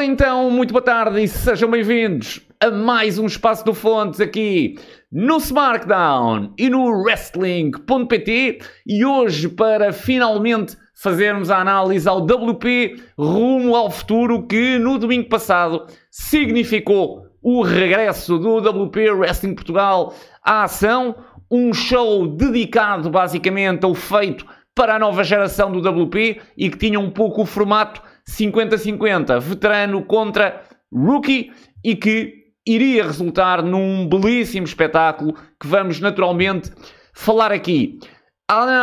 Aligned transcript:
Ora 0.00 0.06
então, 0.06 0.50
muito 0.50 0.72
boa 0.72 0.82
tarde 0.82 1.22
e 1.22 1.28
sejam 1.28 1.70
bem-vindos 1.70 2.40
a 2.58 2.70
mais 2.70 3.18
um 3.18 3.26
Espaço 3.26 3.62
do 3.66 3.74
Fontes 3.74 4.18
aqui 4.18 4.78
no 5.12 5.36
SmackDown 5.36 6.54
e 6.56 6.70
no 6.70 6.88
Wrestling.pt 7.02 8.60
e 8.86 9.04
hoje 9.04 9.50
para 9.50 9.92
finalmente 9.92 10.74
fazermos 10.94 11.50
a 11.50 11.58
análise 11.58 12.08
ao 12.08 12.24
WP 12.24 12.96
rumo 13.18 13.76
ao 13.76 13.90
futuro 13.90 14.46
que 14.46 14.78
no 14.78 14.96
domingo 14.96 15.28
passado 15.28 15.84
significou 16.10 17.26
o 17.42 17.60
regresso 17.60 18.38
do 18.38 18.56
WP 18.56 19.10
Wrestling 19.10 19.54
Portugal 19.54 20.14
à 20.42 20.62
ação, 20.62 21.14
um 21.50 21.74
show 21.74 22.26
dedicado 22.26 23.10
basicamente 23.10 23.84
ao 23.84 23.94
feito 23.94 24.46
para 24.74 24.94
a 24.94 24.98
nova 24.98 25.22
geração 25.22 25.70
do 25.70 25.86
WP 25.86 26.40
e 26.56 26.70
que 26.70 26.78
tinha 26.78 26.98
um 26.98 27.10
pouco 27.10 27.42
o 27.42 27.46
formato 27.46 28.00
50-50, 28.38 29.40
veterano 29.40 30.04
contra 30.04 30.62
rookie, 30.92 31.52
e 31.84 31.96
que 31.96 32.34
iria 32.66 33.04
resultar 33.04 33.62
num 33.62 34.06
belíssimo 34.06 34.66
espetáculo 34.66 35.34
que 35.60 35.66
vamos 35.66 36.00
naturalmente 36.00 36.70
falar 37.14 37.52
aqui. 37.52 37.98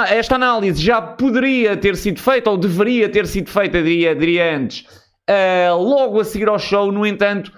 Esta 0.10 0.36
análise 0.36 0.82
já 0.82 1.02
poderia 1.02 1.76
ter 1.76 1.96
sido 1.98 2.22
feita, 2.22 2.50
ou 2.50 2.58
deveria 2.58 3.10
ter 3.10 3.28
sido 3.28 3.50
feita, 3.50 3.82
diria, 3.84 4.16
diria 4.16 4.56
antes, 4.56 4.86
uh, 5.30 5.76
logo 5.76 6.22
a 6.22 6.24
seguir 6.24 6.48
ao 6.48 6.58
show, 6.58 6.92
no 6.92 7.06
entanto. 7.06 7.52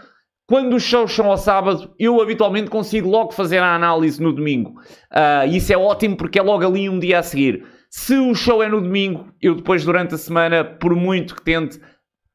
Quando 0.47 0.75
os 0.75 0.81
shows 0.81 1.11
são 1.13 1.29
ao 1.29 1.37
sábado, 1.37 1.93
eu 1.99 2.19
habitualmente 2.19 2.71
consigo 2.71 3.07
logo 3.07 3.31
fazer 3.31 3.59
a 3.59 3.75
análise 3.75 4.19
no 4.19 4.33
domingo. 4.33 4.71
Uh, 5.11 5.47
isso 5.47 5.71
é 5.71 5.77
ótimo 5.77 6.17
porque 6.17 6.39
é 6.39 6.41
logo 6.41 6.65
ali 6.65 6.89
um 6.89 6.97
dia 6.97 7.19
a 7.19 7.23
seguir. 7.23 7.63
Se 7.89 8.15
o 8.15 8.35
show 8.35 8.61
é 8.61 8.69
no 8.69 8.81
domingo, 8.81 9.33
eu 9.41 9.55
depois 9.55 9.83
durante 9.83 10.13
a 10.13 10.17
semana, 10.17 10.63
por 10.63 10.95
muito 10.95 11.35
que 11.35 11.41
tente, 11.41 11.79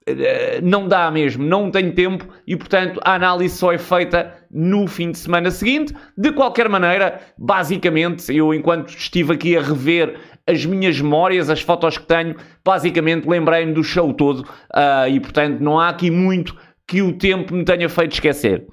eh, 0.06 0.60
não 0.60 0.88
dá 0.88 1.10
mesmo, 1.10 1.44
não 1.44 1.70
tenho 1.70 1.94
tempo 1.94 2.28
e, 2.46 2.56
portanto, 2.56 3.00
a 3.04 3.14
análise 3.14 3.56
só 3.56 3.72
é 3.72 3.78
feita 3.78 4.34
no 4.50 4.86
fim 4.88 5.12
de 5.12 5.18
semana 5.18 5.50
seguinte. 5.50 5.94
De 6.18 6.32
qualquer 6.32 6.68
maneira, 6.68 7.20
basicamente, 7.38 8.34
eu, 8.34 8.52
enquanto 8.52 8.88
estive 8.90 9.32
aqui 9.32 9.56
a 9.56 9.62
rever 9.62 10.18
as 10.46 10.66
minhas 10.66 11.00
memórias, 11.00 11.48
as 11.48 11.62
fotos 11.62 11.98
que 11.98 12.06
tenho, 12.06 12.34
basicamente 12.64 13.28
lembrei-me 13.28 13.72
do 13.72 13.82
show 13.82 14.12
todo 14.12 14.40
uh, 14.40 15.08
e, 15.08 15.18
portanto, 15.20 15.60
não 15.60 15.78
há 15.78 15.88
aqui 15.88 16.10
muito 16.10 16.54
que 16.86 17.00
o 17.00 17.16
tempo 17.16 17.54
me 17.54 17.64
tenha 17.64 17.88
feito 17.88 18.12
esquecer. 18.12 18.66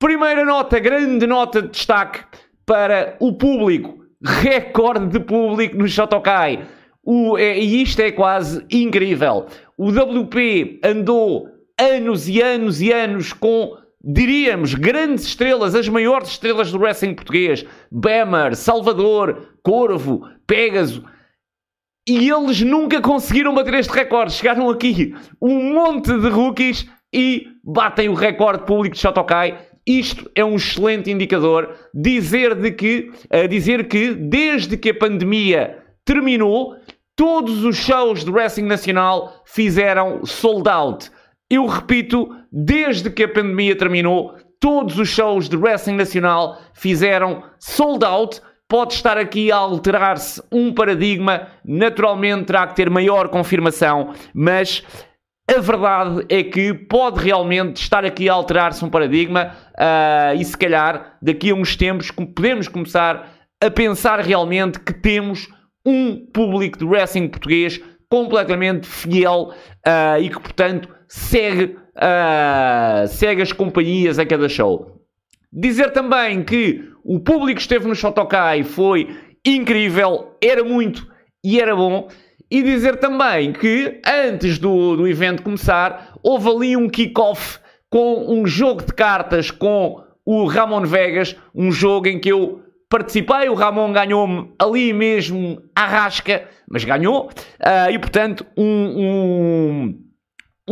Primeira 0.00 0.44
nota, 0.44 0.78
grande 0.80 1.26
nota 1.26 1.62
de 1.62 1.68
destaque 1.68 2.24
para 2.66 3.16
o 3.20 3.34
público 3.34 3.99
recorde 4.24 5.06
de 5.06 5.20
público 5.20 5.76
no 5.76 5.88
Shotokai. 5.88 6.66
O, 7.02 7.38
é, 7.38 7.58
e 7.58 7.82
isto 7.82 8.00
é 8.00 8.12
quase 8.12 8.64
incrível. 8.70 9.46
O 9.76 9.88
WP 9.88 10.80
andou 10.84 11.48
anos 11.78 12.28
e 12.28 12.42
anos 12.42 12.80
e 12.80 12.92
anos 12.92 13.32
com, 13.32 13.76
diríamos, 14.04 14.74
grandes 14.74 15.24
estrelas, 15.24 15.74
as 15.74 15.88
maiores 15.88 16.30
estrelas 16.30 16.70
do 16.70 16.78
wrestling 16.78 17.14
português. 17.14 17.64
Bemer, 17.90 18.54
Salvador, 18.54 19.56
Corvo, 19.62 20.28
Pégaso. 20.46 21.04
E 22.06 22.28
eles 22.28 22.60
nunca 22.60 23.00
conseguiram 23.00 23.54
bater 23.54 23.74
este 23.74 23.92
recorde. 23.92 24.32
Chegaram 24.32 24.68
aqui 24.68 25.14
um 25.40 25.74
monte 25.74 26.12
de 26.18 26.28
rookies 26.28 26.86
e 27.12 27.46
batem 27.64 28.08
o 28.08 28.14
recorde 28.14 28.64
público 28.64 28.94
de 28.94 29.00
Shotokai 29.00 29.69
isto 29.86 30.30
é 30.34 30.44
um 30.44 30.56
excelente 30.56 31.10
indicador. 31.10 31.74
Dizer, 31.94 32.54
de 32.54 32.70
que, 32.70 33.10
uh, 33.32 33.48
dizer 33.48 33.88
que 33.88 34.14
desde 34.14 34.76
que 34.76 34.90
a 34.90 34.94
pandemia 34.94 35.78
terminou, 36.04 36.76
todos 37.16 37.64
os 37.64 37.76
shows 37.76 38.24
de 38.24 38.30
wrestling 38.30 38.66
nacional 38.66 39.42
fizeram 39.44 40.24
sold 40.24 40.68
out. 40.68 41.10
Eu 41.50 41.66
repito, 41.66 42.28
desde 42.50 43.10
que 43.10 43.24
a 43.24 43.28
pandemia 43.28 43.76
terminou, 43.76 44.36
todos 44.60 44.98
os 44.98 45.08
shows 45.08 45.48
de 45.48 45.56
wrestling 45.56 45.96
nacional 45.96 46.60
fizeram 46.74 47.42
sold 47.58 48.04
out. 48.04 48.40
Pode 48.68 48.94
estar 48.94 49.18
aqui 49.18 49.50
a 49.50 49.56
alterar-se 49.56 50.40
um 50.52 50.72
paradigma, 50.72 51.48
naturalmente 51.64 52.44
terá 52.44 52.66
que 52.68 52.76
ter 52.76 52.88
maior 52.88 53.28
confirmação, 53.28 54.14
mas 54.32 54.84
a 55.52 55.60
verdade 55.60 56.24
é 56.28 56.44
que 56.44 56.72
pode 56.72 57.20
realmente 57.20 57.82
estar 57.82 58.04
aqui 58.04 58.28
a 58.28 58.32
alterar-se 58.32 58.84
um 58.84 58.88
paradigma 58.88 59.56
uh, 59.80 60.38
e 60.38 60.44
se 60.44 60.56
calhar 60.56 61.16
daqui 61.22 61.50
a 61.50 61.54
uns 61.54 61.74
tempos 61.74 62.10
podemos 62.10 62.68
começar 62.68 63.32
a 63.60 63.70
pensar 63.70 64.20
realmente 64.20 64.78
que 64.78 64.92
temos 64.92 65.48
um 65.84 66.26
público 66.26 66.78
de 66.78 66.84
wrestling 66.84 67.28
português 67.28 67.80
completamente 68.08 68.86
fiel 68.86 69.52
uh, 69.86 70.20
e 70.20 70.28
que 70.28 70.40
portanto 70.40 70.88
segue, 71.08 71.76
uh, 71.96 73.08
segue 73.08 73.40
as 73.40 73.52
companhias 73.52 74.18
a 74.18 74.26
cada 74.26 74.48
show. 74.48 75.00
Dizer 75.52 75.90
também 75.92 76.44
que 76.44 76.90
o 77.02 77.18
público 77.18 77.56
que 77.56 77.62
esteve 77.62 77.88
no 77.88 77.94
Shotokai 77.94 78.62
foi 78.62 79.16
incrível, 79.44 80.36
era 80.42 80.62
muito 80.62 81.10
e 81.42 81.60
era 81.60 81.74
bom. 81.74 82.08
E 82.50 82.62
dizer 82.62 82.96
também 82.96 83.52
que 83.52 84.00
antes 84.04 84.58
do, 84.58 84.96
do 84.96 85.08
evento 85.08 85.42
começar, 85.42 86.14
houve 86.22 86.48
ali 86.48 86.76
um 86.76 86.88
kick-off 86.88 87.60
com 87.90 88.32
um 88.32 88.46
jogo 88.46 88.84
de 88.84 88.94
cartas 88.94 89.50
com 89.50 90.02
o 90.24 90.46
Ramon 90.46 90.86
Vegas, 90.86 91.36
um 91.54 91.70
jogo 91.70 92.08
em 92.08 92.18
que 92.18 92.30
eu 92.30 92.62
participei, 92.88 93.48
o 93.48 93.54
Ramon 93.54 93.92
ganhou-me 93.92 94.52
ali 94.58 94.92
mesmo 94.92 95.60
à 95.74 95.86
rasca, 95.86 96.48
mas 96.70 96.84
ganhou, 96.84 97.26
uh, 97.26 97.90
e 97.90 97.98
portanto 97.98 98.46
um, 98.56 98.64
um, 98.64 100.04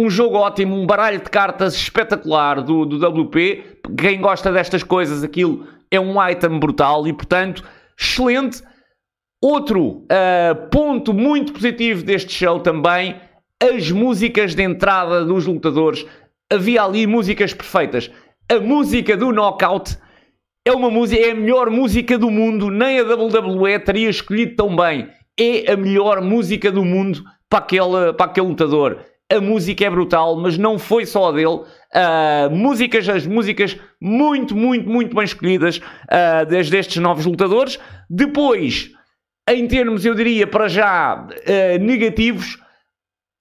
um, 0.05 0.11
jogo 0.11 0.37
ótimo, 0.37 0.77
um 0.77 0.87
baralho 0.87 1.19
de 1.19 1.29
cartas 1.29 1.75
espetacular 1.75 2.62
do, 2.62 2.87
do 2.87 2.97
WP, 2.97 3.81
quem 3.99 4.21
gosta 4.21 4.53
destas 4.53 4.83
coisas, 4.83 5.23
aquilo 5.23 5.67
é 5.91 5.99
um 5.99 6.15
item 6.29 6.59
brutal, 6.59 7.06
e 7.06 7.12
portanto, 7.12 7.65
excelente, 7.99 8.62
Outro 9.41 10.03
uh, 10.03 10.69
ponto 10.69 11.15
muito 11.15 11.53
positivo 11.53 12.03
deste 12.03 12.33
show 12.33 12.59
também, 12.59 13.15
as 13.62 13.89
músicas 13.89 14.53
de 14.53 14.65
entrada 14.65 15.25
dos 15.25 15.47
lutadores. 15.47 16.05
Havia 16.50 16.82
ali 16.82 17.06
músicas 17.06 17.53
perfeitas. 17.53 18.10
A 18.50 18.59
música 18.59 19.16
do 19.16 19.31
Knockout 19.31 19.98
é 20.64 20.72
uma 20.72 20.91
música, 20.91 21.22
é 21.22 21.32
a 21.32 21.34
melhor 21.34 21.70
música 21.70 22.16
do 22.19 22.31
mundo. 22.31 22.70
Nem 22.70 23.00
a 23.00 23.03
WWE 23.03 23.78
teria 23.81 24.09
escolhido 24.09 24.56
tão 24.56 24.75
bem. 24.75 25.08
É 25.38 25.72
a 25.72 25.76
melhor 25.76 26.20
música 26.22 26.72
do 26.72 26.84
mundo 26.84 27.22
para 27.48 27.58
aquele, 27.58 28.12
para 28.14 28.26
aquele 28.26 28.47
lutador. 28.47 28.98
A 29.31 29.41
música 29.41 29.84
é 29.84 29.91
brutal, 29.91 30.37
mas 30.37 30.56
não 30.56 30.78
foi 30.78 31.04
só 31.04 31.28
a 31.28 31.32
dele. 31.32 31.60
Uh, 31.94 32.50
músicas, 32.50 33.06
as 33.08 33.26
músicas 33.26 33.78
muito, 34.00 34.56
muito, 34.56 34.88
muito 34.88 35.14
bem 35.14 35.25
escolhidas 35.25 35.76
uh, 35.78 36.47
desde 36.48 36.78
estes 36.78 36.97
novos 36.97 37.26
lutadores. 37.26 37.78
Depois, 38.08 38.91
em 39.47 39.66
termos, 39.66 40.06
eu 40.06 40.14
diria, 40.14 40.47
para 40.47 40.66
já 40.69 41.26
uh, 41.26 41.78
negativos, 41.84 42.58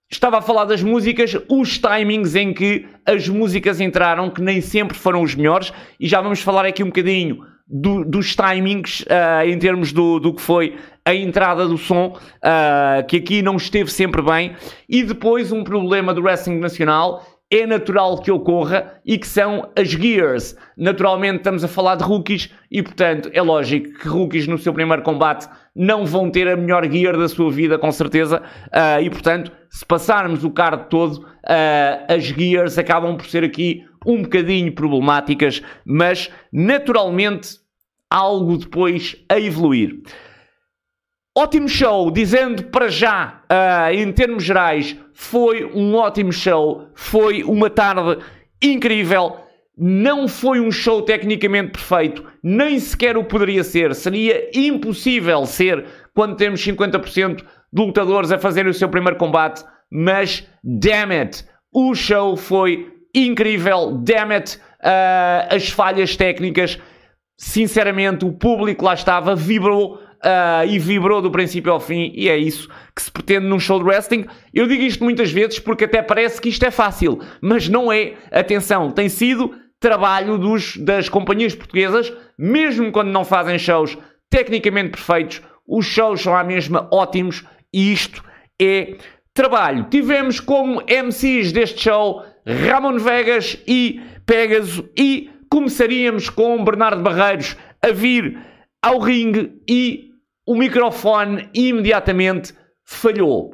estava 0.10 0.38
a 0.38 0.42
falar 0.42 0.66
das 0.66 0.82
músicas, 0.82 1.38
os 1.50 1.78
timings 1.78 2.36
em 2.36 2.54
que 2.54 2.86
as 3.06 3.28
músicas 3.28 3.82
entraram, 3.82 4.30
que 4.30 4.42
nem 4.42 4.62
sempre 4.62 4.98
foram 4.98 5.22
os 5.22 5.36
melhores, 5.36 5.74
e 6.00 6.08
já 6.08 6.22
vamos 6.22 6.42
falar 6.42 6.66
aqui 6.66 6.84
um 6.84 6.88
bocadinho 6.88 7.46
do, 7.68 8.06
dos 8.06 8.36
timings 8.36 9.02
uh, 9.02 9.46
em 9.46 9.60
termos 9.60 9.92
do, 9.92 10.20
do 10.20 10.34
que 10.34 10.42
foi 10.42 10.78
a 11.04 11.14
entrada 11.14 11.68
do 11.68 11.78
som, 11.78 12.18
uh, 12.18 13.06
que 13.08 13.18
aqui 13.18 13.42
não 13.42 13.58
esteve 13.58 13.92
sempre 13.92 14.22
bem, 14.22 14.56
e 14.88 15.04
depois 15.04 15.52
um 15.52 15.64
problema 15.64 16.14
do 16.14 16.22
wrestling 16.22 16.60
nacional 16.60 17.26
é 17.50 17.66
natural 17.66 18.22
que 18.22 18.30
ocorra 18.30 19.00
e 19.06 19.18
que 19.18 19.28
são 19.28 19.70
as 19.74 19.90
gears. 19.90 20.56
Naturalmente 20.76 21.38
estamos 21.38 21.64
a 21.64 21.68
falar 21.68 21.96
de 21.96 22.04
rookies 22.04 22.54
e, 22.70 22.84
portanto, 22.84 23.30
é 23.32 23.42
lógico 23.42 24.00
que 24.00 24.08
rookies 24.08 24.48
no 24.48 24.58
seu 24.58 24.74
primeiro 24.74 25.02
combate 25.02 25.48
não 25.78 26.06
vão 26.06 26.32
ter 26.32 26.48
a 26.48 26.58
melhor 26.58 26.90
gear 26.90 27.16
da 27.16 27.30
sua 27.30 27.52
vida, 27.52 27.78
com 27.78 27.92
certeza. 27.92 28.42
Uh, 28.68 29.02
e, 29.04 29.10
portanto, 29.10 29.52
se 29.70 29.86
passarmos 29.86 30.44
o 30.44 30.50
card 30.50 30.90
todo, 30.90 31.20
uh, 31.20 32.14
as 32.14 32.24
gears 32.24 32.78
acabam 32.78 33.16
por 33.16 33.28
ser 33.28 33.44
aqui 33.44 33.86
um 34.06 34.24
bocadinho 34.24 34.74
problemáticas, 34.74 35.62
mas 35.86 36.32
naturalmente 36.52 37.60
algo 38.10 38.58
depois 38.58 39.16
a 39.30 39.40
evoluir. 39.40 40.02
Ótimo 41.38 41.70
show, 41.70 42.10
dizendo 42.10 42.64
para 42.64 42.88
já, 42.88 43.44
uh, 43.44 43.94
em 43.94 44.12
termos 44.12 44.44
gerais, 44.44 44.98
foi 45.14 45.64
um 45.64 45.94
ótimo 45.96 46.32
show, 46.32 46.90
foi 46.96 47.44
uma 47.44 47.70
tarde 47.70 48.18
incrível. 48.60 49.47
Não 49.78 50.28
foi 50.28 50.60
um 50.60 50.72
show 50.72 51.04
tecnicamente 51.04 51.72
perfeito, 51.72 52.26
nem 52.42 52.80
sequer 52.80 53.16
o 53.16 53.24
poderia 53.24 53.64
ser. 53.64 53.94
Seria 53.94 54.50
impossível 54.54 55.46
ser 55.46 55.86
quando 56.16 56.36
temos 56.36 56.66
50% 56.66 57.44
de 57.72 57.82
lutadores 57.82 58.32
a 58.32 58.40
fazerem 58.40 58.72
o 58.72 58.74
seu 58.74 58.90
primeiro 58.90 59.18
combate. 59.18 59.64
Mas, 59.92 60.48
damn 60.64 61.14
it, 61.14 61.46
o 61.72 61.94
show 61.94 62.36
foi 62.36 62.92
incrível. 63.14 64.00
Damn 64.04 64.34
it, 64.34 64.58
uh, 64.58 65.56
as 65.56 65.70
falhas 65.70 66.16
técnicas. 66.16 66.80
Sinceramente, 67.38 68.26
o 68.26 68.32
público 68.32 68.84
lá 68.84 68.96
estava, 68.96 69.36
vibrou 69.36 70.00
uh, 70.24 70.68
e 70.68 70.80
vibrou 70.80 71.22
do 71.22 71.32
princípio 71.32 71.72
ao 71.72 71.80
fim, 71.80 72.12
e 72.16 72.30
é 72.30 72.38
isso 72.38 72.68
que 72.96 73.02
se 73.02 73.12
pretende 73.12 73.46
num 73.46 73.60
show 73.60 73.78
de 73.78 73.86
wrestling. 73.86 74.26
Eu 74.54 74.68
digo 74.68 74.82
isto 74.82 75.04
muitas 75.04 75.32
vezes 75.32 75.60
porque 75.60 75.86
até 75.86 76.02
parece 76.02 76.42
que 76.42 76.50
isto 76.50 76.66
é 76.66 76.72
fácil, 76.72 77.20
mas 77.42 77.70
não 77.70 77.92
é. 77.92 78.14
Atenção, 78.32 78.92
tem 78.92 79.08
sido 79.08 79.54
trabalho 79.80 80.38
dos, 80.38 80.78
das 80.78 81.08
companhias 81.10 81.56
portuguesas, 81.56 82.12
mesmo 82.38 82.92
quando 82.92 83.12
não 83.12 83.24
fazem 83.24 83.60
shows 83.60 83.98
tecnicamente 84.30 84.92
perfeitos, 84.92 85.42
os 85.68 85.86
shows 85.86 86.22
são 86.22 86.36
à 86.36 86.44
mesma 86.44 86.88
ótimos 86.92 87.46
e 87.74 87.92
isto 87.92 88.24
é 88.62 88.98
trabalho. 89.34 89.88
Tivemos 89.90 90.40
como 90.40 90.82
MCs 90.82 91.52
deste 91.52 91.82
show 91.82 92.24
Ramon 92.46 92.98
Vegas 92.98 93.58
e 93.68 94.02
Pegaso 94.26 94.90
e 94.98 95.30
começaríamos 95.50 96.30
com 96.30 96.64
Bernardo 96.64 97.02
Barreiros 97.02 97.56
a 97.82 97.92
vir 97.92 98.38
ao 98.82 99.00
ringue 99.00 99.62
e 99.70 100.12
o 100.46 100.56
microfone 100.56 101.50
imediatamente 101.54 102.54
falhou. 102.86 103.54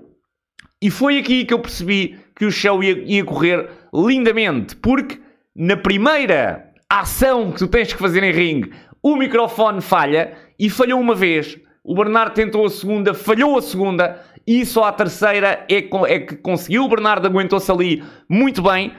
E 0.81 0.89
foi 0.89 1.17
aqui 1.17 1.45
que 1.45 1.53
eu 1.53 1.59
percebi 1.59 2.19
que 2.35 2.45
o 2.45 2.51
show 2.51 2.83
ia, 2.83 3.03
ia 3.03 3.23
correr 3.23 3.69
lindamente, 3.93 4.75
porque 4.75 5.22
na 5.55 5.77
primeira 5.77 6.71
ação 6.89 7.51
que 7.51 7.59
tu 7.59 7.67
tens 7.67 7.91
que 7.91 7.99
fazer 7.99 8.23
em 8.23 8.31
ringue, 8.31 8.73
o 9.01 9.15
microfone 9.15 9.81
falha 9.81 10.33
e 10.57 10.69
falhou 10.69 10.99
uma 10.99 11.13
vez. 11.13 11.57
O 11.83 11.95
Bernardo 11.95 12.33
tentou 12.33 12.65
a 12.65 12.69
segunda, 12.69 13.13
falhou 13.13 13.57
a 13.57 13.61
segunda 13.61 14.23
e 14.47 14.65
só 14.65 14.85
a 14.85 14.91
terceira 14.91 15.65
é, 15.69 15.77
é 15.77 16.19
que 16.19 16.35
conseguiu. 16.37 16.83
O 16.83 16.89
Bernardo 16.89 17.27
aguentou-se 17.27 17.71
ali 17.71 18.03
muito 18.29 18.61
bem. 18.61 18.93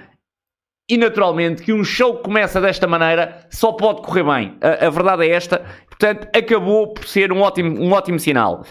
E 0.87 0.99
naturalmente 0.99 1.63
que 1.63 1.73
um 1.73 1.83
show 1.83 2.19
que 2.19 2.25
começa 2.25 2.61
desta 2.61 2.87
maneira 2.87 3.47
só 3.49 3.73
pode 3.73 4.03
correr 4.03 4.23
bem. 4.23 4.59
A, 4.61 4.87
a 4.87 4.91
verdade 4.91 5.27
é 5.27 5.31
esta. 5.31 5.65
Portanto, 5.89 6.29
acabou 6.37 6.93
por 6.93 7.07
ser 7.07 7.33
um 7.33 7.41
ótimo, 7.41 7.81
um 7.81 7.93
ótimo 7.93 8.21
sinal. 8.21 8.65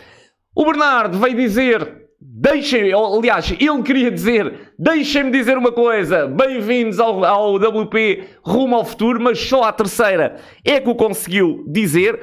O 0.55 0.65
Bernardo 0.65 1.17
veio 1.17 1.35
dizer 1.35 2.02
Deixem, 2.25 2.93
aliás, 2.93 3.51
ele 3.51 3.83
queria 3.83 4.09
dizer, 4.09 4.73
deixem-me 4.79 5.29
dizer 5.29 5.57
uma 5.57 5.73
coisa, 5.73 6.25
bem-vindos 6.25 6.97
ao, 6.97 7.21
ao 7.25 7.55
WP 7.55 8.23
rumo 8.41 8.77
ao 8.77 8.85
futuro, 8.85 9.21
mas 9.21 9.37
só 9.39 9.63
a 9.63 9.73
terceira 9.73 10.37
é 10.63 10.79
que 10.79 10.87
o 10.87 10.95
conseguiu 10.95 11.65
dizer. 11.67 12.17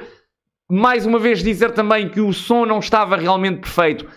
Mais 0.71 1.05
uma 1.05 1.19
vez 1.19 1.43
dizer 1.43 1.69
também 1.73 2.09
que 2.09 2.19
o 2.19 2.33
som 2.33 2.65
não 2.65 2.79
estava 2.79 3.15
realmente 3.15 3.59
perfeito. 3.59 4.07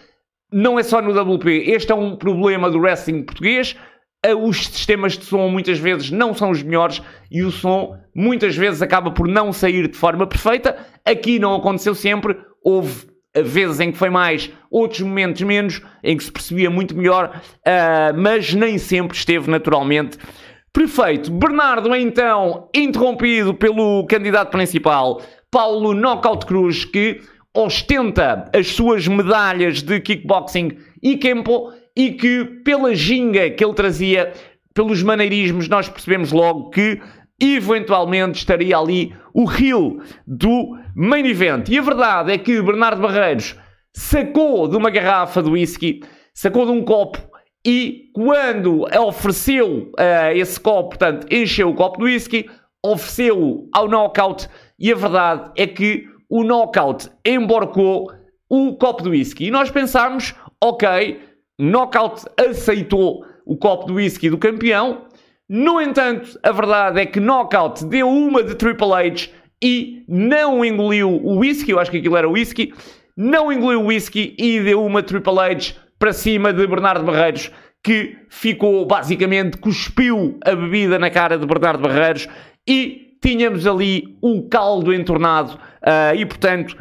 Não 0.50 0.78
é 0.78 0.82
só 0.82 1.02
no 1.02 1.10
WP, 1.10 1.48
este 1.66 1.92
é 1.92 1.94
um 1.94 2.16
problema 2.16 2.70
do 2.70 2.78
wrestling 2.78 3.22
português. 3.22 3.76
Os 4.42 4.64
sistemas 4.66 5.18
de 5.18 5.26
som 5.26 5.50
muitas 5.50 5.78
vezes 5.78 6.10
não 6.10 6.32
são 6.32 6.48
os 6.48 6.62
melhores 6.62 7.02
e 7.30 7.42
o 7.42 7.50
som 7.50 7.98
muitas 8.16 8.56
vezes 8.56 8.80
acaba 8.80 9.10
por 9.10 9.28
não 9.28 9.52
sair 9.52 9.86
de 9.88 9.98
forma 9.98 10.26
perfeita. 10.26 10.78
Aqui 11.04 11.38
não 11.38 11.54
aconteceu 11.54 11.94
sempre, 11.94 12.38
houve 12.62 13.13
vezes 13.42 13.80
em 13.80 13.90
que 13.90 13.98
foi 13.98 14.10
mais, 14.10 14.50
outros 14.70 15.00
momentos 15.00 15.42
menos, 15.42 15.82
em 16.02 16.16
que 16.16 16.24
se 16.24 16.30
percebia 16.30 16.70
muito 16.70 16.96
melhor, 16.96 17.40
uh, 17.58 18.16
mas 18.16 18.54
nem 18.54 18.78
sempre 18.78 19.16
esteve 19.16 19.50
naturalmente 19.50 20.18
perfeito. 20.72 21.30
Bernardo 21.30 21.94
é 21.94 22.00
então 22.00 22.68
interrompido 22.74 23.54
pelo 23.54 24.04
candidato 24.06 24.50
principal, 24.50 25.22
Paulo 25.50 25.94
Knockout 25.94 26.44
Cruz, 26.46 26.84
que 26.84 27.20
ostenta 27.54 28.50
as 28.52 28.68
suas 28.72 29.06
medalhas 29.06 29.80
de 29.80 30.00
kickboxing 30.00 30.76
e 31.00 31.16
kempo 31.16 31.72
e 31.96 32.10
que 32.10 32.44
pela 32.64 32.92
ginga 32.92 33.48
que 33.50 33.64
ele 33.64 33.74
trazia, 33.74 34.32
pelos 34.74 35.00
maneirismos, 35.02 35.68
nós 35.68 35.88
percebemos 35.88 36.32
logo 36.32 36.70
que 36.70 37.00
eventualmente 37.40 38.38
estaria 38.38 38.76
ali 38.76 39.14
o 39.32 39.50
heel 39.50 39.98
do 40.26 40.76
main 40.94 41.26
event. 41.26 41.68
E 41.68 41.78
a 41.78 41.82
verdade 41.82 42.32
é 42.32 42.38
que 42.38 42.62
Bernardo 42.62 43.02
Barreiros 43.02 43.56
sacou 43.94 44.68
de 44.68 44.76
uma 44.76 44.90
garrafa 44.90 45.42
de 45.42 45.50
whisky, 45.50 46.00
sacou 46.32 46.66
de 46.66 46.72
um 46.72 46.84
copo 46.84 47.18
e 47.66 48.10
quando 48.12 48.84
ofereceu 49.06 49.90
uh, 49.98 50.32
esse 50.34 50.60
copo, 50.60 50.90
portanto, 50.90 51.26
encheu 51.30 51.70
o 51.70 51.74
copo 51.74 51.98
de 51.98 52.04
whisky, 52.04 52.50
ofereceu 52.84 53.68
ao 53.72 53.88
knockout 53.88 54.48
e 54.78 54.92
a 54.92 54.94
verdade 54.94 55.50
é 55.56 55.66
que 55.66 56.06
o 56.28 56.44
knockout 56.44 57.08
emborcou 57.24 58.10
o 58.50 58.76
copo 58.76 59.02
de 59.02 59.08
whisky. 59.08 59.46
E 59.46 59.50
nós 59.50 59.70
pensámos, 59.70 60.34
ok, 60.62 61.18
knockout 61.58 62.24
aceitou 62.36 63.24
o 63.46 63.56
copo 63.56 63.86
de 63.86 63.92
whisky 63.92 64.28
do 64.28 64.36
campeão, 64.36 65.06
no 65.48 65.80
entanto, 65.80 66.38
a 66.42 66.52
verdade 66.52 67.00
é 67.00 67.06
que 67.06 67.20
Knockout 67.20 67.84
deu 67.84 68.08
uma 68.08 68.42
de 68.42 68.54
Triple 68.54 68.92
H 68.92 69.28
e 69.62 70.04
não 70.08 70.64
engoliu 70.64 71.10
o 71.10 71.38
whisky, 71.38 71.70
eu 71.70 71.78
acho 71.78 71.90
que 71.90 71.98
aquilo 71.98 72.16
era 72.16 72.28
whisky, 72.28 72.72
não 73.16 73.52
engoliu 73.52 73.82
o 73.82 73.86
whisky 73.86 74.34
e 74.38 74.60
deu 74.60 74.84
uma 74.84 75.02
Triple 75.02 75.38
H 75.38 75.74
para 75.98 76.12
cima 76.12 76.52
de 76.52 76.66
Bernardo 76.66 77.04
Barreiros, 77.04 77.50
que 77.82 78.16
ficou 78.28 78.86
basicamente, 78.86 79.58
cuspiu 79.58 80.38
a 80.44 80.54
bebida 80.54 80.98
na 80.98 81.10
cara 81.10 81.38
de 81.38 81.46
Bernardo 81.46 81.82
Barreiros 81.82 82.26
e 82.66 83.16
tínhamos 83.22 83.66
ali 83.66 84.18
um 84.22 84.48
caldo 84.48 84.92
entornado 84.92 85.54
uh, 85.54 86.14
e 86.14 86.26
portanto 86.26 86.76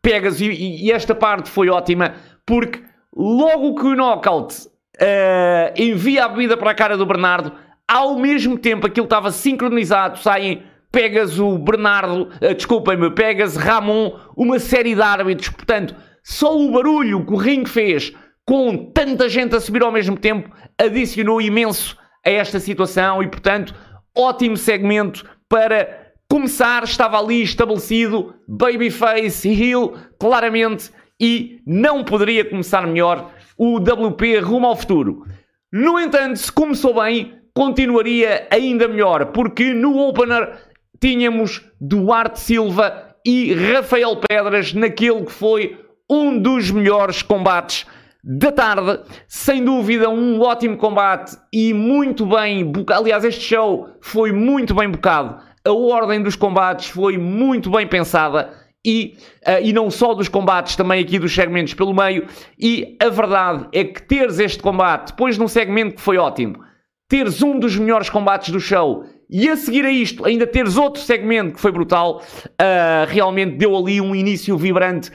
pegas 0.00 0.40
e, 0.40 0.46
e, 0.46 0.92
esta 0.92 1.14
parte 1.14 1.50
foi 1.50 1.68
ótima 1.68 2.14
porque 2.44 2.82
logo 3.16 3.74
que 3.74 3.86
o 3.86 3.96
knockout 3.96 4.54
uh, 5.00 5.72
envia 5.76 6.24
a 6.24 6.28
bebida 6.28 6.56
para 6.56 6.70
a 6.70 6.74
cara 6.74 6.96
do 6.96 7.04
Bernardo 7.04 7.52
ao 7.88 8.18
mesmo 8.18 8.58
tempo 8.58 8.86
aquilo 8.86 9.06
estava 9.06 9.30
sincronizado, 9.30 10.18
saem 10.18 10.62
pegas 10.90 11.38
o 11.38 11.58
Bernardo, 11.58 12.30
uh, 12.42 12.54
desculpem-me, 12.54 13.10
pegas 13.10 13.56
Ramon, 13.56 14.18
uma 14.36 14.58
série 14.58 14.94
de 14.94 15.02
árbitros, 15.02 15.50
portanto, 15.50 15.94
só 16.22 16.58
o 16.58 16.72
barulho 16.72 17.24
que 17.24 17.32
o 17.32 17.36
ringue 17.36 17.68
fez 17.68 18.12
com 18.44 18.90
tanta 18.92 19.28
gente 19.28 19.54
a 19.54 19.60
subir 19.60 19.82
ao 19.82 19.92
mesmo 19.92 20.16
tempo 20.16 20.50
adicionou 20.78 21.40
imenso 21.40 21.96
a 22.24 22.30
esta 22.30 22.60
situação 22.60 23.22
e, 23.22 23.28
portanto, 23.28 23.74
ótimo 24.16 24.56
segmento 24.56 25.28
para 25.48 26.12
começar. 26.28 26.84
Estava 26.84 27.18
ali 27.18 27.42
estabelecido 27.42 28.34
Babyface 28.48 29.48
Hill, 29.48 29.94
claramente, 30.18 30.90
e 31.20 31.60
não 31.66 32.04
poderia 32.04 32.44
começar 32.44 32.86
melhor 32.86 33.32
o 33.58 33.78
WP 33.78 34.38
rumo 34.40 34.66
ao 34.66 34.76
futuro. 34.76 35.24
No 35.72 35.98
entanto, 35.98 36.38
se 36.38 36.50
começou 36.50 36.94
bem, 37.02 37.35
continuaria 37.56 38.46
ainda 38.50 38.86
melhor, 38.86 39.32
porque 39.32 39.72
no 39.72 39.98
opener 39.98 40.58
tínhamos 41.00 41.64
Duarte 41.80 42.38
Silva 42.38 43.16
e 43.24 43.54
Rafael 43.54 44.14
Pedras 44.16 44.74
naquele 44.74 45.24
que 45.24 45.32
foi 45.32 45.80
um 46.08 46.38
dos 46.38 46.70
melhores 46.70 47.22
combates 47.22 47.86
da 48.22 48.52
tarde. 48.52 49.00
Sem 49.26 49.64
dúvida, 49.64 50.10
um 50.10 50.38
ótimo 50.42 50.76
combate 50.76 51.34
e 51.50 51.72
muito 51.72 52.26
bem. 52.26 52.70
Aliás, 52.90 53.24
este 53.24 53.42
show 53.42 53.88
foi 54.02 54.32
muito 54.32 54.74
bem 54.74 54.90
bocado. 54.90 55.40
A 55.64 55.72
ordem 55.72 56.22
dos 56.22 56.36
combates 56.36 56.90
foi 56.90 57.16
muito 57.16 57.70
bem 57.70 57.86
pensada. 57.86 58.50
E, 58.84 59.16
uh, 59.48 59.64
e 59.64 59.72
não 59.72 59.90
só 59.90 60.12
dos 60.12 60.28
combates, 60.28 60.76
também 60.76 61.02
aqui 61.02 61.18
dos 61.18 61.34
segmentos 61.34 61.72
pelo 61.72 61.94
meio. 61.94 62.26
E 62.60 62.98
a 63.02 63.08
verdade 63.08 63.66
é 63.72 63.82
que 63.82 64.02
teres 64.02 64.38
este 64.38 64.62
combate 64.62 65.12
depois 65.12 65.38
num 65.38 65.48
segmento 65.48 65.96
que 65.96 66.02
foi 66.02 66.18
ótimo, 66.18 66.65
teres 67.08 67.42
um 67.42 67.58
dos 67.58 67.76
melhores 67.76 68.10
combates 68.10 68.50
do 68.50 68.60
show 68.60 69.04
e 69.28 69.48
a 69.48 69.56
seguir 69.56 69.84
a 69.84 69.90
isto 69.90 70.24
ainda 70.24 70.46
teres 70.46 70.76
outro 70.76 71.02
segmento 71.02 71.54
que 71.54 71.60
foi 71.60 71.72
brutal, 71.72 72.22
uh, 72.44 73.06
realmente 73.08 73.56
deu 73.56 73.76
ali 73.76 74.00
um 74.00 74.14
início 74.14 74.56
vibrante 74.56 75.10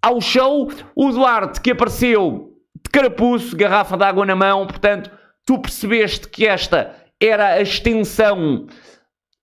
ao 0.00 0.20
show. 0.20 0.70
O 0.96 1.10
Duarte 1.10 1.60
que 1.60 1.70
apareceu 1.70 2.50
de 2.84 2.90
carapuço, 2.90 3.56
garrafa 3.56 3.96
de 3.96 4.04
água 4.04 4.26
na 4.26 4.34
mão, 4.34 4.66
portanto, 4.66 5.10
tu 5.46 5.58
percebeste 5.58 6.28
que 6.28 6.46
esta 6.46 6.94
era 7.20 7.54
a 7.54 7.62
extensão, 7.62 8.66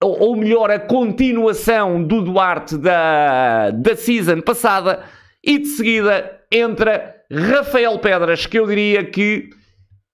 ou, 0.04 0.20
ou 0.20 0.36
melhor, 0.36 0.70
a 0.70 0.80
continuação 0.80 2.04
do 2.04 2.22
Duarte 2.22 2.78
da, 2.78 3.72
da 3.72 3.96
season 3.96 4.42
passada, 4.42 5.04
e 5.42 5.60
de 5.60 5.68
seguida 5.68 6.42
entra 6.52 7.16
Rafael 7.32 7.98
Pedras, 8.00 8.46
que 8.46 8.60
eu 8.60 8.68
diria 8.68 9.06
que 9.06 9.50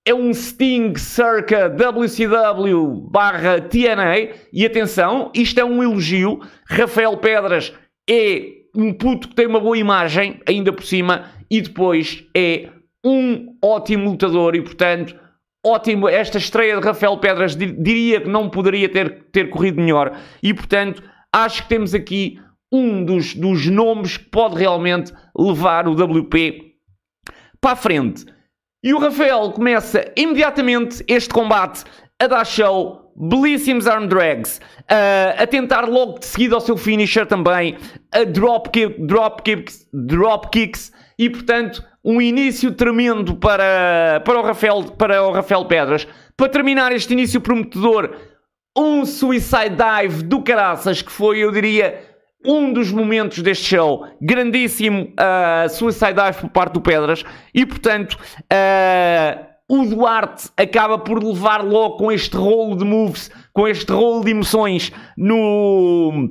é 0.06 0.14
um 0.14 0.32
Sting 0.34 0.94
circa 0.96 1.68
WCW 1.68 3.10
barra 3.10 3.60
TNA. 3.60 4.36
E 4.54 4.66
atenção, 4.66 5.32
isto 5.34 5.60
é 5.60 5.66
um 5.66 5.82
elogio. 5.82 6.40
Rafael 6.68 7.18
Pedras 7.18 7.74
é 8.08 8.52
um 8.76 8.94
puto 8.94 9.30
que 9.30 9.36
tem 9.36 9.48
uma 9.48 9.60
boa 9.60 9.78
imagem, 9.78 10.40
ainda 10.48 10.72
por 10.72 10.84
cima, 10.84 11.26
e 11.50 11.60
depois 11.60 12.24
é 12.36 12.70
um 13.04 13.58
ótimo 13.64 14.12
lutador 14.12 14.56
e, 14.56 14.62
portanto, 14.62 15.16
ótimo. 15.66 16.08
Esta 16.08 16.38
estreia 16.38 16.80
de 16.80 16.86
Rafael 16.86 17.18
Pedras 17.18 17.56
diria 17.56 18.22
que 18.22 18.30
não 18.30 18.50
poderia 18.50 18.88
ter, 18.88 19.26
ter 19.32 19.50
corrido 19.50 19.82
melhor. 19.82 20.16
E, 20.44 20.54
portanto, 20.54 21.02
acho 21.34 21.64
que 21.64 21.70
temos 21.70 21.96
aqui 21.96 22.40
um 22.72 23.04
dos, 23.04 23.34
dos 23.34 23.66
nomes 23.68 24.18
que 24.18 24.26
pode 24.26 24.56
realmente 24.56 25.12
levar 25.36 25.88
o 25.88 25.94
WP 25.94 26.76
para 27.60 27.72
a 27.72 27.76
frente. 27.76 28.26
E 28.86 28.94
o 28.94 29.00
Rafael 29.00 29.52
começa 29.52 30.12
imediatamente 30.16 31.04
este 31.08 31.34
combate 31.34 31.84
a 32.20 32.28
dar 32.28 32.46
show 32.46 33.12
belíssimos 33.16 33.88
arm 33.88 34.06
drags, 34.06 34.60
uh, 34.82 35.42
a 35.42 35.48
tentar 35.48 35.90
logo 35.90 36.20
de 36.20 36.28
seguida 36.28 36.54
ao 36.54 36.62
seu 36.62 36.78
finisher 36.78 37.26
também, 37.26 37.78
a 38.12 38.24
drop, 38.24 38.70
kick, 38.70 39.02
drop, 39.02 39.42
kicks, 39.42 39.90
drop 39.92 40.52
kicks 40.52 40.92
e 41.18 41.28
portanto 41.32 41.84
um 42.04 42.22
início 42.22 42.72
tremendo 42.74 43.36
para, 43.38 44.22
para, 44.24 44.40
o 44.40 44.44
Rafael, 44.44 44.84
para 44.84 45.24
o 45.24 45.32
Rafael 45.32 45.66
Pedras. 45.66 46.08
Para 46.38 46.50
terminar 46.50 46.92
este 46.92 47.14
início 47.14 47.42
prometedor, 47.42 48.16
um 48.78 49.04
suicide 49.04 49.76
dive 49.76 50.22
do 50.22 50.44
caraças 50.44 51.02
que 51.02 51.12
foi, 51.12 51.40
eu 51.40 51.52
diria, 51.52 52.04
um 52.46 52.72
dos 52.72 52.92
momentos 52.92 53.42
deste 53.42 53.66
show. 53.76 54.08
Grandíssimo 54.22 55.14
uh, 55.14 55.70
suicide 55.70 56.14
dive 56.14 56.42
por 56.42 56.50
parte 56.50 56.74
do 56.74 56.82
Pedras 56.82 57.24
e 57.54 57.66
portanto. 57.66 58.18
Uh, 58.44 59.56
o 59.68 59.84
Duarte 59.84 60.50
acaba 60.56 60.98
por 60.98 61.24
levar 61.24 61.64
logo 61.64 61.98
com 61.98 62.12
este 62.12 62.38
rolo 62.38 62.78
de 62.78 62.86
moves, 62.86 63.32
com 63.52 63.68
este 63.68 63.92
rolo 63.92 64.24
de 64.24 64.30
emoções 64.30 64.92
no, 65.18 66.30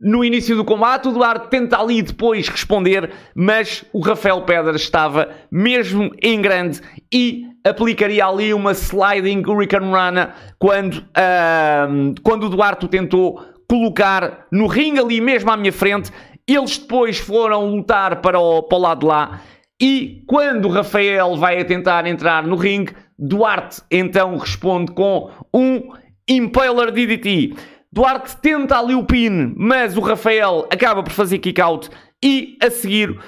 no 0.00 0.24
início 0.24 0.54
do 0.54 0.64
combate. 0.64 1.08
O 1.08 1.12
Duarte 1.12 1.48
tenta 1.48 1.80
ali 1.80 2.00
depois 2.00 2.48
responder, 2.48 3.10
mas 3.34 3.84
o 3.92 4.00
Rafael 4.00 4.42
Pedras 4.42 4.82
estava 4.82 5.30
mesmo 5.50 6.10
em 6.22 6.40
grande 6.40 6.80
e 7.12 7.44
aplicaria 7.64 8.24
ali 8.24 8.54
uma 8.54 8.72
sliding 8.72 9.42
Hurricane 9.44 9.90
Rana 9.90 10.34
quando, 10.58 10.98
uh, 10.98 12.14
quando 12.22 12.44
o 12.44 12.48
Duarte 12.48 12.86
o 12.86 12.88
tentou 12.88 13.42
colocar 13.68 14.46
no 14.50 14.66
ringue 14.66 15.00
ali 15.00 15.20
mesmo 15.20 15.50
à 15.50 15.56
minha 15.56 15.72
frente. 15.72 16.10
Eles 16.46 16.78
depois 16.78 17.18
foram 17.18 17.66
lutar 17.66 18.22
para 18.22 18.38
o, 18.38 18.62
para 18.62 18.78
o 18.78 18.80
lado 18.80 19.00
de 19.00 19.06
lá 19.06 19.40
e 19.80 20.24
quando 20.26 20.68
Rafael 20.68 21.36
vai 21.36 21.60
a 21.60 21.64
tentar 21.64 22.04
entrar 22.06 22.42
no 22.42 22.56
ringue, 22.56 22.94
Duarte 23.16 23.80
então 23.90 24.36
responde 24.36 24.92
com 24.92 25.30
um 25.54 25.92
Impaler 26.28 26.90
DDT. 26.90 27.54
Duarte 27.90 28.36
tenta 28.38 28.78
ali 28.78 28.94
o 28.94 29.04
pin, 29.04 29.54
mas 29.56 29.96
o 29.96 30.00
Rafael 30.00 30.66
acaba 30.70 31.02
por 31.02 31.12
fazer 31.12 31.38
kick 31.38 31.60
out 31.60 31.88
e 32.22 32.58
a 32.60 32.70
seguir 32.70 33.10
uh, 33.10 33.18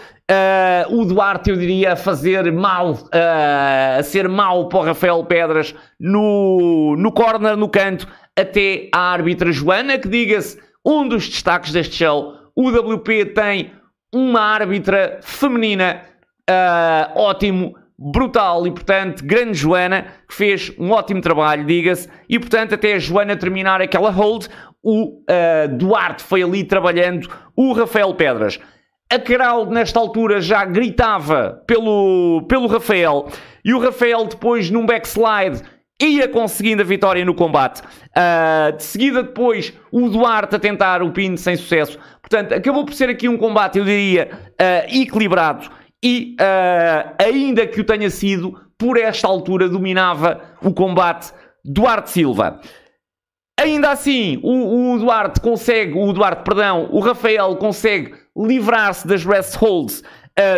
o 0.95 1.05
Duarte, 1.05 1.51
eu 1.51 1.57
diria, 1.57 1.93
a 1.93 1.97
fazer 1.97 2.53
mal, 2.53 2.93
uh, 2.93 3.99
a 3.99 4.03
ser 4.03 4.29
mal 4.29 4.69
para 4.69 4.79
o 4.79 4.85
Rafael 4.85 5.25
Pedras 5.25 5.75
no, 5.99 6.97
no 6.97 7.13
corner, 7.13 7.57
no 7.57 7.69
canto, 7.69 8.07
até 8.39 8.89
a 8.93 8.99
árbitra 8.99 9.53
Joana, 9.53 9.99
que 9.99 10.09
diga-se, 10.09 10.59
um 10.85 11.07
dos 11.07 11.29
destaques 11.29 11.73
deste 11.73 11.97
show. 11.97 12.35
O 12.57 12.69
WP 12.69 13.27
tem 13.35 13.73
uma 14.13 14.41
árbitra 14.41 15.21
feminina 15.23 16.03
uh, 16.49 17.19
ótimo, 17.19 17.75
brutal 17.99 18.67
e, 18.67 18.71
portanto, 18.71 19.25
grande 19.25 19.59
Joana, 19.59 20.07
que 20.27 20.35
fez 20.35 20.73
um 20.79 20.91
ótimo 20.91 21.21
trabalho, 21.21 21.67
diga-se, 21.67 22.09
e, 22.29 22.39
portanto, 22.39 22.75
até 22.75 22.95
a 22.95 22.99
Joana 22.99 23.37
terminar 23.37 23.83
aquela 23.83 24.11
hold, 24.11 24.47
o 24.83 25.19
uh, 25.21 25.77
Duarte 25.77 26.23
foi 26.23 26.43
ali 26.43 26.65
trabalhando 26.65 27.29
o 27.55 27.73
Rafael 27.73 28.15
Pedras. 28.15 28.59
A 29.13 29.19
Carol, 29.19 29.67
nesta 29.67 29.99
altura, 29.99 30.41
já 30.41 30.65
gritava 30.65 31.63
pelo, 31.67 32.47
pelo 32.49 32.69
Rafael, 32.69 33.29
e 33.65 33.75
o 33.75 33.79
Rafael, 33.79 34.25
depois, 34.25 34.71
num 34.71 34.87
backslide, 34.87 35.63
ia 36.01 36.29
conseguindo 36.29 36.83
a 36.83 36.85
vitória 36.85 37.25
no 37.25 37.35
combate. 37.35 37.83
Uh, 37.83 38.77
de 38.77 38.83
seguida, 38.83 39.23
depois, 39.23 39.73
o 39.93 40.09
Duarte 40.09 40.57
a 40.57 40.59
tentar 40.59 41.03
o 41.03 41.13
pin 41.13 41.37
sem 41.37 41.57
sucesso. 41.57 41.99
Portanto, 42.21 42.55
acabou 42.55 42.85
por 42.85 42.95
ser 42.95 43.11
aqui 43.11 43.29
um 43.29 43.37
combate, 43.37 43.79
eu 43.79 43.85
diria, 43.85 44.31
uh, 44.33 44.87
equilibrado 44.89 45.71
e 46.03 46.37
uh, 46.41 47.15
ainda 47.23 47.67
que 47.67 47.81
o 47.81 47.85
tenha 47.85 48.09
sido, 48.09 48.59
por 48.79 48.97
esta 48.97 49.29
altura 49.29 49.69
dominava 49.69 50.41
o 50.63 50.73
combate 50.73 51.33
Duarte 51.65 52.11
Silva. 52.11 52.61
Ainda 53.61 53.91
assim, 53.91 54.41
o, 54.43 54.95
o 54.95 54.99
Duarte 54.99 55.41
consegue, 55.41 55.93
o 55.99 56.11
Duarte, 56.15 56.43
perdão, 56.45 56.89
o 56.91 57.01
Rafael 57.01 57.55
consegue 57.57 58.15
livrar-se 58.35 59.07
das 59.07 59.23
rest 59.23 59.55
holds 59.57 60.03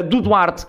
do 0.08 0.20
Duarte, 0.20 0.64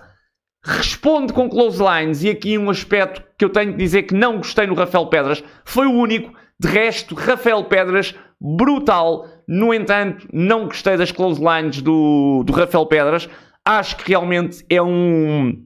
responde 0.64 1.32
com 1.32 1.48
close 1.48 1.82
lines, 1.82 2.22
e 2.22 2.30
aqui 2.30 2.56
um 2.56 2.70
aspecto 2.70 3.22
que 3.36 3.44
eu 3.44 3.50
tenho 3.50 3.72
que 3.72 3.78
dizer 3.78 4.04
que 4.04 4.14
não 4.14 4.38
gostei 4.38 4.66
no 4.66 4.74
Rafael 4.74 5.06
Pedras, 5.06 5.44
foi 5.64 5.86
o 5.86 5.92
único, 5.92 6.32
de 6.58 6.68
resto, 6.68 7.14
Rafael 7.14 7.64
Pedras, 7.64 8.14
brutal, 8.40 9.26
no 9.46 9.74
entanto, 9.74 10.26
não 10.32 10.64
gostei 10.64 10.96
das 10.96 11.12
close 11.12 11.40
lines 11.40 11.82
do, 11.82 12.42
do 12.44 12.52
Rafael 12.52 12.86
Pedras, 12.86 13.28
acho 13.64 13.96
que 13.96 14.08
realmente 14.08 14.64
é 14.70 14.80
um, 14.80 15.62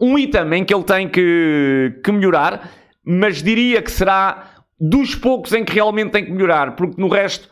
um 0.00 0.18
item 0.18 0.54
em 0.54 0.64
que 0.64 0.74
ele 0.74 0.84
tem 0.84 1.08
que, 1.08 2.00
que 2.02 2.10
melhorar, 2.10 2.70
mas 3.04 3.42
diria 3.42 3.82
que 3.82 3.90
será 3.90 4.50
dos 4.80 5.14
poucos 5.14 5.52
em 5.52 5.64
que 5.64 5.74
realmente 5.74 6.12
tem 6.12 6.24
que 6.24 6.32
melhorar, 6.32 6.74
porque 6.74 7.00
no 7.00 7.08
resto 7.08 7.50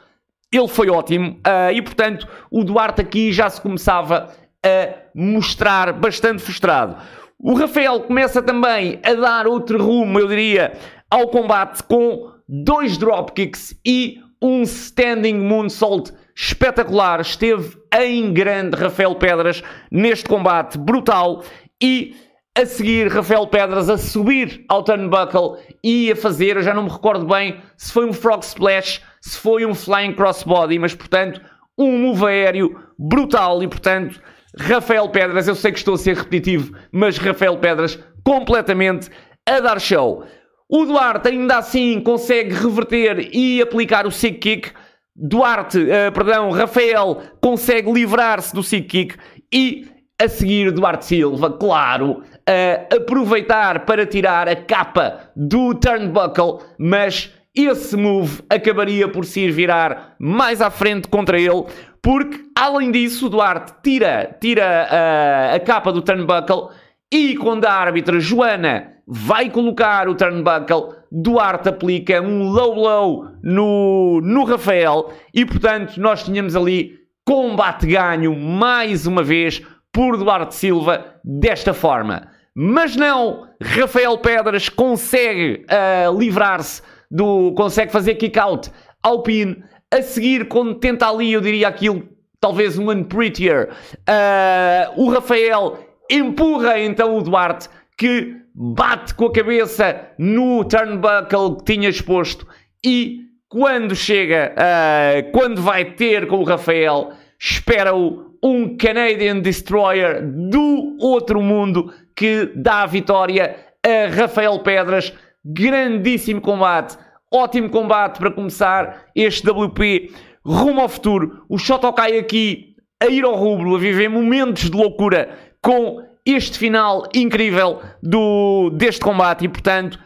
ele 0.52 0.68
foi 0.68 0.88
ótimo. 0.88 1.32
Uh, 1.46 1.72
e 1.72 1.82
portanto 1.82 2.28
o 2.50 2.64
Duarte 2.64 3.00
aqui 3.00 3.32
já 3.32 3.48
se 3.50 3.60
começava 3.60 4.30
a 4.64 4.94
mostrar 5.14 5.92
bastante 5.92 6.42
frustrado. 6.42 6.96
O 7.38 7.54
Rafael 7.54 8.00
começa 8.00 8.42
também 8.42 8.98
a 9.04 9.12
dar 9.12 9.46
outro 9.46 9.82
rumo, 9.82 10.18
eu 10.18 10.26
diria, 10.26 10.72
ao 11.10 11.28
combate 11.28 11.82
com 11.82 12.32
dois 12.48 12.96
dropkicks 12.96 13.78
e 13.84 14.18
um 14.40 14.62
standing 14.62 15.34
moonsault 15.34 16.12
espetacular. 16.34 17.20
Esteve 17.20 17.76
em 17.96 18.32
grande 18.32 18.76
Rafael 18.76 19.14
Pedras 19.16 19.62
neste 19.90 20.28
combate 20.28 20.78
brutal 20.78 21.44
e 21.82 22.16
a 22.56 22.64
seguir 22.64 23.08
Rafael 23.08 23.46
Pedras 23.48 23.90
a 23.90 23.98
subir 23.98 24.64
ao 24.68 24.84
turnbuckle 24.84 25.58
e 25.82 26.12
a 26.12 26.16
fazer, 26.16 26.56
eu 26.56 26.62
já 26.62 26.72
não 26.72 26.84
me 26.84 26.90
recordo 26.90 27.26
bem 27.26 27.60
se 27.76 27.92
foi 27.92 28.06
um 28.06 28.12
frog 28.12 28.44
splash, 28.44 29.02
se 29.20 29.36
foi 29.36 29.66
um 29.66 29.74
flying 29.74 30.14
crossbody, 30.14 30.78
mas 30.78 30.94
portanto 30.94 31.40
um 31.76 31.98
move 31.98 32.24
aéreo 32.24 32.80
brutal 32.96 33.60
e 33.62 33.66
portanto 33.66 34.20
Rafael 34.58 35.08
Pedras, 35.08 35.48
eu 35.48 35.54
sei 35.54 35.72
que 35.72 35.78
estou 35.78 35.94
a 35.94 35.98
ser 35.98 36.16
repetitivo, 36.16 36.76
mas 36.92 37.18
Rafael 37.18 37.58
Pedras 37.58 37.98
completamente 38.24 39.10
a 39.46 39.60
dar 39.60 39.80
show. 39.80 40.24
O 40.68 40.84
Duarte 40.84 41.28
ainda 41.28 41.58
assim 41.58 42.00
consegue 42.00 42.54
reverter 42.54 43.30
e 43.34 43.60
aplicar 43.60 44.06
o 44.06 44.10
sick 44.10 44.38
kick 44.38 44.72
Duarte, 45.16 45.78
uh, 45.78 46.12
perdão, 46.12 46.50
Rafael 46.50 47.22
consegue 47.40 47.92
livrar-se 47.92 48.52
do 48.52 48.64
sick 48.64 48.88
kick 48.88 49.16
e 49.52 49.86
a 50.20 50.26
seguir 50.26 50.72
Duarte 50.72 51.04
Silva, 51.04 51.52
claro, 51.52 52.18
uh, 52.20 52.96
aproveitar 52.96 53.84
para 53.84 54.06
tirar 54.06 54.48
a 54.48 54.56
capa 54.56 55.30
do 55.36 55.72
turnbuckle, 55.74 56.60
mas 56.78 57.32
esse 57.54 57.96
move 57.96 58.42
acabaria 58.50 59.06
por 59.06 59.24
se 59.24 59.42
ir 59.42 59.52
virar 59.52 60.16
mais 60.18 60.60
à 60.60 60.68
frente 60.68 61.06
contra 61.06 61.38
ele, 61.38 61.64
porque 62.04 62.44
além 62.54 62.90
disso, 62.90 63.30
Duarte 63.30 63.72
tira, 63.82 64.36
tira 64.38 64.86
uh, 64.90 65.56
a 65.56 65.60
capa 65.60 65.90
do 65.90 66.02
turnbuckle 66.02 66.68
e 67.10 67.34
quando 67.34 67.64
a 67.64 67.72
árbitra 67.72 68.20
Joana 68.20 68.92
vai 69.06 69.48
colocar 69.48 70.06
o 70.06 70.14
turnbuckle, 70.14 70.96
Duarte 71.10 71.70
aplica 71.70 72.20
um 72.20 72.50
low 72.50 72.74
low 72.74 73.28
no, 73.42 74.20
no 74.20 74.44
Rafael 74.44 75.14
e 75.32 75.46
portanto 75.46 75.96
nós 75.96 76.22
tínhamos 76.22 76.54
ali 76.54 76.92
combate 77.24 77.86
ganho 77.86 78.38
mais 78.38 79.06
uma 79.06 79.22
vez 79.22 79.62
por 79.90 80.18
Duarte 80.18 80.56
Silva 80.56 81.06
desta 81.24 81.72
forma. 81.72 82.28
Mas 82.54 82.94
não, 82.96 83.48
Rafael 83.62 84.18
Pedras 84.18 84.68
consegue 84.68 85.64
uh, 85.70 86.18
livrar-se 86.18 86.82
do. 87.10 87.54
consegue 87.54 87.90
fazer 87.90 88.16
kick 88.16 88.38
out 88.38 88.70
ao 89.02 89.22
pin. 89.22 89.56
A 89.94 90.02
seguir, 90.02 90.48
quando 90.48 90.74
tenta 90.74 91.08
ali, 91.08 91.32
eu 91.32 91.40
diria 91.40 91.68
aquilo, 91.68 92.08
talvez 92.40 92.76
um 92.76 92.90
unprettier, 92.90 93.70
uh, 93.70 95.00
o 95.00 95.08
Rafael 95.08 95.78
empurra 96.10 96.80
então 96.80 97.16
o 97.16 97.22
Duarte 97.22 97.68
que 97.96 98.34
bate 98.52 99.14
com 99.14 99.26
a 99.26 99.32
cabeça 99.32 100.08
no 100.18 100.64
turnbuckle 100.64 101.58
que 101.58 101.74
tinha 101.74 101.88
exposto 101.88 102.44
e 102.84 103.20
quando 103.48 103.94
chega, 103.94 104.52
uh, 104.58 105.30
quando 105.30 105.62
vai 105.62 105.84
ter 105.84 106.26
com 106.26 106.38
o 106.38 106.44
Rafael, 106.44 107.12
espera-o 107.38 108.36
um 108.42 108.76
Canadian 108.76 109.38
Destroyer 109.38 110.20
do 110.26 110.96
outro 110.98 111.40
mundo 111.40 111.94
que 112.16 112.50
dá 112.56 112.82
a 112.82 112.86
vitória 112.86 113.54
a 113.80 114.12
Rafael 114.12 114.58
Pedras. 114.58 115.12
Grandíssimo 115.44 116.40
combate, 116.40 116.98
ótimo 117.34 117.68
combate 117.68 118.18
para 118.18 118.30
começar 118.30 119.06
este 119.14 119.50
WP 119.50 120.12
rumo 120.44 120.80
ao 120.80 120.88
futuro. 120.88 121.44
O 121.48 121.58
Shotokai 121.58 122.16
aqui 122.18 122.76
a 123.02 123.06
ir 123.06 123.24
ao 123.24 123.34
rubro, 123.34 123.74
a 123.74 123.78
viver 123.78 124.08
momentos 124.08 124.70
de 124.70 124.76
loucura 124.76 125.36
com 125.60 126.02
este 126.24 126.58
final 126.58 127.08
incrível 127.14 127.82
do, 128.02 128.70
deste 128.70 129.00
combate 129.00 129.44
e, 129.44 129.48
portanto, 129.48 129.98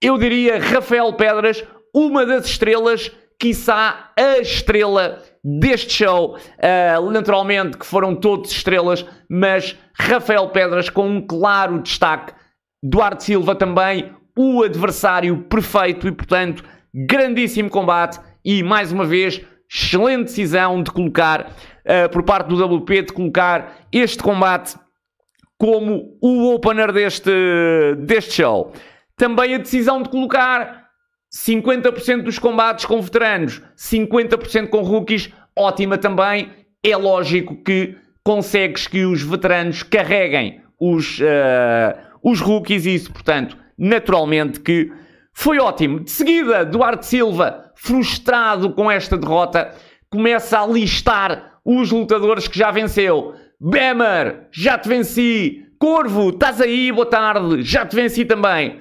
eu 0.00 0.18
diria 0.18 0.60
Rafael 0.60 1.12
Pedras, 1.14 1.64
uma 1.94 2.24
das 2.24 2.46
estrelas, 2.46 3.10
quiçá 3.40 4.12
a 4.16 4.38
estrela 4.38 5.22
deste 5.42 5.92
show. 6.04 6.36
Uh, 6.36 7.10
naturalmente 7.10 7.78
que 7.78 7.86
foram 7.86 8.14
todos 8.14 8.52
estrelas, 8.52 9.04
mas 9.28 9.76
Rafael 9.94 10.48
Pedras 10.50 10.90
com 10.90 11.08
um 11.08 11.26
claro 11.26 11.80
destaque. 11.80 12.32
Duarte 12.82 13.24
Silva 13.24 13.56
também, 13.56 14.12
o 14.38 14.62
adversário 14.62 15.36
perfeito 15.48 16.06
e, 16.06 16.12
portanto, 16.12 16.62
grandíssimo 16.94 17.68
combate 17.68 18.20
e, 18.44 18.62
mais 18.62 18.92
uma 18.92 19.04
vez, 19.04 19.44
excelente 19.68 20.26
decisão 20.26 20.80
de 20.80 20.92
colocar, 20.92 21.50
uh, 21.84 22.08
por 22.12 22.22
parte 22.22 22.46
do 22.46 22.64
WP, 22.64 23.02
de 23.02 23.12
colocar 23.12 23.76
este 23.90 24.22
combate 24.22 24.78
como 25.58 26.16
o 26.22 26.54
opener 26.54 26.92
deste, 26.92 27.32
deste 27.98 28.34
show. 28.34 28.72
Também 29.16 29.56
a 29.56 29.58
decisão 29.58 30.00
de 30.00 30.08
colocar 30.08 30.84
50% 31.34 32.22
dos 32.22 32.38
combates 32.38 32.84
com 32.84 33.02
veteranos, 33.02 33.60
50% 33.76 34.68
com 34.68 34.82
rookies, 34.82 35.32
ótima 35.56 35.98
também. 35.98 36.52
É 36.80 36.96
lógico 36.96 37.56
que 37.64 37.96
consegues 38.22 38.86
que 38.86 39.04
os 39.04 39.20
veteranos 39.20 39.82
carreguem 39.82 40.60
os, 40.78 41.18
uh, 41.18 41.98
os 42.22 42.40
rookies 42.40 42.86
e 42.86 42.94
isso, 42.94 43.12
portanto, 43.12 43.58
naturalmente 43.78 44.60
que 44.60 44.90
foi 45.32 45.58
ótimo. 45.58 46.00
De 46.00 46.10
seguida, 46.10 46.64
Duarte 46.64 47.06
Silva, 47.06 47.70
frustrado 47.76 48.72
com 48.72 48.90
esta 48.90 49.16
derrota, 49.16 49.72
começa 50.10 50.60
a 50.60 50.66
listar 50.66 51.60
os 51.64 51.92
lutadores 51.92 52.48
que 52.48 52.58
já 52.58 52.70
venceu. 52.70 53.34
Bemer, 53.60 54.48
já 54.50 54.76
te 54.76 54.88
venci. 54.88 55.64
Corvo, 55.78 56.30
estás 56.30 56.60
aí, 56.60 56.90
boa 56.90 57.06
tarde, 57.06 57.62
já 57.62 57.86
te 57.86 57.94
venci 57.94 58.24
também. 58.24 58.80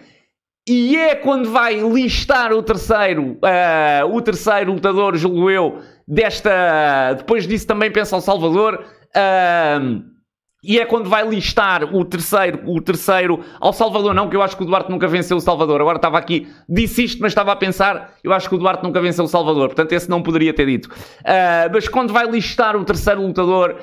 E 0.68 0.98
é 0.98 1.16
quando 1.16 1.52
vai 1.52 1.80
listar 1.80 2.52
o 2.52 2.64
terceiro, 2.64 3.38
uh, 3.44 4.06
o 4.12 4.22
terceiro 4.22 4.74
lutador, 4.74 5.16
julgo 5.16 5.50
eu, 5.50 5.80
desta. 6.08 7.14
Depois 7.14 7.48
disso 7.48 7.68
também 7.68 7.92
pensa 7.92 8.16
ao 8.16 8.22
Salvador. 8.22 8.84
Uh, 9.16 10.17
e 10.64 10.80
é 10.80 10.86
quando 10.86 11.10
vai 11.10 11.28
listar 11.28 11.96
o 11.96 12.04
terceiro, 12.04 12.62
o 12.66 12.82
terceiro 12.82 13.44
ao 13.60 13.72
Salvador, 13.72 14.14
não, 14.14 14.30
que 14.30 14.36
eu 14.36 14.42
acho 14.42 14.58
que 14.58 14.64
o 14.64 14.66
Duarte 14.66 14.90
nunca 14.90 15.08
venceu 15.08 15.38
o 15.38 15.42
Salvador. 15.42 15.80
Agora 15.82 15.98
estava 15.98 16.18
aqui, 16.18 16.48
disse 16.68 17.04
isto, 17.04 17.22
mas 17.22 17.32
estava 17.32 17.52
a 17.52 17.56
pensar, 17.56 18.16
eu 18.24 18.34
acho 18.34 18.50
que 18.50 18.56
o 18.56 18.58
Duarte 18.58 18.84
nunca 18.84 19.00
venceu 19.00 19.26
o 19.26 19.28
Salvador, 19.28 19.68
portanto 19.68 19.92
esse 19.94 20.10
não 20.10 20.24
poderia 20.24 20.54
ter 20.54 20.66
dito. 20.66 20.88
Uh, 20.88 21.70
mas 21.72 21.88
quando 21.88 22.12
vai 22.12 22.26
listar 22.26 22.76
o 22.76 22.84
terceiro 22.84 23.22
lutador, 23.22 23.78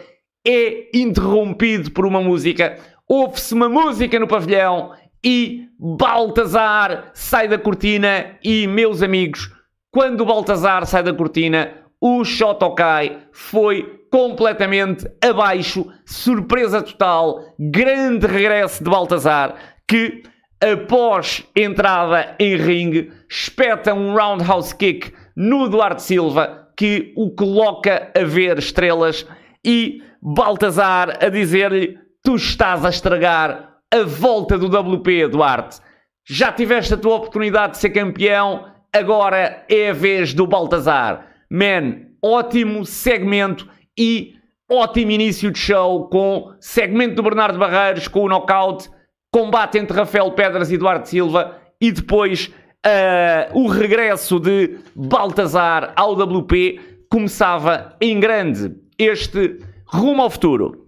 é 0.46 0.90
interrompido 0.98 1.90
por 1.90 2.04
uma 2.04 2.20
música. 2.20 2.76
Ouve-se 3.08 3.54
uma 3.54 3.68
música 3.68 4.18
no 4.18 4.26
pavilhão 4.26 4.92
e 5.24 5.68
Baltazar 5.78 7.10
sai 7.14 7.48
da 7.48 7.58
cortina. 7.58 8.36
E, 8.42 8.66
meus 8.66 9.02
amigos, 9.02 9.50
quando 9.90 10.20
o 10.20 10.26
Baltazar 10.26 10.86
sai 10.86 11.02
da 11.02 11.14
cortina, 11.14 11.72
o 12.00 12.24
Shotokai 12.24 13.20
foi 13.32 14.03
completamente 14.14 15.10
abaixo. 15.20 15.92
Surpresa 16.06 16.80
total. 16.80 17.52
Grande 17.58 18.28
regresso 18.28 18.84
de 18.84 18.88
Baltazar 18.88 19.56
que, 19.88 20.22
após 20.62 21.44
entrada 21.56 22.36
em 22.38 22.54
ringue, 22.54 23.10
espeta 23.28 23.92
um 23.92 24.14
roundhouse 24.14 24.72
kick 24.72 25.12
no 25.34 25.68
Duarte 25.68 26.04
Silva 26.04 26.68
que 26.76 27.12
o 27.16 27.34
coloca 27.34 28.12
a 28.16 28.22
ver 28.22 28.56
estrelas 28.56 29.26
e 29.64 30.00
Baltazar 30.22 31.18
a 31.20 31.28
dizer-lhe: 31.28 31.98
Tu 32.22 32.36
estás 32.36 32.84
a 32.84 32.90
estragar 32.90 33.78
a 33.92 34.04
volta 34.04 34.56
do 34.56 34.68
WP, 34.68 35.26
Duarte. 35.26 35.80
Já 36.24 36.52
tiveste 36.52 36.94
a 36.94 36.96
tua 36.96 37.16
oportunidade 37.16 37.72
de 37.72 37.78
ser 37.78 37.90
campeão, 37.90 38.66
agora 38.92 39.64
é 39.68 39.90
a 39.90 39.92
vez 39.92 40.32
do 40.32 40.46
Baltazar. 40.46 41.26
Man, 41.50 42.02
ótimo 42.22 42.84
segmento 42.84 43.74
e 43.98 44.34
ótimo 44.70 45.10
início 45.10 45.50
de 45.50 45.58
show 45.58 46.08
com 46.08 46.54
segmento 46.60 47.16
do 47.16 47.22
Bernardo 47.22 47.58
Barreiros 47.58 48.08
com 48.08 48.20
o 48.20 48.28
knockout, 48.28 48.90
combate 49.32 49.78
entre 49.78 49.96
Rafael 49.96 50.30
Pedras 50.32 50.70
e 50.70 50.76
Duarte 50.76 51.08
Silva 51.08 51.56
e 51.80 51.92
depois 51.92 52.52
uh, 52.86 53.58
o 53.58 53.68
regresso 53.68 54.38
de 54.38 54.78
Baltazar 54.94 55.92
ao 55.96 56.12
WP 56.12 57.06
começava 57.10 57.96
em 58.00 58.18
grande 58.18 58.74
este 58.98 59.58
rumo 59.86 60.22
ao 60.22 60.30
futuro. 60.30 60.84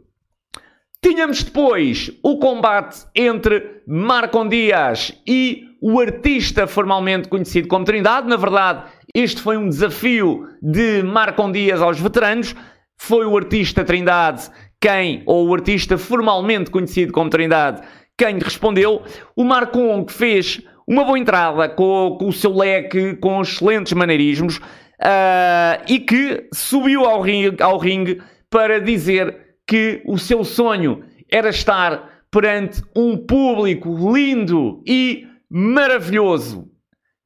Tínhamos 1.02 1.42
depois 1.42 2.10
o 2.22 2.38
combate 2.38 3.06
entre 3.14 3.82
Marcon 3.86 4.48
Dias 4.48 5.12
e 5.26 5.64
o 5.80 6.00
artista 6.00 6.66
formalmente 6.66 7.28
conhecido 7.28 7.68
como 7.68 7.84
Trindade. 7.84 8.26
Na 8.26 8.36
verdade, 8.36 8.84
este 9.14 9.40
foi 9.40 9.56
um 9.56 9.68
desafio 9.68 10.48
de 10.60 11.02
Marcon 11.02 11.52
Dias 11.52 11.80
aos 11.80 12.00
veteranos. 12.00 12.54
Foi 12.96 13.26
o 13.26 13.36
artista 13.36 13.84
Trindade 13.84 14.50
quem, 14.80 15.22
ou 15.26 15.48
o 15.48 15.54
artista 15.54 15.96
formalmente 15.98 16.70
conhecido 16.70 17.12
como 17.12 17.30
Trindade, 17.30 17.82
quem 18.16 18.38
respondeu. 18.38 19.02
O 19.34 19.44
Marcon 19.44 20.04
que 20.04 20.12
fez 20.12 20.60
uma 20.86 21.04
boa 21.04 21.18
entrada 21.18 21.68
com, 21.68 22.16
com 22.18 22.28
o 22.28 22.32
seu 22.32 22.54
leque, 22.54 23.14
com 23.16 23.40
excelentes 23.40 23.92
maneirismos 23.92 24.58
uh, 24.58 25.82
e 25.88 25.98
que 25.98 26.48
subiu 26.52 27.04
ao 27.04 27.20
ringue, 27.20 27.62
ao 27.62 27.78
ringue 27.78 28.22
para 28.48 28.80
dizer 28.80 29.56
que 29.66 30.02
o 30.06 30.18
seu 30.18 30.44
sonho 30.44 31.02
era 31.30 31.48
estar 31.48 32.22
perante 32.30 32.82
um 32.94 33.16
público 33.16 34.14
lindo 34.14 34.82
e 34.86 35.26
maravilhoso. 35.50 36.70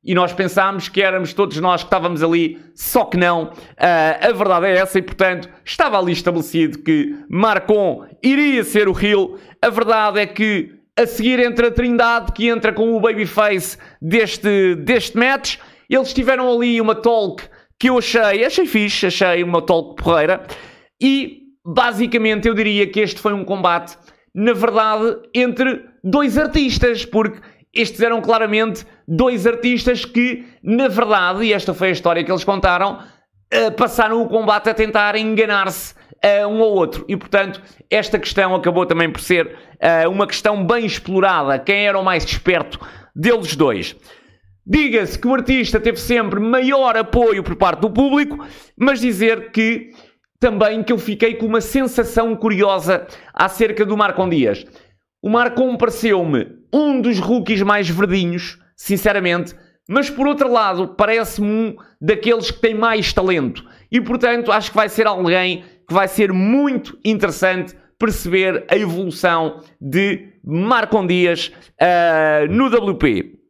E 0.03 0.15
nós 0.15 0.33
pensámos 0.33 0.89
que 0.89 1.03
éramos 1.03 1.35
todos 1.35 1.59
nós 1.59 1.83
que 1.83 1.89
estávamos 1.89 2.23
ali, 2.23 2.59
só 2.75 3.05
que 3.05 3.19
não. 3.19 3.45
Uh, 3.45 4.29
a 4.29 4.33
verdade 4.33 4.67
é 4.67 4.79
essa 4.79 4.99
e, 4.99 5.03
portanto, 5.03 5.49
estava 5.65 5.99
ali 5.99 6.13
estabelecido 6.13 6.79
que 6.79 7.15
Marcon 7.29 8.07
iria 8.23 8.65
ser 8.65 8.89
o 8.89 8.99
heel. 8.99 9.39
A 9.61 9.69
verdade 9.69 10.21
é 10.21 10.27
que 10.27 10.81
a 10.97 11.07
seguir 11.07 11.39
entra 11.39 11.69
a 11.69 11.71
Trindade, 11.71 12.33
que 12.33 12.49
entra 12.49 12.73
com 12.73 12.97
o 12.97 13.01
babyface 13.01 13.77
deste, 14.01 14.75
deste 14.77 15.17
match. 15.17 15.59
Eles 15.89 16.15
tiveram 16.15 16.51
ali 16.51 16.81
uma 16.81 16.95
talk 16.95 17.43
que 17.79 17.89
eu 17.89 17.99
achei, 17.99 18.45
achei 18.45 18.67
fixe, 18.67 19.07
achei 19.07 19.43
uma 19.43 19.63
talk 19.63 20.03
porreira. 20.03 20.43
E 21.01 21.41
basicamente 21.65 22.49
eu 22.49 22.55
diria 22.55 22.87
que 22.87 23.01
este 23.01 23.21
foi 23.21 23.33
um 23.33 23.45
combate, 23.45 23.97
na 24.35 24.53
verdade, 24.53 25.17
entre 25.35 25.85
dois 26.05 26.37
artistas, 26.37 27.05
porque 27.05 27.41
estes 27.73 28.01
eram 28.01 28.21
claramente 28.21 28.87
dois 29.07 29.47
artistas 29.47 30.05
que, 30.05 30.45
na 30.63 30.89
verdade, 30.89 31.45
e 31.45 31.53
esta 31.53 31.73
foi 31.73 31.89
a 31.89 31.93
história 31.93 32.25
que 32.25 32.31
eles 32.31 32.45
contaram, 32.45 32.99
uh, 32.99 33.73
passaram 33.77 34.23
o 34.23 34.29
combate 34.29 34.69
a 34.69 34.75
tentar 34.75 35.17
enganar-se 35.17 35.95
um 36.51 36.63
ao 36.63 36.73
outro. 36.73 37.05
E, 37.09 37.17
portanto, 37.17 37.63
esta 37.89 38.19
questão 38.19 38.55
acabou 38.55 38.85
também 38.85 39.11
por 39.11 39.21
ser 39.23 39.47
uh, 39.47 40.11
uma 40.11 40.27
questão 40.27 40.65
bem 40.67 40.85
explorada. 40.85 41.59
Quem 41.59 41.87
era 41.87 41.99
o 41.99 42.05
mais 42.05 42.25
esperto 42.25 42.79
deles 43.17 43.57
dois? 43.57 43.97
Diga-se 44.67 45.19
que 45.19 45.27
o 45.27 45.35
artista 45.35 45.81
teve 45.81 45.99
sempre 45.99 46.39
maior 46.39 46.97
apoio 46.97 47.43
por 47.43 47.57
parte 47.57 47.81
do 47.81 47.91
público, 47.91 48.39
mas 48.77 49.01
dizer 49.01 49.51
que 49.51 49.91
também 50.39 50.83
que 50.83 50.93
eu 50.93 50.99
fiquei 50.99 51.35
com 51.35 51.47
uma 51.47 51.61
sensação 51.61 52.37
curiosa 52.37 53.07
acerca 53.35 53.85
do 53.85 53.97
Marcon 53.97 54.29
Dias. 54.29 54.65
O 55.23 55.29
Marcon 55.29 55.77
pareceu-me 55.77 56.47
um 56.73 57.01
dos 57.01 57.19
rookies 57.19 57.61
mais 57.63 57.89
verdinhos, 57.89 58.59
sinceramente, 58.75 59.55
mas 59.89 60.09
por 60.09 60.27
outro 60.27 60.51
lado, 60.51 60.95
parece-me 60.97 61.49
um 61.49 61.77
daqueles 62.01 62.51
que 62.51 62.61
tem 62.61 62.75
mais 62.75 63.13
talento. 63.13 63.65
E 63.91 64.01
portanto, 64.01 64.51
acho 64.53 64.71
que 64.71 64.77
vai 64.77 64.89
ser 64.89 65.07
alguém 65.07 65.65
que 65.87 65.93
vai 65.93 66.09
ser 66.09 66.33
muito 66.33 66.99
interessante 67.05 67.75
perceber 67.99 68.65
a 68.69 68.77
evolução 68.77 69.61
de 69.79 70.29
Marcon 70.43 71.07
Dias 71.07 71.53
uh, 71.79 72.51
no 72.51 72.67
WP. 72.69 73.41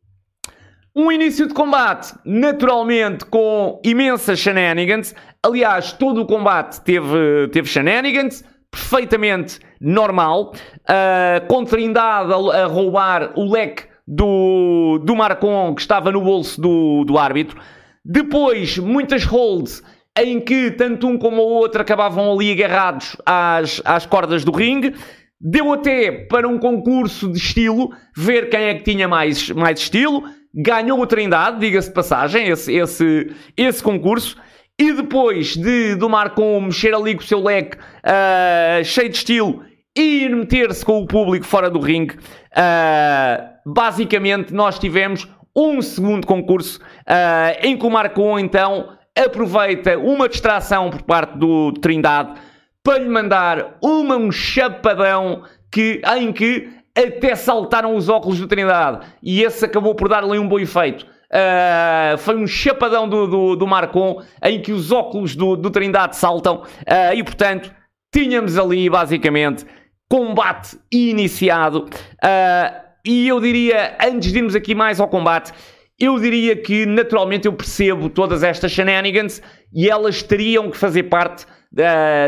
Um 0.97 1.13
início 1.13 1.47
de 1.47 1.55
combate, 1.55 2.13
naturalmente, 2.25 3.25
com 3.27 3.81
imensas 3.85 4.41
shenanigans. 4.41 5.15
Aliás, 5.41 5.93
todo 5.93 6.23
o 6.23 6.27
combate 6.27 6.81
teve, 6.81 7.49
teve 7.53 7.69
shenanigans, 7.69 8.45
perfeitamente 8.73 9.61
normal. 9.81 10.53
Uh, 10.83 11.47
com 11.47 11.65
Trindade 11.65 12.33
a, 12.33 12.37
a, 12.37 12.67
roubar 12.67 13.33
o 13.37 13.51
leque 13.51 13.85
do, 14.07 15.01
do 15.05 15.17
Marcon, 15.17 15.75
que 15.75 15.81
estava 15.81 16.13
no 16.13 16.21
bolso 16.21 16.61
do, 16.61 17.05
do 17.05 17.19
árbitro. 17.19 17.61
Depois, 18.05 18.79
muitas 18.79 19.25
holds 19.25 19.83
em 20.19 20.41
que 20.41 20.71
tanto 20.73 21.07
um 21.07 21.17
como 21.17 21.41
o 21.41 21.49
outro 21.49 21.81
acabavam 21.81 22.33
ali 22.33 22.53
agarrados 22.53 23.17
às, 23.25 23.81
às 23.85 24.05
cordas 24.07 24.45
do 24.45 24.53
ringue. 24.53 24.95
Deu 25.41 25.73
até 25.73 26.11
para 26.27 26.47
um 26.47 26.59
concurso 26.59 27.31
de 27.31 27.39
estilo, 27.39 27.91
ver 28.15 28.51
quem 28.51 28.65
é 28.65 28.75
que 28.75 28.83
tinha 28.83 29.09
mais, 29.09 29.49
mais 29.51 29.81
estilo 29.81 30.25
ganhou 30.55 31.03
a 31.03 31.07
Trindade, 31.07 31.61
diga-se 31.61 31.89
de 31.89 31.95
passagem, 31.95 32.49
esse, 32.49 32.73
esse, 32.75 33.31
esse 33.57 33.83
concurso. 33.83 34.37
E 34.79 34.93
depois 34.93 35.57
de 35.57 35.95
do 35.95 36.09
Marcon 36.09 36.61
mexer 36.63 36.95
ali 36.95 37.15
com 37.15 37.21
o 37.21 37.27
seu 37.27 37.43
leque 37.43 37.77
uh, 37.77 38.83
cheio 38.83 39.11
de 39.11 39.17
estilo 39.17 39.63
e 39.97 40.29
meter-se 40.29 40.85
com 40.85 41.03
o 41.03 41.07
público 41.07 41.45
fora 41.45 41.69
do 41.69 41.81
ringue, 41.81 42.17
uh, 42.17 43.51
basicamente 43.67 44.55
nós 44.55 44.79
tivemos 44.79 45.29
um 45.55 45.83
segundo 45.83 46.27
concurso 46.27 46.81
uh, 46.81 47.59
em 47.67 47.77
que 47.77 47.85
o 47.85 47.91
Marcon 47.91 48.39
então 48.39 48.97
aproveita 49.17 49.99
uma 49.99 50.29
distração 50.29 50.91
por 50.91 51.03
parte 51.03 51.37
do 51.37 51.73
Trindade 51.73 52.41
para 52.83 52.99
lhe 52.99 53.09
mandar 53.09 53.77
uma, 53.83 54.17
um 54.17 54.31
chapadão 54.31 55.43
que, 55.71 56.01
em 56.17 56.33
que 56.33 56.69
até 56.97 57.35
saltaram 57.35 57.95
os 57.95 58.09
óculos 58.09 58.39
do 58.39 58.47
Trindade. 58.47 59.07
E 59.23 59.43
esse 59.43 59.65
acabou 59.65 59.95
por 59.95 60.09
dar 60.09 60.25
ali 60.25 60.39
um 60.39 60.49
bom 60.49 60.59
efeito. 60.59 61.07
Uh, 61.31 62.19
foi 62.19 62.37
um 62.37 62.47
chapadão 62.47 63.09
do, 63.09 63.27
do, 63.27 63.57
do, 63.57 63.67
Marcon 63.67 64.21
em 64.43 64.61
que 64.61 64.73
os 64.73 64.91
óculos 64.91 65.37
do, 65.37 65.57
do 65.57 65.71
Trindade 65.71 66.17
saltam. 66.17 66.63
Uh, 66.81 67.15
e 67.15 67.23
portanto 67.23 67.73
tínhamos 68.13 68.59
ali 68.59 68.91
basicamente 68.91 69.65
combate 70.11 70.77
iniciado. 70.93 71.87
Uh, 72.23 72.91
e 73.07 73.27
eu 73.27 73.41
diria 73.41 73.97
antes 74.03 74.31
de 74.31 74.39
irmos 74.39 74.55
aqui 74.55 74.75
mais 74.75 75.01
ao 75.01 75.09
combate 75.09 75.53
eu 76.01 76.19
diria 76.19 76.57
que 76.57 76.87
naturalmente 76.87 77.47
eu 77.47 77.53
percebo 77.53 78.09
todas 78.09 78.43
estas 78.43 78.73
shenanigans 78.73 79.43
e 79.73 79.89
elas 79.89 80.23
teriam 80.23 80.71
que 80.71 80.77
fazer 80.77 81.05
parte 81.05 81.47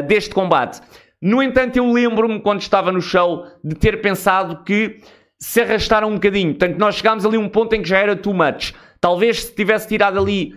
deste 0.06 0.34
combate. 0.34 0.80
No 1.20 1.42
entanto 1.42 1.78
eu 1.78 1.90
lembro-me 1.90 2.38
quando 2.40 2.60
estava 2.60 2.92
no 2.92 3.00
show 3.00 3.46
de 3.64 3.74
ter 3.74 4.02
pensado 4.02 4.62
que 4.62 5.00
se 5.38 5.62
arrastaram 5.62 6.10
um 6.10 6.14
bocadinho. 6.14 6.54
Portanto 6.54 6.78
nós 6.78 6.96
chegámos 6.96 7.24
ali 7.24 7.36
a 7.36 7.40
um 7.40 7.48
ponto 7.48 7.72
em 7.74 7.80
que 7.80 7.88
já 7.88 7.98
era 7.98 8.14
too 8.14 8.34
much. 8.34 8.74
Talvez 9.00 9.44
se 9.44 9.54
tivesse 9.54 9.88
tirado 9.88 10.20
ali 10.20 10.54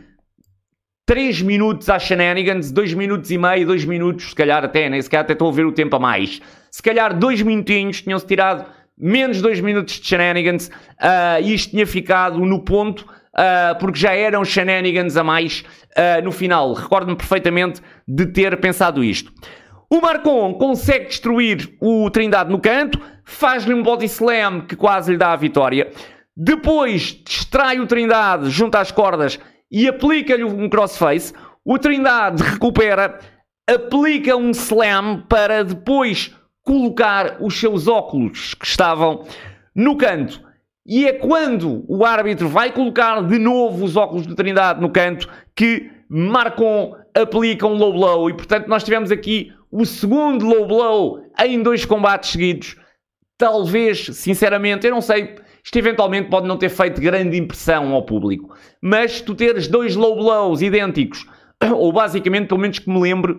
3 1.06 1.42
minutos 1.42 1.90
às 1.90 2.04
shenanigans, 2.04 2.70
2 2.72 2.94
minutos 2.96 3.32
e 3.32 3.38
meio, 3.38 3.66
2 3.66 3.86
minutos, 3.86 4.30
se 4.30 4.36
calhar 4.36 4.64
até, 4.66 4.90
nem 4.90 5.02
se 5.02 5.10
calhar 5.10 5.24
até 5.24 5.34
estou 5.34 5.48
a 5.48 5.54
ver 5.54 5.66
o 5.66 5.72
tempo 5.72 5.96
a 5.96 6.00
mais. 6.00 6.42
Se 6.76 6.84
calhar 6.84 7.18
2 7.18 7.42
minutinhos, 7.42 8.02
tinham-se 8.02 8.26
tirado 8.26 8.66
menos 8.98 9.42
2 9.42 9.62
minutos 9.62 9.98
de 9.98 10.06
shenanigans 10.06 10.68
uh, 10.68 11.42
e 11.42 11.54
isto 11.54 11.70
tinha 11.72 11.88
ficado 11.88 12.38
no 12.40 12.66
ponto, 12.66 13.04
uh, 13.04 13.80
porque 13.80 13.98
já 13.98 14.14
eram 14.14 14.44
shenanigans 14.44 15.16
a 15.16 15.24
mais 15.24 15.64
uh, 15.92 16.22
no 16.22 16.34
final. 16.34 16.74
Recordo-me 16.74 17.16
perfeitamente 17.16 17.82
de 18.06 18.26
ter 18.26 18.60
pensado 18.60 19.02
isto. 19.02 19.32
O 19.90 20.02
Marcon 20.02 20.56
consegue 20.56 21.06
destruir 21.06 21.78
o 21.80 22.10
Trindade 22.10 22.52
no 22.52 22.60
canto, 22.60 23.00
faz-lhe 23.24 23.74
um 23.74 23.82
body 23.82 24.08
slam 24.08 24.60
que 24.60 24.76
quase 24.76 25.14
lhe 25.14 25.18
dá 25.18 25.32
a 25.32 25.38
vitória. 25.38 25.90
Depois 26.36 27.24
distrai 27.26 27.80
o 27.80 27.88
Trindade 27.88 28.50
junto 28.50 28.76
às 28.76 28.92
cordas 28.92 29.40
e 29.72 29.88
aplica-lhe 29.88 30.44
um 30.44 30.68
crossface. 30.68 31.32
O 31.64 31.80
Trindade 31.80 32.44
recupera, 32.44 33.18
aplica 33.66 34.36
um 34.36 34.52
slam 34.52 35.24
para 35.30 35.64
depois 35.64 36.36
colocar 36.66 37.38
os 37.40 37.58
seus 37.58 37.88
óculos 37.88 38.54
que 38.54 38.66
estavam 38.66 39.26
no 39.74 39.96
canto. 39.96 40.44
E 40.86 41.08
é 41.08 41.14
quando 41.14 41.86
o 41.88 42.04
árbitro 42.04 42.50
vai 42.50 42.74
colocar 42.74 43.22
de 43.22 43.40
novo 43.40 43.86
os 43.86 43.96
óculos 43.96 44.28
do 44.28 44.36
Trindade 44.36 44.82
no 44.82 44.90
canto 44.90 45.30
que 45.56 45.90
Marcon 46.10 46.96
aplica 47.14 47.66
um 47.66 47.76
low 47.76 47.94
blow. 47.94 48.30
E 48.30 48.34
portanto 48.34 48.68
nós 48.68 48.84
tivemos 48.84 49.12
aqui 49.12 49.54
o 49.72 49.86
segundo 49.86 50.46
low 50.46 50.68
blow 50.68 51.22
em 51.40 51.64
dois 51.64 51.86
combates 51.86 52.32
seguidos. 52.32 52.76
Talvez, 53.38 54.06
sinceramente, 54.14 54.86
eu 54.86 54.92
não 54.92 55.02
sei 55.02 55.36
isto 55.66 55.80
eventualmente 55.80 56.30
pode 56.30 56.48
não 56.48 56.58
ter 56.58 56.70
feito 56.70 57.02
grande 57.02 57.38
impressão 57.38 57.92
ao 57.92 58.06
público. 58.06 58.56
Mas 58.80 59.20
tu 59.20 59.34
teres 59.34 59.68
dois 59.68 59.96
low 59.96 60.16
blows 60.16 60.62
idênticos, 60.62 61.26
ou 61.74 61.92
basicamente, 61.92 62.48
pelo 62.48 62.62
menos 62.62 62.78
que 62.78 62.88
me 62.88 63.00
lembre, 63.00 63.36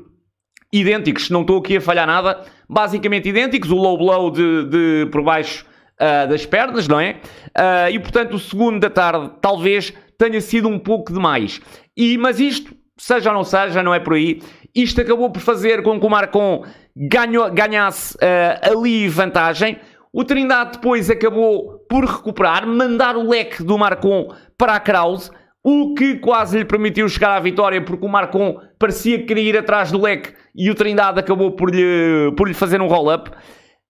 idênticos, 0.81 1.27
se 1.27 1.33
não 1.33 1.43
estou 1.43 1.59
aqui 1.59 1.77
a 1.77 1.81
falhar 1.81 2.07
nada, 2.07 2.43
basicamente 2.69 3.29
idênticos, 3.29 3.71
o 3.71 3.77
low 3.77 3.97
blow 3.97 4.31
de, 4.31 4.65
de 4.65 5.09
por 5.11 5.23
baixo 5.23 5.67
uh, 6.01 6.29
das 6.29 6.45
pernas, 6.47 6.89
não 6.89 7.01
é? 7.01 7.17
Uh, 7.57 7.91
e 7.93 7.99
portanto 7.99 8.35
o 8.35 8.39
segundo 8.39 8.81
da 8.81 8.91
tarde 8.91 9.31
talvez 9.41 9.93
tenha 10.19 10.41
sido 10.41 10.69
um 10.69 10.79
pouco 10.79 11.13
demais. 11.13 11.61
E, 11.97 12.17
mas 12.19 12.41
isto, 12.41 12.75
seja 12.97 13.31
ou 13.31 13.37
não 13.37 13.45
seja, 13.45 13.83
não 13.83 13.95
é 13.95 14.01
por 14.01 14.15
aí. 14.15 14.43
Isto 14.75 15.01
acabou 15.01 15.31
por 15.31 15.41
fazer 15.41 15.83
com 15.83 15.99
que 15.99 16.07
o 16.07 16.11
Marcon 16.11 16.65
ganho, 16.95 17.51
ganhasse 17.51 18.15
uh, 18.17 18.73
ali 18.73 19.09
vantagem. 19.09 19.79
O 20.13 20.25
Trindade 20.25 20.73
depois 20.73 21.11
acabou 21.11 21.79
por 21.89 22.05
recuperar, 22.05 22.67
mandar 22.67 23.17
o 23.17 23.29
leque 23.29 23.63
do 23.63 23.77
Marcon 23.77 24.35
para 24.57 24.75
a 24.75 24.81
Krause, 24.81 25.31
o 25.69 25.95
que 25.95 26.15
quase 26.19 26.59
lhe 26.59 26.65
permitiu 26.65 27.09
chegar 27.09 27.35
à 27.35 27.41
vitória, 27.41 27.83
porque 27.83 28.07
o 28.07 28.09
Marcon 28.09 28.61
parecia 28.79 29.27
querer 29.27 29.43
ir 29.43 29.59
atrás 29.59 29.91
do 29.91 30.01
leque 30.01 30.33
e 30.55 30.71
o 30.71 30.77
Trindade 30.77 31.19
acabou 31.19 31.57
por 31.57 31.75
lhe, 31.75 32.33
por 32.37 32.47
lhe 32.47 32.55
fazer 32.55 32.81
um 32.81 32.87
roll-up. 32.87 33.33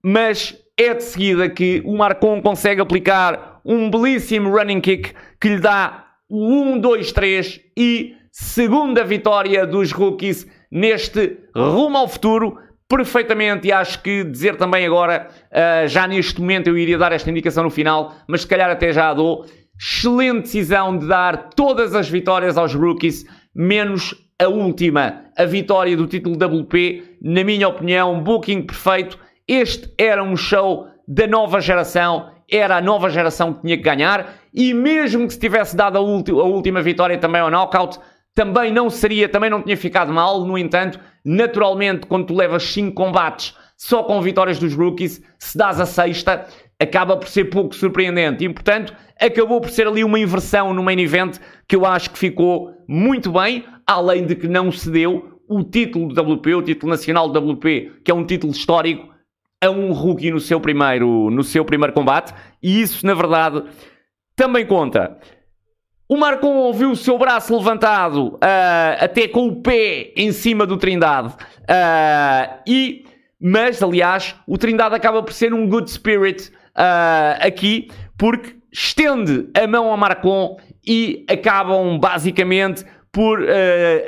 Mas 0.02 0.56
é 0.74 0.94
de 0.94 1.04
seguida 1.04 1.50
que 1.50 1.82
o 1.84 1.94
Marcon 1.94 2.40
consegue 2.40 2.80
aplicar 2.80 3.60
um 3.62 3.90
belíssimo 3.90 4.48
running 4.56 4.80
kick 4.80 5.12
que 5.38 5.48
lhe 5.50 5.60
dá 5.60 6.06
o 6.30 6.50
1, 6.50 6.78
2, 6.78 7.12
3 7.12 7.60
e 7.76 8.14
segunda 8.32 9.04
vitória 9.04 9.66
dos 9.66 9.92
rookies 9.92 10.50
neste 10.72 11.36
rumo 11.54 11.98
ao 11.98 12.08
futuro 12.08 12.56
perfeitamente 12.88 13.68
e 13.68 13.72
acho 13.72 14.00
que 14.00 14.24
dizer 14.24 14.56
também 14.56 14.86
agora, 14.86 15.28
uh, 15.52 15.86
já 15.88 16.06
neste 16.06 16.40
momento 16.40 16.68
eu 16.68 16.78
iria 16.78 16.96
dar 16.96 17.12
esta 17.12 17.28
indicação 17.28 17.64
no 17.64 17.70
final, 17.70 18.14
mas 18.26 18.42
se 18.42 18.46
calhar 18.46 18.70
até 18.70 18.92
já 18.92 19.10
a 19.10 19.14
dou. 19.14 19.44
Excelente 19.78 20.42
decisão 20.42 20.96
de 20.96 21.06
dar 21.06 21.50
todas 21.50 21.94
as 21.94 22.08
vitórias 22.08 22.56
aos 22.56 22.74
rookies, 22.74 23.26
menos 23.54 24.14
a 24.38 24.48
última, 24.48 25.24
a 25.36 25.44
vitória 25.44 25.96
do 25.96 26.06
título 26.06 26.36
WP. 26.36 27.18
Na 27.20 27.44
minha 27.44 27.68
opinião, 27.68 28.22
booking 28.22 28.62
perfeito. 28.62 29.18
Este 29.46 29.92
era 29.98 30.22
um 30.22 30.36
show 30.36 30.88
da 31.06 31.26
nova 31.26 31.60
geração, 31.60 32.30
era 32.50 32.78
a 32.78 32.80
nova 32.80 33.10
geração 33.10 33.52
que 33.52 33.62
tinha 33.62 33.76
que 33.76 33.82
ganhar, 33.82 34.34
e 34.52 34.72
mesmo 34.72 35.26
que 35.26 35.34
se 35.34 35.38
tivesse 35.38 35.76
dado 35.76 35.98
a, 35.98 36.00
a 36.00 36.44
última 36.44 36.82
vitória 36.82 37.18
também 37.18 37.40
ao 37.40 37.50
knockout, 37.50 37.98
também 38.34 38.72
não 38.72 38.90
seria, 38.90 39.28
também 39.28 39.50
não 39.50 39.62
tinha 39.62 39.76
ficado 39.76 40.12
mal. 40.12 40.44
No 40.44 40.58
entanto, 40.58 40.98
naturalmente, 41.24 42.06
quando 42.06 42.26
tu 42.26 42.34
levas 42.34 42.62
5 42.64 42.94
combates 42.94 43.54
só 43.76 44.02
com 44.02 44.20
vitórias 44.22 44.58
dos 44.58 44.74
rookies, 44.74 45.22
se 45.38 45.56
dás 45.56 45.78
a 45.80 45.86
sexta, 45.86 46.46
acaba 46.80 47.16
por 47.16 47.28
ser 47.28 47.46
pouco 47.46 47.74
surpreendente. 47.74 48.44
E, 48.44 48.48
portanto, 48.48 48.94
acabou 49.20 49.60
por 49.60 49.70
ser 49.70 49.86
ali 49.86 50.04
uma 50.04 50.18
inversão 50.18 50.72
no 50.74 50.82
main 50.82 51.00
event 51.00 51.38
que 51.66 51.76
eu 51.76 51.84
acho 51.84 52.10
que 52.10 52.18
ficou 52.18 52.72
muito 52.88 53.32
bem, 53.32 53.64
além 53.86 54.26
de 54.26 54.36
que 54.36 54.46
não 54.46 54.70
se 54.70 54.90
deu 54.90 55.40
o 55.48 55.62
título 55.62 56.12
do 56.12 56.20
WP, 56.20 56.54
o 56.54 56.62
título 56.62 56.90
nacional 56.90 57.28
do 57.28 57.52
WP, 57.52 58.00
que 58.04 58.10
é 58.10 58.14
um 58.14 58.24
título 58.24 58.52
histórico, 58.52 59.14
a 59.62 59.70
um 59.70 59.92
rookie 59.92 60.30
no 60.30 60.40
seu 60.40 60.60
primeiro, 60.60 61.30
no 61.30 61.42
seu 61.42 61.64
primeiro 61.64 61.92
combate. 61.92 62.34
E 62.62 62.80
isso, 62.80 63.06
na 63.06 63.14
verdade, 63.14 63.62
também 64.34 64.66
conta. 64.66 65.18
O 66.08 66.16
Marcon 66.16 66.54
ouviu 66.56 66.90
o 66.92 66.96
seu 66.96 67.18
braço 67.18 67.56
levantado, 67.56 68.34
uh, 68.34 68.38
até 69.00 69.26
com 69.26 69.48
o 69.48 69.60
pé 69.60 70.12
em 70.16 70.30
cima 70.30 70.64
do 70.64 70.76
Trindade. 70.76 71.28
Uh, 71.28 72.60
e, 72.64 73.04
mas, 73.40 73.82
aliás, 73.82 74.36
o 74.46 74.56
Trindade 74.56 74.94
acaba 74.94 75.20
por 75.22 75.32
ser 75.32 75.52
um 75.52 75.68
good 75.68 75.90
spirit 75.90 76.52
uh, 76.76 77.46
aqui, 77.46 77.90
porque 78.18 78.56
estende 78.72 79.48
a 79.54 79.66
mão 79.66 79.90
ao 79.90 79.96
Marcon 79.96 80.58
e 80.86 81.24
acabam 81.28 81.98
basicamente 81.98 82.84
por 83.10 83.40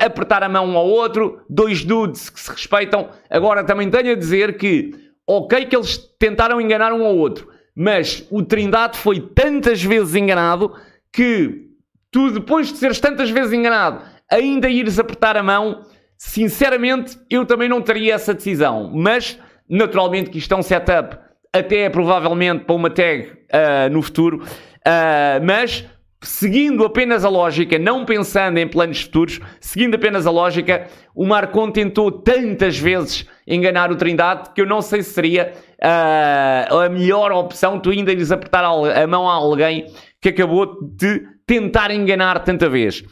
apertar 0.04 0.42
a 0.42 0.50
mão 0.50 0.66
um 0.66 0.76
ao 0.76 0.86
outro. 0.86 1.40
Dois 1.48 1.82
dudes 1.82 2.28
que 2.28 2.38
se 2.38 2.50
respeitam. 2.50 3.08
Agora, 3.30 3.64
também 3.64 3.88
tenho 3.88 4.12
a 4.12 4.14
dizer 4.14 4.58
que, 4.58 4.94
ok, 5.26 5.64
que 5.64 5.74
eles 5.74 5.96
tentaram 6.18 6.60
enganar 6.60 6.92
um 6.92 7.02
ao 7.06 7.16
outro, 7.16 7.48
mas 7.74 8.26
o 8.30 8.42
Trindade 8.42 8.98
foi 8.98 9.18
tantas 9.18 9.82
vezes 9.82 10.14
enganado 10.14 10.74
que 11.10 11.68
tu 12.10 12.30
depois 12.30 12.70
de 12.70 12.76
seres 12.76 13.00
tantas 13.00 13.30
vezes 13.30 13.52
enganado, 13.52 14.02
ainda 14.30 14.68
ires 14.68 14.98
apertar 14.98 15.36
a 15.36 15.42
mão, 15.42 15.86
sinceramente, 16.16 17.18
eu 17.30 17.46
também 17.46 17.68
não 17.68 17.80
teria 17.80 18.14
essa 18.14 18.34
decisão. 18.34 18.90
Mas, 18.94 19.38
naturalmente, 19.68 20.28
que 20.28 20.38
isto 20.38 20.52
é 20.52 20.56
um 20.56 20.62
setup 20.62 21.16
até 21.54 21.88
provavelmente 21.88 22.64
para 22.64 22.74
uma 22.74 22.90
tag 22.90 23.30
uh, 23.30 23.92
no 23.92 24.02
futuro. 24.02 24.42
Uh, 24.42 25.44
mas, 25.44 25.84
seguindo 26.22 26.84
apenas 26.84 27.24
a 27.24 27.28
lógica, 27.28 27.78
não 27.78 28.04
pensando 28.04 28.58
em 28.58 28.68
planos 28.68 29.02
futuros, 29.02 29.40
seguindo 29.60 29.94
apenas 29.94 30.26
a 30.26 30.30
lógica, 30.30 30.86
o 31.14 31.26
Marcon 31.26 31.70
tentou 31.70 32.10
tantas 32.10 32.78
vezes 32.78 33.26
enganar 33.46 33.90
o 33.90 33.96
Trindade 33.96 34.50
que 34.54 34.60
eu 34.60 34.66
não 34.66 34.82
sei 34.82 35.02
se 35.02 35.12
seria 35.12 35.52
uh, 35.82 36.78
a 36.78 36.88
melhor 36.88 37.32
opção 37.32 37.78
tu 37.78 37.90
ainda 37.90 38.12
ires 38.12 38.32
apertar 38.32 38.64
a 38.64 39.06
mão 39.06 39.28
a 39.28 39.34
alguém 39.34 39.86
que 40.20 40.28
acabou 40.30 40.78
de 40.82 41.26
tentar 41.46 41.90
enganar 41.90 42.40
tanta 42.40 42.68
vez. 42.68 43.02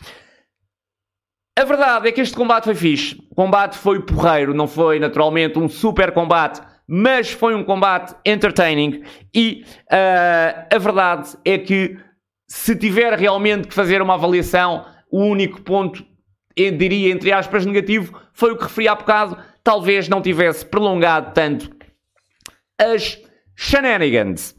A 1.59 1.64
verdade 1.64 2.09
é 2.09 2.12
que 2.12 2.20
este 2.20 2.37
combate 2.37 2.64
foi 2.64 2.75
fixe. 2.75 3.16
O 3.31 3.35
combate 3.35 3.79
foi 3.79 4.03
porreiro, 4.03 4.53
não 4.53 4.66
foi 4.66 4.99
naturalmente 4.99 5.59
um 5.59 5.70
super 5.70 6.12
combate, 6.12 6.61
mas 6.88 7.31
foi 7.31 7.55
um 7.55 7.64
combate 7.64 8.14
entertaining. 8.25 9.03
E 9.35 9.64
uh, 9.90 10.75
a 10.75 10.79
verdade 10.79 11.37
é 11.44 11.59
que 11.59 11.96
se 12.49 12.77
tiver 12.77 13.12
realmente 13.14 13.68
que 13.68 13.75
fazer 13.75 14.01
uma 14.01 14.14
avaliação, 14.14 14.87
o 15.11 15.25
único 15.25 15.61
ponto, 15.62 16.05
eu 16.57 16.72
diria 16.72 17.12
entre 17.12 17.33
aspas, 17.33 17.66
negativo, 17.66 18.18
foi 18.33 18.53
o 18.53 18.57
que 18.57 18.64
referi 18.64 18.88
há 18.88 18.94
bocado. 18.94 19.37
Talvez 19.64 20.09
não 20.09 20.22
tivesse 20.22 20.64
prolongado 20.64 21.33
tanto 21.35 21.75
as 22.79 23.18
shenanigans. 23.57 24.55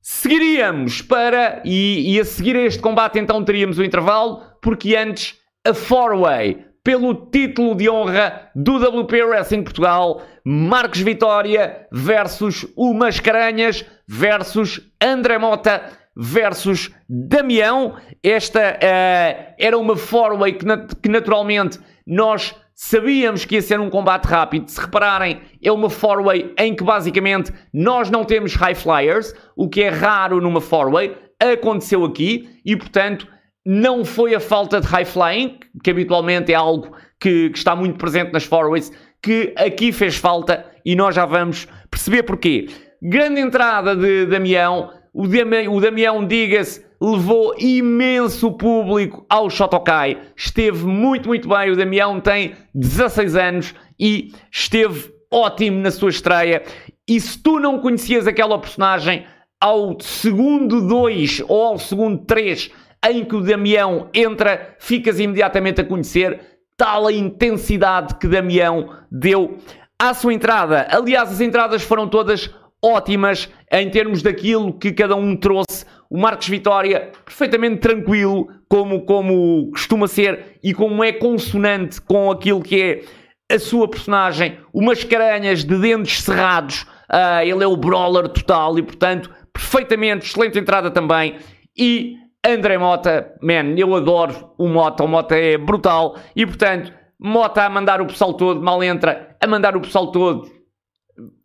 Seguiríamos 0.00 1.02
para, 1.02 1.62
e, 1.64 2.14
e, 2.14 2.20
a 2.20 2.24
seguir 2.24 2.56
a 2.56 2.62
este 2.62 2.80
combate 2.80 3.18
então 3.18 3.44
teríamos 3.44 3.78
o 3.78 3.84
intervalo, 3.84 4.42
porque 4.62 4.96
antes 4.96 5.36
a 5.66 5.74
four-way 5.74 6.64
pelo 6.88 7.14
título 7.14 7.74
de 7.74 7.86
honra 7.90 8.50
do 8.54 8.76
WP 8.78 9.22
Wrestling 9.22 9.62
Portugal, 9.62 10.22
Marcos 10.42 11.00
Vitória 11.02 11.86
versus 11.92 12.66
o 12.74 12.94
Mascarenhas 12.94 13.84
versus 14.08 14.80
André 14.98 15.36
Mota 15.36 15.82
versus 16.16 16.90
Damião. 17.06 17.96
Esta 18.22 18.78
uh, 18.78 19.54
era 19.58 19.76
uma 19.76 19.96
four-way 19.98 20.54
que, 20.54 20.64
nat 20.64 20.94
que 21.02 21.10
naturalmente 21.10 21.78
nós 22.06 22.54
Sabíamos 22.80 23.44
que 23.44 23.56
ia 23.56 23.60
ser 23.60 23.80
um 23.80 23.90
combate 23.90 24.26
rápido. 24.26 24.70
Se 24.70 24.80
repararem, 24.80 25.40
é 25.60 25.72
uma 25.72 25.90
four-way 25.90 26.54
em 26.56 26.76
que 26.76 26.84
basicamente 26.84 27.52
nós 27.74 28.08
não 28.08 28.24
temos 28.24 28.54
high 28.54 28.76
flyers, 28.76 29.34
o 29.56 29.68
que 29.68 29.82
é 29.82 29.88
raro 29.88 30.40
numa 30.40 30.60
four-way. 30.60 31.16
Aconteceu 31.40 32.04
aqui 32.04 32.48
e, 32.64 32.76
portanto, 32.76 33.26
não 33.64 34.04
foi 34.04 34.34
a 34.34 34.40
falta 34.40 34.80
de 34.80 34.86
high 34.86 35.04
flying, 35.04 35.58
que 35.82 35.90
habitualmente 35.90 36.52
é 36.52 36.54
algo 36.54 36.96
que, 37.20 37.50
que 37.50 37.58
está 37.58 37.74
muito 37.76 37.98
presente 37.98 38.32
nas 38.32 38.44
four-ways, 38.44 38.92
que 39.22 39.52
aqui 39.56 39.92
fez 39.92 40.16
falta 40.16 40.64
e 40.84 40.94
nós 40.94 41.14
já 41.14 41.26
vamos 41.26 41.66
perceber 41.90 42.22
porquê. 42.22 42.68
Grande 43.02 43.40
entrada 43.40 43.94
de 43.94 44.26
Damião. 44.26 44.90
O 45.12 45.26
Damião, 45.26 45.74
o 45.74 45.80
Damião 45.80 46.26
diga-se, 46.26 46.84
levou 47.00 47.54
imenso 47.58 48.52
público 48.52 49.24
ao 49.28 49.50
Shotokai. 49.50 50.18
Esteve 50.36 50.84
muito, 50.84 51.28
muito 51.28 51.48
bem. 51.48 51.70
O 51.70 51.76
Damião 51.76 52.20
tem 52.20 52.54
16 52.74 53.36
anos 53.36 53.74
e 53.98 54.32
esteve 54.50 55.12
ótimo 55.30 55.80
na 55.80 55.90
sua 55.90 56.10
estreia. 56.10 56.62
E 57.06 57.20
se 57.20 57.42
tu 57.42 57.58
não 57.58 57.78
conhecias 57.78 58.26
aquela 58.26 58.58
personagem, 58.58 59.24
ao 59.60 60.00
segundo 60.00 60.86
2 60.86 61.42
ou 61.48 61.62
ao 61.64 61.78
segundo 61.78 62.24
3 62.24 62.70
em 63.06 63.24
que 63.24 63.36
o 63.36 63.40
Damião 63.40 64.08
entra, 64.14 64.76
ficas 64.78 65.20
imediatamente 65.20 65.80
a 65.80 65.84
conhecer 65.84 66.40
tal 66.76 67.06
a 67.06 67.12
intensidade 67.12 68.14
que 68.16 68.28
Damião 68.28 68.90
deu 69.10 69.58
à 69.98 70.14
sua 70.14 70.32
entrada. 70.32 70.86
Aliás, 70.90 71.30
as 71.30 71.40
entradas 71.40 71.82
foram 71.82 72.08
todas 72.08 72.50
ótimas 72.82 73.48
em 73.72 73.90
termos 73.90 74.22
daquilo 74.22 74.72
que 74.72 74.92
cada 74.92 75.16
um 75.16 75.36
trouxe 75.36 75.84
o 76.08 76.16
Marcos 76.16 76.48
Vitória 76.48 77.10
perfeitamente 77.24 77.80
tranquilo, 77.80 78.48
como, 78.68 79.04
como 79.04 79.70
costuma 79.70 80.06
ser 80.06 80.58
e 80.62 80.72
como 80.72 81.02
é 81.04 81.12
consonante 81.12 82.00
com 82.00 82.30
aquilo 82.30 82.62
que 82.62 82.80
é 82.80 83.54
a 83.54 83.58
sua 83.58 83.88
personagem, 83.88 84.58
o 84.72 84.82
Mascarenhas 84.82 85.64
de 85.64 85.78
dentes 85.78 86.22
cerrados, 86.22 86.82
uh, 87.10 87.40
ele 87.42 87.64
é 87.64 87.66
o 87.66 87.76
brawler 87.76 88.28
total 88.28 88.78
e, 88.78 88.82
portanto, 88.82 89.30
perfeitamente, 89.52 90.26
excelente 90.26 90.58
entrada 90.58 90.90
também. 90.90 91.36
E 91.76 92.16
André 92.46 92.78
Mota, 92.78 93.34
man, 93.42 93.74
eu 93.76 93.94
adoro 93.94 94.52
o 94.56 94.68
Mota, 94.68 95.04
o 95.04 95.08
Mota 95.08 95.36
é 95.36 95.58
brutal 95.58 96.16
e, 96.36 96.46
portanto, 96.46 96.92
Mota 97.20 97.64
a 97.64 97.68
mandar 97.68 98.00
o 98.00 98.06
pessoal 98.06 98.32
todo, 98.32 98.62
mal 98.62 98.82
entra, 98.82 99.36
a 99.42 99.46
mandar 99.46 99.76
o 99.76 99.80
pessoal 99.80 100.12
todo 100.12 100.48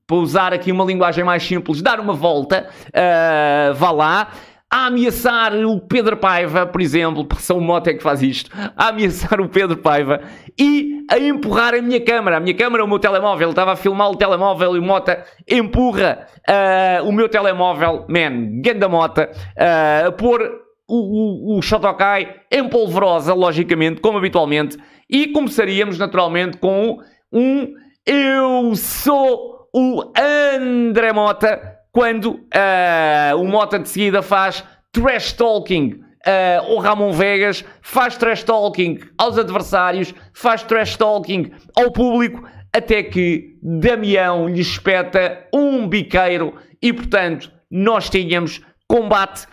para 0.06 0.18
usar 0.18 0.54
aqui 0.54 0.72
uma 0.72 0.84
linguagem 0.84 1.24
mais 1.24 1.42
simples, 1.44 1.82
dar 1.82 2.00
uma 2.00 2.14
volta, 2.14 2.70
uh, 2.90 3.74
vá 3.74 3.92
lá 3.92 4.32
a 4.72 4.88
ameaçar 4.88 5.54
o 5.54 5.80
Pedro 5.80 6.18
Paiva, 6.18 6.66
por 6.66 6.82
exemplo, 6.82 7.24
porque 7.26 7.44
são 7.44 7.60
o 7.60 7.62
Mota 7.62 7.92
é 7.92 7.94
que 7.94 8.02
faz 8.02 8.24
isto, 8.24 8.50
a 8.76 8.90
ameaçar 8.90 9.40
o 9.40 9.48
Pedro 9.48 9.78
Paiva 9.78 10.22
e 10.60 11.06
a 11.12 11.20
empurrar 11.20 11.76
a 11.76 11.82
minha 11.82 12.04
câmera. 12.04 12.38
A 12.38 12.40
minha 12.40 12.56
câmera, 12.56 12.84
o 12.84 12.88
meu 12.88 12.98
telemóvel, 12.98 13.52
estava 13.52 13.74
a 13.74 13.76
filmar 13.76 14.10
o 14.10 14.16
telemóvel 14.16 14.76
e 14.76 14.80
o 14.80 14.84
Mota 14.84 15.24
empurra 15.48 16.28
uh, 16.50 17.08
o 17.08 17.12
meu 17.12 17.30
telemóvel, 17.30 18.06
man, 18.10 18.62
ganda 18.64 18.90
Mota, 18.90 19.30
uh, 19.32 20.08
a 20.08 20.12
pôr 20.12 20.63
o, 20.94 21.56
o, 21.56 21.58
o 21.58 21.62
Shotokai 21.62 22.36
em 22.52 22.70
polvorosa, 22.70 23.34
logicamente, 23.34 24.00
como 24.00 24.20
habitualmente, 24.20 24.78
e 25.10 25.28
começaríamos 25.28 25.98
naturalmente 25.98 26.58
com 26.58 27.00
um 27.32 27.74
Eu 28.06 28.76
sou 28.76 29.70
o 29.74 30.04
André 30.16 31.12
Mota 31.12 31.80
quando 31.92 32.34
uh, 32.34 33.38
o 33.40 33.48
Mota 33.48 33.80
de 33.80 33.90
seguida 33.90 34.22
faz 34.22 34.64
trash 34.92 35.34
talking. 35.34 36.00
Uh, 36.26 36.76
o 36.76 36.80
Ramon 36.80 37.12
Vegas, 37.12 37.66
faz 37.82 38.16
trash 38.16 38.44
talking 38.44 38.98
aos 39.18 39.38
adversários, 39.38 40.14
faz 40.34 40.64
trash 40.64 40.96
talking 40.96 41.52
ao 41.76 41.92
público, 41.92 42.48
até 42.74 43.04
que 43.04 43.58
Damião 43.62 44.48
lhe 44.48 44.62
espeta 44.62 45.46
um 45.54 45.86
biqueiro 45.86 46.54
e, 46.82 46.94
portanto, 46.94 47.52
nós 47.70 48.10
tínhamos 48.10 48.62
combate 48.88 49.48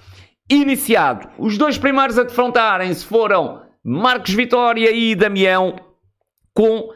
iniciado. 0.50 1.28
Os 1.38 1.56
dois 1.56 1.78
primeiros 1.78 2.18
a 2.18 2.24
defrontarem-se 2.24 3.04
foram 3.04 3.62
Marcos 3.82 4.34
Vitória 4.34 4.90
e 4.90 5.14
Damião, 5.14 5.76
com 6.52 6.80
uh, 6.80 6.92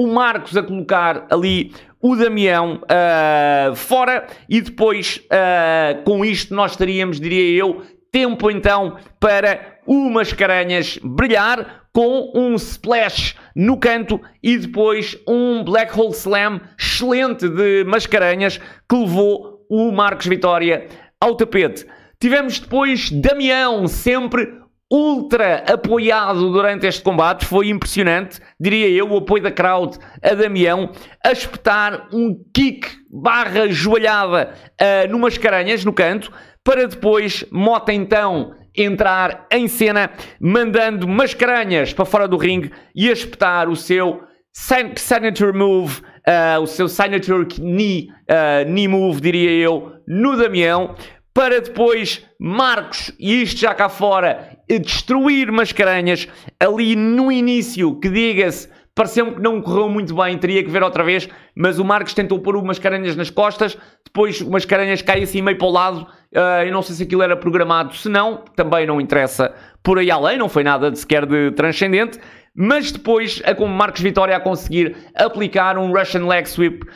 o 0.00 0.12
Marcos 0.12 0.56
a 0.56 0.62
colocar 0.62 1.26
ali 1.30 1.72
o 2.00 2.16
Damião 2.16 2.82
uh, 2.82 3.76
fora 3.76 4.26
e 4.48 4.60
depois 4.60 5.22
uh, 5.26 6.02
com 6.02 6.24
isto 6.24 6.52
nós 6.52 6.74
teríamos, 6.76 7.20
diria 7.20 7.56
eu, 7.58 7.82
tempo 8.10 8.50
então 8.50 8.96
para 9.20 9.78
o 9.86 10.10
Mascarenhas 10.10 10.98
brilhar 11.02 11.82
com 11.92 12.32
um 12.34 12.54
splash 12.54 13.36
no 13.54 13.76
canto 13.76 14.20
e 14.42 14.58
depois 14.58 15.16
um 15.28 15.62
Black 15.62 15.98
Hole 15.98 16.12
Slam 16.12 16.60
excelente 16.78 17.48
de 17.48 17.84
Mascarenhas 17.84 18.58
que 18.58 18.96
levou 18.96 19.64
o 19.68 19.92
Marcos 19.92 20.26
Vitória 20.26 20.88
ao 21.20 21.36
tapete. 21.36 21.86
Tivemos 22.22 22.60
depois 22.60 23.10
Damião, 23.10 23.88
sempre 23.88 24.46
ultra 24.88 25.64
apoiado 25.66 26.52
durante 26.52 26.86
este 26.86 27.02
combate. 27.02 27.44
Foi 27.44 27.68
impressionante, 27.68 28.38
diria 28.60 28.88
eu, 28.90 29.10
o 29.10 29.16
apoio 29.16 29.42
da 29.42 29.50
crowd 29.50 29.98
a 30.22 30.32
Damião 30.32 30.92
a 31.26 31.32
espetar 31.32 32.06
um 32.12 32.32
kick 32.54 32.88
barra 33.10 33.68
joelhada 33.68 34.54
uh, 34.80 35.10
numas 35.10 35.36
caranhas 35.36 35.84
no 35.84 35.92
canto, 35.92 36.30
para 36.62 36.86
depois 36.86 37.44
Mota 37.50 37.92
então 37.92 38.54
entrar 38.72 39.48
em 39.50 39.66
cena, 39.66 40.08
mandando 40.40 41.08
mascaranhas 41.08 41.92
para 41.92 42.04
fora 42.04 42.28
do 42.28 42.36
ringue 42.36 42.70
e 42.94 43.08
a 43.08 43.12
espetar 43.12 43.68
o 43.68 43.74
seu 43.74 44.22
signature 44.52 45.52
move, 45.52 46.00
uh, 46.28 46.60
o 46.62 46.68
seu 46.68 46.88
signature 46.88 47.46
knee, 47.46 48.10
uh, 48.30 48.64
knee 48.64 48.86
move, 48.86 49.20
diria 49.20 49.50
eu, 49.50 49.94
no 50.06 50.36
Damião 50.36 50.94
para 51.34 51.60
depois 51.60 52.24
Marcos, 52.38 53.12
e 53.18 53.42
isto 53.42 53.60
já 53.60 53.74
cá 53.74 53.88
fora, 53.88 54.58
destruir 54.68 55.50
Mascarenhas. 55.50 56.28
Ali 56.60 56.94
no 56.94 57.32
início, 57.32 57.98
que 57.98 58.08
diga-se, 58.08 58.68
pareceu-me 58.94 59.36
que 59.36 59.40
não 59.40 59.60
correu 59.62 59.88
muito 59.88 60.14
bem, 60.14 60.36
teria 60.36 60.62
que 60.62 60.70
ver 60.70 60.82
outra 60.82 61.02
vez, 61.02 61.28
mas 61.54 61.78
o 61.78 61.84
Marcos 61.84 62.12
tentou 62.12 62.38
pôr 62.38 62.56
o 62.56 62.64
Mascarenhas 62.64 63.16
nas 63.16 63.30
costas, 63.30 63.76
depois 64.04 64.40
o 64.40 64.50
Mascarenhas 64.50 65.00
cai 65.00 65.22
assim 65.22 65.40
meio 65.40 65.56
para 65.56 65.66
o 65.66 65.70
lado, 65.70 66.02
uh, 66.02 66.64
eu 66.66 66.72
não 66.72 66.82
sei 66.82 66.96
se 66.96 67.02
aquilo 67.04 67.22
era 67.22 67.36
programado, 67.36 67.94
se 67.96 68.08
não, 68.08 68.44
também 68.54 68.86
não 68.86 69.00
interessa 69.00 69.54
por 69.82 69.98
aí 69.98 70.10
além, 70.10 70.36
não 70.36 70.48
foi 70.48 70.62
nada 70.62 70.90
de 70.90 70.98
sequer 70.98 71.24
de 71.24 71.50
transcendente, 71.52 72.18
mas 72.54 72.92
depois 72.92 73.42
como 73.56 73.74
Marcos 73.74 74.02
Vitória 74.02 74.36
a 74.36 74.40
conseguir 74.40 74.94
aplicar 75.14 75.78
um 75.78 75.90
Russian 75.90 76.26
Leg 76.26 76.46
Sweep 76.46 76.84
uh, 76.84 76.88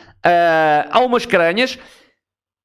ao 0.91 1.09
Mascarenhas, 1.09 1.79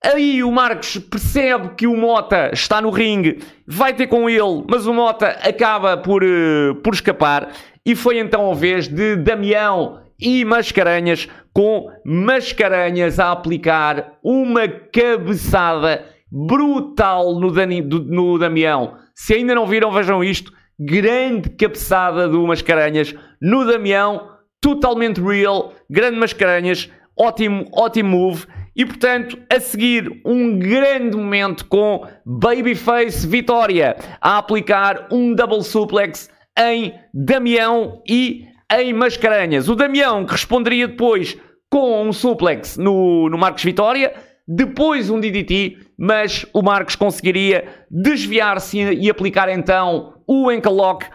Aí 0.05 0.43
o 0.43 0.51
Marcos 0.51 0.99
percebe 0.99 1.77
que 1.77 1.87
o 1.87 1.97
Mota 1.97 2.51
está 2.53 2.81
no 2.81 2.91
ringue, 2.91 3.39
vai 3.65 3.95
ter 3.95 4.09
com 4.09 4.29
ele, 4.29 4.65
mas 4.69 4.85
o 4.85 4.93
Mota 4.93 5.29
acaba 5.29 5.97
por, 5.97 6.25
uh, 6.25 6.75
por 6.83 6.93
escapar. 6.93 7.53
E 7.87 7.95
foi 7.95 8.19
então 8.19 8.51
a 8.51 8.55
vez 8.55 8.89
de 8.89 9.15
Damião 9.15 10.01
e 10.21 10.45
Mascarenhas, 10.45 11.29
com 11.53 11.89
Mascarenhas 12.05 13.21
a 13.21 13.31
aplicar 13.31 14.19
uma 14.25 14.67
cabeçada 14.69 16.05
brutal 16.31 17.39
no, 17.39 17.53
Dani, 17.53 17.81
do, 17.81 18.03
no 18.03 18.39
Damião. 18.39 18.97
Se 19.15 19.35
ainda 19.35 19.55
não 19.55 19.67
viram, 19.67 19.93
vejam 19.93 20.25
isto. 20.25 20.53
Grande 20.81 21.51
cabeçada 21.51 22.29
do 22.29 22.45
Mascarenhas 22.45 23.15
no 23.41 23.65
Damião, 23.65 24.29
totalmente 24.61 25.21
real. 25.21 25.73
Grande 25.89 26.19
Mascarenhas, 26.19 26.91
ótimo, 27.17 27.67
ótimo 27.73 28.09
move. 28.11 28.47
E 28.75 28.87
portanto, 28.87 29.39
a 29.51 29.61
seguir, 29.61 30.21
um 30.25 30.59
grande 30.59 31.17
momento 31.17 31.67
com 31.67 32.07
Babyface 32.25 33.27
Vitória 33.27 33.97
a 34.21 34.39
aplicar 34.39 35.09
um 35.13 35.35
double 35.35 35.63
suplex 35.63 36.31
em 36.59 36.95
Damião 37.13 38.03
e 38.09 38.47
em 38.73 38.93
Mascarenhas. 38.93 39.69
O 39.69 39.75
Damião 39.75 40.25
que 40.25 40.33
responderia 40.33 40.89
depois 40.89 41.37
com 41.71 42.03
um 42.07 42.13
suplex 42.13 42.77
no, 42.77 43.29
no 43.29 43.37
Marcos 43.37 43.63
Vitória, 43.63 44.15
depois 44.49 45.09
um 45.09 45.21
DDT, 45.21 45.79
mas 45.99 46.45
o 46.53 46.63
Marcos 46.63 46.97
conseguiria 46.97 47.67
desviar-se 47.91 48.79
e 48.79 49.09
aplicar 49.09 49.49
então 49.49 50.15
o 50.27 50.51
lock, 50.51 51.05
uh, 51.05 51.09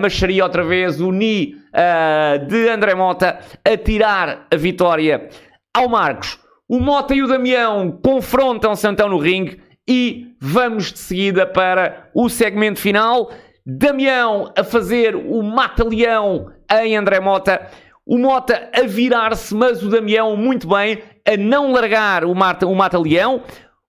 mas 0.00 0.14
seria 0.14 0.44
outra 0.44 0.64
vez 0.64 1.00
o 1.00 1.10
knee 1.10 1.54
uh, 1.72 2.44
de 2.46 2.68
André 2.68 2.94
Mota 2.94 3.38
a 3.64 3.76
tirar 3.76 4.46
a 4.52 4.56
vitória 4.56 5.28
ao 5.74 5.88
Marcos. 5.88 6.41
O 6.72 6.80
Mota 6.80 7.14
e 7.14 7.22
o 7.22 7.26
Damião 7.26 8.00
confrontam-se 8.02 8.88
então 8.88 9.06
no 9.06 9.18
ringue 9.18 9.60
e 9.86 10.34
vamos 10.40 10.90
de 10.90 11.00
seguida 11.00 11.46
para 11.46 12.08
o 12.14 12.30
segmento 12.30 12.80
final. 12.80 13.30
Damião 13.66 14.50
a 14.56 14.64
fazer 14.64 15.14
o 15.14 15.42
mata-leão 15.42 16.50
em 16.82 16.96
André 16.96 17.20
Mota. 17.20 17.68
O 18.06 18.16
Mota 18.16 18.70
a 18.72 18.86
virar-se, 18.86 19.54
mas 19.54 19.82
o 19.82 19.90
Damião 19.90 20.34
muito 20.34 20.66
bem, 20.66 21.02
a 21.28 21.36
não 21.36 21.72
largar 21.72 22.24
o 22.24 22.34
mata-leão. 22.34 23.42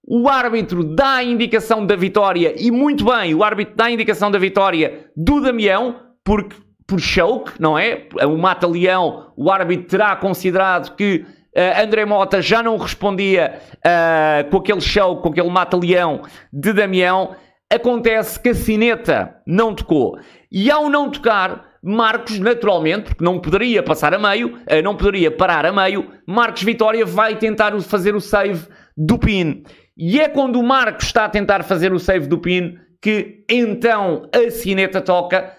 O 0.06 0.28
árbitro 0.28 0.84
dá 0.84 1.14
a 1.14 1.24
indicação 1.24 1.86
da 1.86 1.96
vitória, 1.96 2.54
e 2.58 2.70
muito 2.70 3.06
bem, 3.06 3.34
o 3.34 3.46
árbitro 3.46 3.78
dá 3.78 3.86
a 3.86 3.92
indicação 3.92 4.30
da 4.30 4.38
vitória 4.38 5.06
do 5.16 5.40
Damião, 5.40 6.02
porque 6.22 6.58
por 6.86 7.00
choke, 7.00 7.54
não 7.62 7.80
é? 7.80 8.10
O 8.28 8.38
mata-leão, 8.38 9.32
o 9.38 9.50
árbitro 9.50 9.88
terá 9.88 10.18
considerado 10.18 10.98
que 10.98 11.26
uh, 11.56 11.84
André 11.84 12.06
Mota 12.06 12.42
já 12.42 12.62
não 12.62 12.78
respondia 12.78 13.60
uh, 13.78 14.50
com 14.50 14.58
aquele 14.58 14.82
choke, 14.82 15.22
com 15.22 15.30
aquele 15.30 15.50
mata-leão 15.50 16.22
de 16.52 16.74
Damião. 16.74 17.36
Acontece 17.72 18.40
que 18.40 18.50
a 18.50 18.56
sineta 18.56 19.36
não 19.48 19.74
tocou. 19.74 20.18
E 20.52 20.70
ao 20.70 20.90
não 20.90 21.10
tocar, 21.10 21.66
Marcos, 21.82 22.40
naturalmente, 22.40 23.10
porque 23.10 23.24
não 23.24 23.40
poderia 23.40 23.82
passar 23.82 24.14
a 24.14 24.20
meio, 24.20 24.56
uh, 24.56 24.82
não 24.84 24.96
poderia 24.96 25.32
parar 25.32 25.66
a 25.66 25.72
meio, 25.72 26.10
Marcos 26.28 26.64
Vitória 26.64 27.06
vai 27.06 27.36
tentar 27.38 27.80
fazer 27.82 28.16
o 28.16 28.22
save 28.22 28.68
do 28.96 29.18
pin. 29.18 29.64
E 29.98 30.20
é 30.20 30.28
quando 30.28 30.60
o 30.60 30.64
Marcos 30.64 31.06
está 31.06 31.26
a 31.26 31.30
tentar 31.30 31.64
fazer 31.64 31.94
o 31.94 32.00
save 32.00 32.28
do 32.28 32.40
pin 32.40 32.78
que 33.04 33.44
então 33.50 34.30
a 34.34 34.50
sineta 34.50 35.02
toca, 35.02 35.54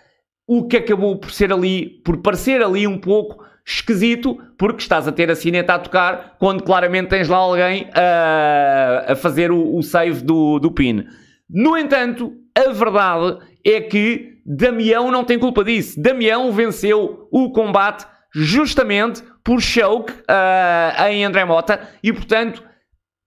o 0.49 0.67
que 0.67 0.79
acabou 0.79 1.19
por 1.19 1.31
ser 1.31 1.53
ali, 1.53 2.01
por 2.03 2.23
parecer 2.23 2.63
ali 2.63 2.87
um 2.87 2.99
pouco 2.99 3.45
esquisito, 3.67 4.39
porque 4.59 4.83
estás 4.83 5.09
a 5.09 5.13
ter 5.13 5.31
a 5.31 5.37
sineta 5.37 5.75
a 5.75 5.79
tocar 5.79 6.37
quando 6.39 6.63
claramente 6.63 7.09
tens 7.09 7.29
lá 7.29 7.39
alguém 7.39 7.89
a, 7.95 9.13
a 9.13 9.17
fazer 9.17 9.51
o, 9.51 9.77
o 9.77 9.83
save 9.83 10.23
do, 10.23 10.59
do 10.59 10.71
pin. 10.71 11.07
No 11.49 11.77
entanto, 11.77 12.33
a 12.55 12.71
verdade 12.71 13.39
é 13.65 13.81
que 13.81 14.35
Damião 14.45 15.11
não 15.11 15.25
tem 15.25 15.39
culpa 15.39 15.65
disso. 15.65 16.01
Damião 16.01 16.53
venceu 16.53 17.29
o 17.33 17.51
combate 17.51 18.07
justamente 18.35 19.23
por 19.43 19.61
choke 19.61 20.13
uh, 20.13 21.03
em 21.09 21.25
André 21.25 21.45
Mota 21.45 21.81
e, 22.03 22.13
portanto, 22.13 22.63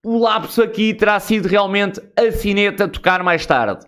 o 0.06 0.18
lapso 0.20 0.62
aqui 0.62 0.94
terá 0.94 1.20
sido 1.20 1.48
realmente 1.48 2.00
a 2.16 2.32
sineta 2.32 2.88
tocar 2.88 3.24
mais 3.24 3.46
tarde. 3.46 3.86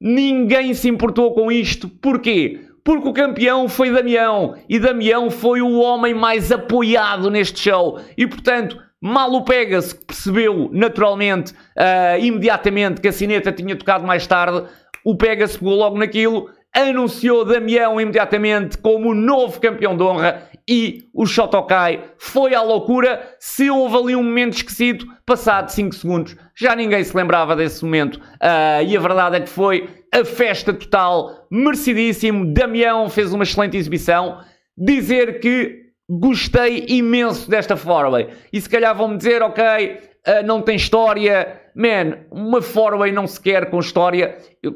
Ninguém 0.00 0.74
se 0.74 0.88
importou 0.88 1.32
com 1.32 1.50
isto. 1.50 1.88
Porquê? 1.88 2.68
Porque 2.84 3.08
o 3.08 3.12
campeão 3.12 3.68
foi 3.68 3.90
Damião 3.90 4.56
e 4.68 4.78
Damião 4.78 5.30
foi 5.30 5.62
o 5.62 5.78
homem 5.78 6.14
mais 6.14 6.50
apoiado 6.50 7.30
neste 7.30 7.60
show. 7.60 8.00
E 8.16 8.26
portanto, 8.26 8.76
mal 9.00 9.32
o 9.32 9.44
Pegas 9.44 9.92
percebeu 9.92 10.68
naturalmente, 10.72 11.52
uh, 11.52 12.18
imediatamente, 12.20 13.00
que 13.00 13.08
a 13.08 13.12
sineta 13.12 13.52
tinha 13.52 13.76
tocado 13.76 14.06
mais 14.06 14.26
tarde, 14.26 14.64
o 15.04 15.16
Pegas 15.16 15.56
pegou 15.56 15.74
logo 15.74 15.98
naquilo 15.98 16.50
anunciou 16.74 17.44
Damião 17.44 18.00
imediatamente 18.00 18.78
como 18.78 19.14
novo 19.14 19.60
campeão 19.60 19.96
de 19.96 20.02
honra 20.02 20.48
e 20.66 21.08
o 21.12 21.26
Shotokai 21.26 22.02
foi 22.16 22.54
à 22.54 22.62
loucura. 22.62 23.36
Se 23.38 23.68
houve 23.68 23.96
ali 23.96 24.16
um 24.16 24.22
momento 24.22 24.54
esquecido, 24.54 25.06
passado 25.26 25.68
5 25.68 25.94
segundos, 25.94 26.36
já 26.54 26.74
ninguém 26.74 27.04
se 27.04 27.16
lembrava 27.16 27.54
desse 27.54 27.84
momento. 27.84 28.16
Uh, 28.16 28.82
e 28.86 28.96
a 28.96 29.00
verdade 29.00 29.36
é 29.36 29.40
que 29.40 29.48
foi 29.48 30.01
a 30.12 30.24
festa 30.24 30.74
total, 30.74 31.46
merecidíssimo. 31.50 32.52
Damião 32.52 33.08
fez 33.08 33.32
uma 33.32 33.44
excelente 33.44 33.76
exibição. 33.76 34.40
Dizer 34.76 35.40
que 35.40 35.82
gostei 36.08 36.84
imenso 36.88 37.48
desta 37.48 37.76
Foraway. 37.76 38.28
E 38.52 38.60
se 38.60 38.68
calhar 38.68 38.94
vão-me 38.94 39.16
dizer, 39.16 39.40
ok, 39.42 39.64
uh, 39.64 40.46
não 40.46 40.60
tem 40.60 40.76
história. 40.76 41.60
Man, 41.74 42.18
uma 42.30 42.60
Foraway 42.60 43.10
não 43.10 43.26
se 43.26 43.40
quer 43.40 43.70
com 43.70 43.80
história. 43.80 44.36
Eu, 44.62 44.74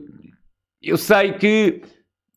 eu 0.83 0.96
sei 0.96 1.33
que, 1.33 1.83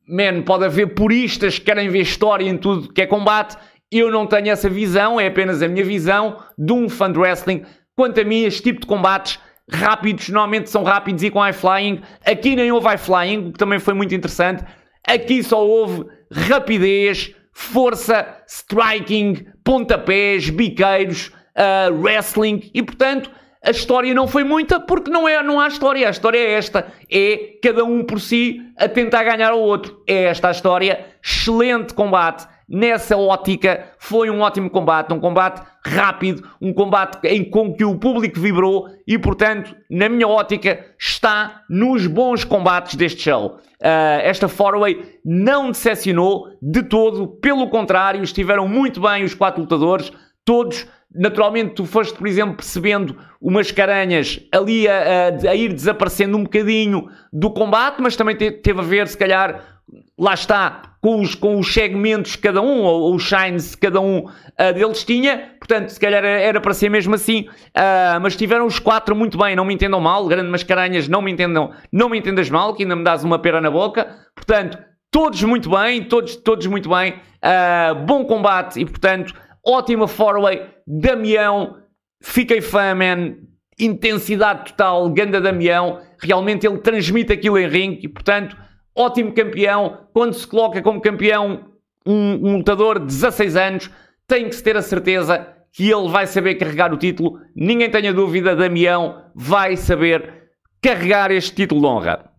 man, 0.06 0.42
pode 0.42 0.66
haver 0.66 0.94
puristas 0.94 1.58
que 1.58 1.66
querem 1.66 1.88
ver 1.88 2.02
história 2.02 2.46
em 2.46 2.58
tudo 2.58 2.92
que 2.92 3.02
é 3.02 3.08
combate. 3.08 3.58
Eu 3.90 4.12
não 4.12 4.28
tenho 4.28 4.50
essa 4.50 4.70
visão, 4.70 5.20
é 5.20 5.28
apenas 5.28 5.64
a 5.64 5.68
minha 5.68 5.84
visão 5.84 6.38
de 6.58 6.74
um 6.74 6.90
fã 6.90 7.12
de 7.12 7.18
wrestling. 7.18 7.64
Quanto 7.96 8.20
a 8.20 8.24
mim, 8.24 8.44
este 8.44 8.64
tipo 8.64 8.82
de 8.82 8.88
combates 8.88 9.40
rápidos, 9.72 10.30
normalmente 10.30 10.70
são 10.70 10.84
rápidos 10.84 11.24
e 11.24 11.30
com 11.30 11.40
high 11.40 11.54
flying. 11.54 12.02
Aqui 12.26 12.56
nem 12.56 12.72
houve 12.72 12.88
high 12.88 12.98
flying, 12.98 13.50
o 13.50 13.52
que 13.52 13.60
também 13.60 13.80
foi 13.80 13.94
muito 13.94 14.14
interessante. 14.14 14.64
Aqui 15.08 15.44
só 15.44 15.66
houve 15.66 16.06
rapidez, 16.32 17.34
força, 17.52 18.26
striking, 18.48 19.46
pontapés, 19.64 20.50
biqueiros, 20.50 21.32
uh, 21.56 21.94
wrestling 22.02 22.70
e, 22.74 22.82
portanto, 22.82 23.32
a 23.62 23.72
história 23.72 24.14
não 24.14 24.28
foi 24.28 24.44
muita 24.44 24.80
porque 24.80 25.12
não, 25.12 25.28
é, 25.28 25.44
não 25.44 25.60
há 25.60 25.68
história. 25.68 26.08
A 26.08 26.12
história 26.12 26.38
é 26.38 26.54
esta. 26.54 26.88
É 27.12 27.58
cada 27.62 27.84
um 27.84 28.04
por 28.04 28.22
si 28.22 28.62
a 28.78 28.88
tentar 28.88 29.24
ganhar 29.24 29.52
ao 29.52 29.60
outro. 29.60 30.02
É 30.08 30.26
esta 30.26 30.48
a 30.48 30.52
história. 30.52 31.06
Excelente 31.22 31.94
combate. 31.94 32.48
Nessa 32.70 33.18
ótica, 33.18 33.94
foi 33.98 34.30
um 34.30 34.42
ótimo 34.42 34.70
combate. 34.70 35.14
Um 35.14 35.20
combate 35.20 35.62
rápido. 35.84 36.48
Um 36.62 36.72
combate 36.72 37.26
em 37.26 37.44
com 37.44 37.74
que 37.74 37.84
o 37.84 37.98
público 37.98 38.40
vibrou. 38.40 38.88
E, 39.08 39.18
portanto, 39.18 39.76
na 39.90 40.08
minha 40.08 40.28
ótica, 40.28 40.86
está 41.00 41.64
nos 41.70 42.06
bons 42.06 42.44
combates 42.44 42.96
deste 42.96 43.24
show. 43.24 43.58
Uh, 43.82 44.22
esta 44.22 44.48
Foraway 44.48 45.20
não 45.26 45.72
decepcionou 45.72 46.50
de 46.62 46.84
todo. 46.84 47.28
Pelo 47.28 47.70
contrário, 47.70 48.22
estiveram 48.22 48.68
muito 48.68 49.02
bem 49.02 49.24
os 49.24 49.34
quatro 49.34 49.62
lutadores. 49.62 50.12
Todos 50.46 50.88
Naturalmente, 51.14 51.74
tu 51.74 51.86
foste, 51.86 52.16
por 52.16 52.28
exemplo, 52.28 52.56
percebendo 52.56 53.18
umas 53.42 53.72
caranhas 53.72 54.40
ali 54.52 54.88
a, 54.88 55.30
a, 55.30 55.50
a 55.50 55.56
ir 55.56 55.74
desaparecendo 55.74 56.38
um 56.38 56.44
bocadinho 56.44 57.10
do 57.34 57.50
combate, 57.50 58.00
mas 58.00 58.16
também 58.16 58.36
te, 58.36 58.52
teve 58.52 58.80
a 58.80 58.84
ver, 58.84 59.08
se 59.08 59.18
calhar, 59.18 59.82
lá 60.18 60.36
está, 60.36 60.89
com 61.02 61.22
os, 61.22 61.34
com 61.34 61.58
os 61.58 61.74
segmentos 61.74 62.36
que 62.36 62.42
cada 62.42 62.62
um, 62.62 62.82
ou, 62.82 63.16
os 63.16 63.24
shines 63.24 63.76
que 63.76 63.82
cada 63.82 64.02
um 64.02 64.26
uh, 64.26 64.74
deles 64.74 65.04
tinha. 65.04 65.54
Portanto, 65.58 65.90
se 65.90 66.00
calhar 66.00 66.24
era, 66.24 66.42
era 66.42 66.62
para 66.62 66.74
ser 66.74 66.90
mesmo 66.90 67.16
assim. 67.16 67.48
Uh, 67.70 68.20
mas 68.22 68.36
tiveram 68.36 68.66
os 68.66 68.80
quatro 68.80 69.16
muito 69.16 69.38
bem, 69.38 69.56
não 69.56 69.66
me 69.66 69.74
entendam 69.74 70.02
mal. 70.02 70.28
Grande 70.28 70.50
Mascaranhas, 70.50 71.08
não 71.08 71.22
me 71.22 71.32
entendam, 71.32 71.72
não 71.92 72.10
me 72.10 72.18
entendas 72.18 72.50
mal, 72.50 72.74
que 72.74 72.84
ainda 72.84 72.96
me 72.96 73.04
dás 73.04 73.24
uma 73.24 73.40
pera 73.40 73.62
na 73.62 73.72
boca. 73.72 74.08
Portanto, 74.36 74.78
todos 75.12 75.42
muito 75.44 75.70
bem, 75.70 76.04
todos, 76.04 76.36
todos 76.36 76.68
muito 76.68 76.90
bem. 76.90 77.14
Uh, 77.44 77.96
bom 78.06 78.26
combate 78.26 78.80
e, 78.82 78.86
portanto, 78.86 79.34
ótima 79.66 80.08
four-way, 80.08 80.66
Damião, 80.86 81.78
fiquei 82.22 82.60
fã, 82.60 82.94
man, 82.94 83.36
intensidade 83.80 84.72
total, 84.72 85.10
ganda 85.10 85.40
Damião, 85.40 86.02
realmente 86.20 86.68
ele 86.68 86.80
transmite 86.80 87.32
aquilo 87.32 87.58
em 87.58 87.68
ringue 87.68 88.02
e, 88.04 88.08
portanto, 88.10 88.58
ótimo 89.00 89.34
campeão, 89.34 90.08
quando 90.14 90.34
se 90.34 90.46
coloca 90.46 90.82
como 90.82 91.00
campeão 91.00 91.66
um, 92.06 92.50
um 92.50 92.58
lutador 92.58 93.00
de 93.00 93.06
16 93.06 93.56
anos, 93.56 93.90
tem 94.28 94.50
que 94.50 94.56
se 94.56 94.64
ter 94.64 94.76
a 94.76 94.82
certeza 94.82 95.48
que 95.72 95.90
ele 95.90 96.10
vai 96.10 96.28
saber 96.28 96.56
carregar 96.56 96.94
o 96.94 96.98
título, 96.98 97.40
ninguém 97.56 97.90
tenha 97.90 98.14
dúvida, 98.14 98.56
Damião 98.56 99.24
vai 99.34 99.78
saber 99.78 100.50
carregar 100.82 101.32
este 101.32 101.56
título 101.56 101.82
de 101.82 101.88
honra. 101.88 102.30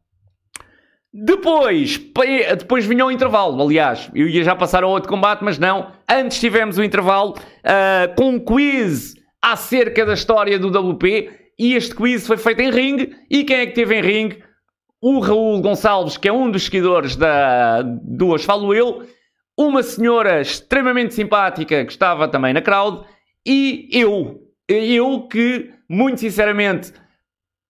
Depois, 1.13 1.99
depois 2.59 2.87
vinha 2.87 3.05
o 3.05 3.11
intervalo. 3.11 3.61
Aliás, 3.61 4.11
eu 4.15 4.29
ia 4.29 4.45
já 4.45 4.55
passar 4.55 4.85
ao 4.85 4.91
outro 4.91 5.09
combate, 5.09 5.43
mas 5.43 5.59
não. 5.59 5.91
Antes 6.09 6.39
tivemos 6.39 6.79
o 6.79 6.85
intervalo 6.85 7.33
uh, 7.33 8.15
com 8.15 8.31
um 8.31 8.39
quiz 8.39 9.15
acerca 9.43 10.07
da 10.07 10.15
história 10.15 10.59
do 10.59 10.69
WP. 10.69 11.31
E 11.59 11.75
este 11.75 11.95
quiz 11.97 12.27
foi 12.27 12.37
feito 12.37 12.61
em 12.61 12.71
ringue. 12.71 13.13
E 13.29 13.43
quem 13.43 13.57
é 13.57 13.67
que 13.67 13.75
teve 13.75 13.99
em 13.99 14.03
ringue? 14.03 14.43
O 15.03 15.19
Raul 15.21 15.63
Gonçalves, 15.63 16.19
que 16.19 16.29
é 16.29 16.33
um 16.33 16.51
dos 16.51 16.65
seguidores 16.65 17.17
da, 17.17 17.81
do 17.83 18.29
Hoje 18.29 18.45
Falo 18.45 18.75
Eu. 18.75 19.07
Uma 19.57 19.83
senhora 19.83 20.41
extremamente 20.41 21.15
simpática 21.15 21.85
que 21.85 21.93
estava 21.93 22.29
também 22.29 22.53
na 22.53 22.61
crowd. 22.61 23.07
E 23.47 23.89
eu. 23.93 24.43
Eu 24.69 25.23
que, 25.23 25.71
muito 25.89 26.21
sinceramente 26.21 26.93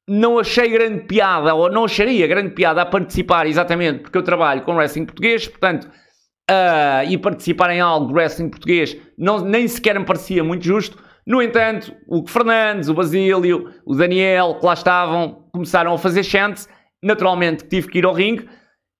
não 0.08 0.40
achei 0.40 0.68
grande 0.68 1.04
piada, 1.04 1.54
ou 1.54 1.70
não 1.70 1.84
acharia 1.84 2.26
grande 2.26 2.50
piada 2.50 2.82
a 2.82 2.86
participar, 2.86 3.46
exatamente 3.46 4.00
porque 4.00 4.18
eu 4.18 4.24
trabalho 4.24 4.62
com 4.62 4.74
wrestling 4.74 5.04
português, 5.04 5.46
portanto, 5.46 5.84
uh, 5.84 7.08
e 7.08 7.16
participar 7.16 7.70
em 7.70 7.80
algo 7.80 8.08
de 8.08 8.14
wrestling 8.14 8.48
português 8.48 8.96
não, 9.16 9.38
nem 9.38 9.68
sequer 9.68 9.96
me 9.96 10.04
parecia 10.04 10.42
muito 10.42 10.64
justo. 10.64 11.00
No 11.24 11.40
entanto, 11.40 11.94
o 12.08 12.26
Fernandes, 12.26 12.88
o 12.88 12.94
Basílio, 12.94 13.72
o 13.86 13.94
Daniel, 13.94 14.56
que 14.58 14.66
lá 14.66 14.74
estavam, 14.74 15.46
começaram 15.52 15.94
a 15.94 15.98
fazer 15.98 16.24
chance. 16.24 16.66
Naturalmente, 17.02 17.64
tive 17.64 17.88
que 17.88 17.98
ir 17.98 18.04
ao 18.04 18.12
ringue. 18.12 18.48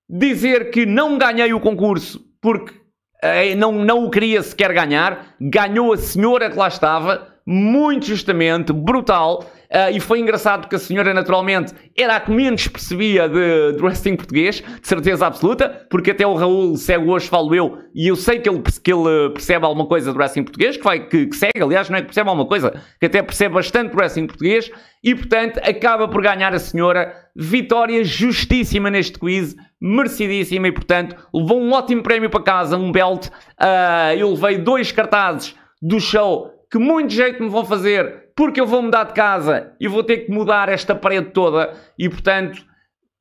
Dizer 0.09 0.71
que 0.71 0.87
não 0.87 1.19
ganhei 1.19 1.53
o 1.53 1.61
concurso 1.61 2.21
porque 2.41 2.73
uh, 2.73 3.57
não, 3.57 3.73
não 3.73 4.05
o 4.05 4.11
queria 4.11 4.43
sequer 4.43 4.73
ganhar. 4.73 5.35
Ganhou 5.41 5.93
a 5.93 5.97
senhora 5.97 6.51
que 6.51 6.57
lá 6.57 6.69
estava, 6.69 7.29
muito 7.47 8.07
justamente, 8.07 8.73
brutal. 8.73 9.45
Uh, 9.71 9.95
e 9.95 10.01
foi 10.01 10.19
engraçado 10.19 10.63
porque 10.63 10.75
a 10.75 10.79
senhora, 10.81 11.15
naturalmente, 11.15 11.73
era 11.97 12.17
a 12.17 12.21
que 12.21 12.33
menos 12.33 12.67
percebia 12.67 13.29
de, 13.29 13.77
de 13.77 13.83
wrestling 13.83 14.17
português, 14.17 14.57
de 14.57 14.89
certeza 14.89 15.27
absoluta, 15.27 15.87
porque 15.89 16.11
até 16.11 16.27
o 16.27 16.35
Raul 16.35 16.77
segue 16.77 17.09
hoje, 17.09 17.29
falo 17.29 17.55
eu, 17.55 17.79
e 17.95 18.09
eu 18.09 18.17
sei 18.17 18.41
que 18.41 18.49
ele, 18.49 18.61
que 18.83 18.93
ele 18.93 19.31
percebe 19.31 19.65
alguma 19.65 19.87
coisa 19.87 20.13
do 20.13 20.19
wrestling 20.19 20.43
português, 20.43 20.77
que, 20.77 20.83
vai, 20.83 21.07
que, 21.07 21.27
que 21.27 21.37
segue, 21.37 21.63
aliás, 21.63 21.89
não 21.89 21.99
é 21.99 22.01
que 22.01 22.07
percebe 22.07 22.29
alguma 22.29 22.49
coisa, 22.49 22.83
que 22.99 23.07
até 23.07 23.23
percebe 23.23 23.55
bastante 23.55 23.95
wrestling 23.95 24.27
português, 24.27 24.69
e 25.05 25.15
portanto 25.15 25.59
acaba 25.59 26.09
por 26.09 26.21
ganhar 26.21 26.53
a 26.53 26.59
senhora. 26.59 27.15
Vitória 27.37 28.03
justíssima 28.03 28.91
neste 28.91 29.19
quiz, 29.21 29.55
merecidíssima, 29.81 30.67
e 30.67 30.73
portanto 30.73 31.15
levou 31.33 31.61
um 31.61 31.73
ótimo 31.73 32.03
prémio 32.03 32.29
para 32.29 32.43
casa, 32.43 32.77
um 32.77 32.91
belt. 32.91 33.29
Uh, 33.29 34.15
eu 34.19 34.31
levei 34.31 34.59
dois 34.59 34.91
cartazes 34.91 35.55
do 35.81 36.01
show 36.01 36.51
que 36.71 36.79
muito 36.79 37.13
jeito 37.13 37.43
me 37.43 37.49
vão 37.49 37.65
fazer 37.65 38.30
porque 38.41 38.59
eu 38.59 38.67
vou 38.67 38.81
mudar 38.81 39.05
de 39.05 39.13
casa 39.13 39.75
e 39.79 39.87
vou 39.87 40.03
ter 40.03 40.25
que 40.25 40.33
mudar 40.33 40.71
esta 40.71 40.95
parede 40.95 41.29
toda 41.29 41.75
e, 41.99 42.09
portanto, 42.09 42.65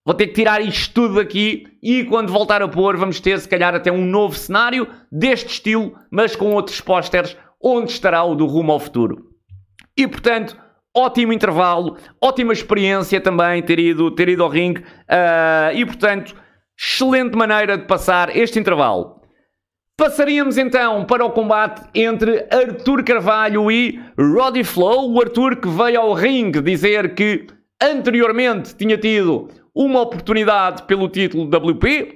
vou 0.05 0.15
ter 0.15 0.27
que 0.27 0.33
tirar 0.33 0.61
isto 0.61 0.93
tudo 0.93 1.15
daqui 1.15 1.65
e 1.83 2.05
quando 2.05 2.31
voltar 2.31 2.61
a 2.61 2.69
pôr 2.69 2.95
vamos 2.95 3.19
ter, 3.19 3.37
se 3.37 3.49
calhar, 3.49 3.75
até 3.75 3.91
um 3.91 4.05
novo 4.05 4.33
cenário 4.33 4.87
deste 5.11 5.47
estilo, 5.47 5.93
mas 6.09 6.37
com 6.37 6.53
outros 6.53 6.79
pósteres, 6.79 7.35
onde 7.61 7.91
estará 7.91 8.23
o 8.23 8.33
do 8.33 8.45
Rumo 8.45 8.71
ao 8.71 8.79
Futuro. 8.79 9.25
E, 9.97 10.07
portanto, 10.07 10.57
ótimo 10.95 11.33
intervalo, 11.33 11.97
ótima 12.21 12.53
experiência 12.53 13.19
também 13.19 13.61
ter 13.61 13.77
ido, 13.77 14.11
ter 14.11 14.29
ido 14.29 14.41
ao 14.41 14.49
ringue 14.49 14.79
uh, 14.79 15.75
e, 15.75 15.85
portanto, 15.85 16.33
excelente 16.79 17.35
maneira 17.35 17.77
de 17.77 17.83
passar 17.83 18.33
este 18.33 18.57
intervalo. 18.57 19.18
Passaríamos 19.99 20.57
então 20.57 21.03
para 21.03 21.25
o 21.25 21.29
combate 21.29 21.81
entre 21.93 22.47
Arthur 22.49 23.03
Carvalho 23.03 23.69
e 23.69 23.99
Roddy 24.17 24.63
Flow. 24.63 25.11
O 25.11 25.19
Arthur 25.19 25.57
que 25.57 25.67
veio 25.67 25.99
ao 25.99 26.13
ringue 26.13 26.61
dizer 26.61 27.13
que 27.15 27.47
anteriormente 27.83 28.73
tinha 28.77 28.97
tido 28.97 29.49
uma 29.75 29.99
oportunidade 29.99 30.83
pelo 30.83 31.09
título 31.09 31.43
WP, 31.43 32.13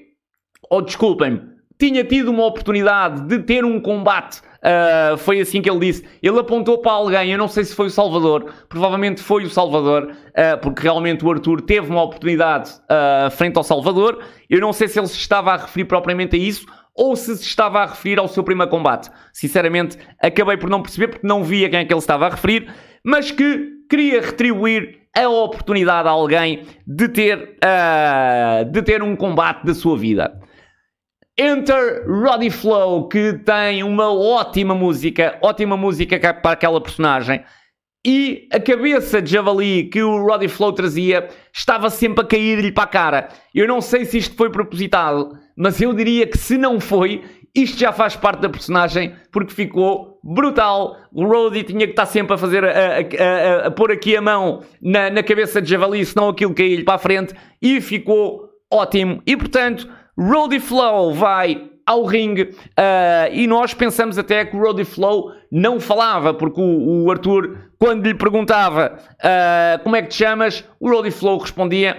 ou 0.69 0.81
desculpem-me, 0.81 1.41
tinha 1.77 2.05
tido 2.05 2.31
uma 2.31 2.45
oportunidade 2.45 3.27
de 3.27 3.39
ter 3.39 3.65
um 3.65 3.81
combate. 3.81 4.39
Uh, 4.59 5.17
foi 5.17 5.41
assim 5.41 5.61
que 5.61 5.69
ele 5.69 5.79
disse. 5.81 6.05
Ele 6.21 6.39
apontou 6.39 6.77
para 6.77 6.93
alguém, 6.93 7.33
eu 7.33 7.37
não 7.37 7.49
sei 7.49 7.65
se 7.65 7.75
foi 7.75 7.87
o 7.87 7.91
Salvador, 7.91 8.45
provavelmente 8.69 9.21
foi 9.21 9.43
o 9.43 9.49
Salvador, 9.49 10.09
uh, 10.09 10.57
porque 10.61 10.83
realmente 10.83 11.25
o 11.25 11.29
Arthur 11.29 11.59
teve 11.59 11.89
uma 11.89 12.03
oportunidade 12.03 12.71
uh, 12.71 13.29
frente 13.29 13.57
ao 13.57 13.63
Salvador. 13.63 14.23
Eu 14.49 14.61
não 14.61 14.71
sei 14.71 14.87
se 14.87 14.97
ele 14.97 15.07
se 15.07 15.17
estava 15.17 15.51
a 15.51 15.57
referir 15.57 15.83
propriamente 15.83 16.37
a 16.37 16.39
isso 16.39 16.65
ou 16.95 17.15
se 17.15 17.35
se 17.37 17.43
estava 17.43 17.79
a 17.79 17.85
referir 17.87 18.19
ao 18.19 18.27
seu 18.27 18.43
primeiro 18.43 18.69
combate. 18.69 19.09
Sinceramente, 19.31 19.97
acabei 20.21 20.57
por 20.57 20.69
não 20.69 20.81
perceber 20.81 21.07
porque 21.07 21.27
não 21.27 21.43
via 21.43 21.69
quem 21.69 21.79
é 21.79 21.85
que 21.85 21.93
ele 21.93 21.99
estava 21.99 22.27
a 22.27 22.29
referir, 22.29 22.71
mas 23.03 23.31
que 23.31 23.71
queria 23.89 24.21
retribuir 24.21 25.01
a 25.15 25.27
oportunidade 25.27 26.07
a 26.07 26.11
alguém 26.11 26.65
de 26.85 27.07
ter, 27.07 27.57
uh, 27.63 28.65
de 28.65 28.81
ter 28.81 29.03
um 29.03 29.15
combate 29.15 29.63
da 29.65 29.73
sua 29.73 29.97
vida. 29.97 30.39
Enter 31.37 32.05
Roddy 32.07 32.51
Flow, 32.51 33.07
que 33.07 33.33
tem 33.33 33.83
uma 33.83 34.11
ótima 34.11 34.75
música, 34.75 35.37
ótima 35.41 35.75
música 35.75 36.19
para 36.33 36.51
aquela 36.51 36.79
personagem. 36.79 37.43
E 38.05 38.49
a 38.51 38.59
cabeça 38.59 39.21
de 39.21 39.31
javali 39.31 39.85
que 39.85 40.03
o 40.03 40.25
Roddy 40.25 40.49
Flow 40.49 40.73
trazia 40.73 41.29
estava 41.53 41.89
sempre 41.89 42.21
a 42.23 42.27
cair-lhe 42.27 42.71
para 42.71 42.83
a 42.83 42.87
cara. 42.87 43.29
Eu 43.55 43.65
não 43.65 43.79
sei 43.79 44.03
se 44.03 44.17
isto 44.17 44.35
foi 44.35 44.49
propositado, 44.49 45.37
mas 45.55 45.79
eu 45.81 45.93
diria 45.93 46.27
que 46.27 46.37
se 46.37 46.57
não 46.57 46.81
foi, 46.81 47.23
isto 47.55 47.79
já 47.79 47.93
faz 47.93 48.15
parte 48.15 48.41
da 48.41 48.49
personagem 48.49 49.15
porque 49.31 49.53
ficou 49.53 50.19
brutal. 50.21 50.97
O 51.13 51.25
Roddy 51.25 51.63
tinha 51.63 51.85
que 51.85 51.93
estar 51.93 52.05
sempre 52.05 52.33
a 52.33 52.37
fazer, 52.37 52.65
a, 52.65 52.69
a, 52.69 53.63
a, 53.63 53.67
a 53.67 53.71
pôr 53.71 53.89
aqui 53.89 54.17
a 54.17 54.21
mão 54.21 54.63
na, 54.81 55.09
na 55.09 55.23
cabeça 55.23 55.61
de 55.61 55.69
javali, 55.69 56.03
senão 56.05 56.27
aquilo 56.27 56.53
caía-lhe 56.53 56.83
para 56.83 56.95
a 56.95 56.99
frente 56.99 57.33
e 57.61 57.79
ficou 57.79 58.49
ótimo. 58.69 59.21
E 59.25 59.37
portanto, 59.37 59.87
Roddy 60.17 60.59
Flow 60.59 61.13
vai 61.13 61.69
ao 61.85 62.03
ringue 62.05 62.43
uh, 62.43 63.31
e 63.31 63.47
nós 63.47 63.73
pensamos 63.73 64.17
até 64.17 64.45
que 64.45 64.55
o 64.55 64.59
Roddy 64.59 64.85
Flow 64.85 65.31
não 65.51 65.79
falava, 65.79 66.33
porque 66.33 66.59
o, 66.59 67.03
o 67.03 67.11
Arthur, 67.11 67.57
quando 67.77 68.05
lhe 68.05 68.13
perguntava 68.13 68.97
uh, 68.97 69.83
como 69.83 69.95
é 69.95 70.01
que 70.01 70.09
te 70.09 70.15
chamas, 70.15 70.63
o 70.79 70.89
Roddy 70.89 71.11
Flow 71.11 71.37
respondia 71.37 71.97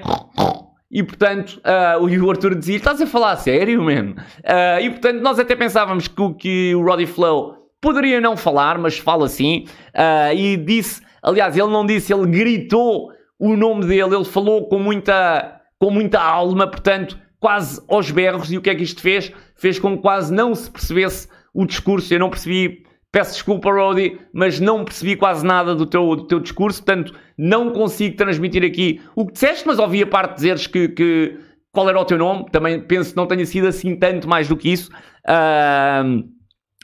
e 0.94 1.02
portanto 1.02 1.60
uh, 1.60 2.04
o 2.04 2.30
Arthur 2.30 2.54
dizia: 2.54 2.76
Estás 2.76 3.02
a 3.02 3.06
falar 3.06 3.32
a 3.32 3.36
sério? 3.36 3.82
Uh, 3.82 4.80
e 4.80 4.90
portanto 4.90 5.20
nós 5.20 5.38
até 5.40 5.56
pensávamos 5.56 6.06
que, 6.06 6.34
que 6.34 6.74
o 6.74 6.84
Roddy 6.84 7.06
Flow 7.06 7.56
poderia 7.80 8.20
não 8.20 8.36
falar, 8.36 8.78
mas 8.78 8.96
fala. 8.96 9.26
Uh, 9.26 10.34
e 10.34 10.56
disse: 10.56 11.02
Aliás, 11.20 11.56
ele 11.56 11.68
não 11.68 11.84
disse, 11.84 12.14
ele 12.14 12.26
gritou 12.26 13.10
o 13.38 13.56
nome 13.56 13.86
dele, 13.86 14.14
ele 14.14 14.24
falou 14.24 14.68
com 14.68 14.78
muita, 14.78 15.60
com 15.80 15.90
muita 15.90 16.20
alma, 16.20 16.66
portanto 16.66 17.18
quase 17.40 17.82
aos 17.88 18.10
berros. 18.10 18.52
E 18.52 18.56
o 18.56 18.62
que 18.62 18.70
é 18.70 18.74
que 18.74 18.84
isto 18.84 19.02
fez? 19.02 19.32
Fez 19.54 19.78
com 19.78 19.96
que 19.96 20.02
quase 20.02 20.32
não 20.32 20.54
se 20.54 20.70
percebesse 20.70 21.28
o 21.52 21.64
discurso. 21.64 22.12
Eu 22.12 22.18
não 22.18 22.30
percebi, 22.30 22.84
peço 23.10 23.34
desculpa, 23.34 23.70
Roddy, 23.70 24.18
mas 24.32 24.60
não 24.60 24.84
percebi 24.84 25.16
quase 25.16 25.44
nada 25.44 25.74
do 25.74 25.86
teu, 25.86 26.16
do 26.16 26.26
teu 26.26 26.40
discurso. 26.40 26.82
Portanto, 26.82 27.14
não 27.38 27.70
consigo 27.70 28.16
transmitir 28.16 28.64
aqui 28.64 29.00
o 29.14 29.26
que 29.26 29.32
disseste, 29.32 29.66
mas 29.66 29.78
ouvi 29.78 30.02
a 30.02 30.06
parte 30.06 30.36
dizeres 30.36 30.66
que, 30.66 30.88
que 30.88 31.38
qual 31.72 31.88
era 31.88 32.00
o 32.00 32.04
teu 32.04 32.18
nome. 32.18 32.46
Também 32.50 32.80
penso 32.80 33.10
que 33.10 33.16
não 33.16 33.26
tenha 33.26 33.46
sido 33.46 33.68
assim 33.68 33.96
tanto 33.96 34.28
mais 34.28 34.48
do 34.48 34.56
que 34.56 34.70
isso. 34.70 34.90
Uh, 35.26 36.28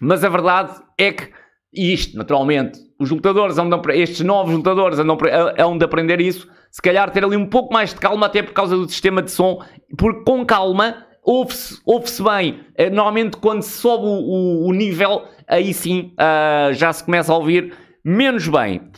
mas 0.01 0.25
a 0.25 0.29
verdade 0.29 0.81
é 0.99 1.13
que, 1.13 1.31
isto, 1.73 2.17
naturalmente, 2.17 2.79
os 2.99 3.11
lutadores, 3.11 3.59
andam, 3.59 3.81
estes 3.91 4.21
novos 4.21 4.55
lutadores 4.55 4.99
andam, 4.99 5.19
andam 5.59 5.79
de 5.79 5.85
aprender 5.85 6.21
isso 6.21 6.49
se 6.71 6.81
calhar 6.81 7.11
ter 7.11 7.25
ali 7.25 7.37
um 7.37 7.47
pouco 7.47 7.73
mais 7.73 7.93
de 7.93 7.97
calma, 7.97 8.27
até 8.27 8.43
por 8.43 8.53
causa 8.53 8.77
do 8.77 8.89
sistema 8.89 9.21
de 9.21 9.31
som, 9.31 9.61
porque 9.99 10.23
com 10.25 10.47
calma 10.47 11.05
ouve-se 11.31 11.81
ouve 11.87 12.11
bem. 12.23 12.61
Eh, 12.77 12.91
normalmente, 12.91 13.37
quando 13.37 13.63
se 13.63 13.79
sobe 13.79 14.05
o, 14.05 14.09
o, 14.09 14.69
o 14.69 14.73
nível, 14.73 15.25
aí 15.47 15.73
sim 15.73 16.13
uh, 16.15 16.73
já 16.75 16.93
se 16.93 17.05
começa 17.05 17.33
a 17.33 17.37
ouvir 17.37 17.73
menos 18.05 18.49
bem. 18.49 18.91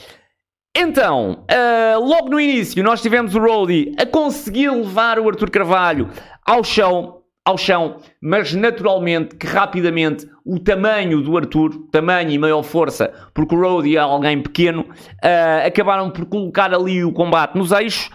Então, 0.75 1.45
uh, 1.51 2.01
logo 2.01 2.31
no 2.31 2.41
início, 2.41 2.83
nós 2.83 3.03
tivemos 3.03 3.35
o 3.35 3.39
Roddy 3.39 3.93
a 3.99 4.07
conseguir 4.07 4.71
levar 4.71 5.19
o 5.19 5.29
Arthur 5.29 5.51
Carvalho 5.51 6.09
ao 6.47 6.65
chão 6.65 7.23
ao 7.45 7.59
chão, 7.59 7.97
mas 8.23 8.55
naturalmente 8.55 9.35
que 9.35 9.49
rapidamente 9.49 10.29
o 10.47 10.61
tamanho 10.61 11.21
do 11.21 11.37
Arthur, 11.37 11.89
tamanho 11.91 12.31
e 12.31 12.39
maior 12.39 12.63
força, 12.63 13.13
porque 13.35 13.55
o 13.55 13.61
Roddy 13.61 13.97
é 13.97 14.01
alguém 14.01 14.41
pequeno, 14.41 14.83
uh, 14.83 15.67
acabaram 15.67 16.09
por 16.11 16.25
colocar 16.27 16.73
ali 16.73 17.05
o 17.05 17.13
combate 17.13 17.59
nos 17.59 17.73
eixos. 17.73 18.11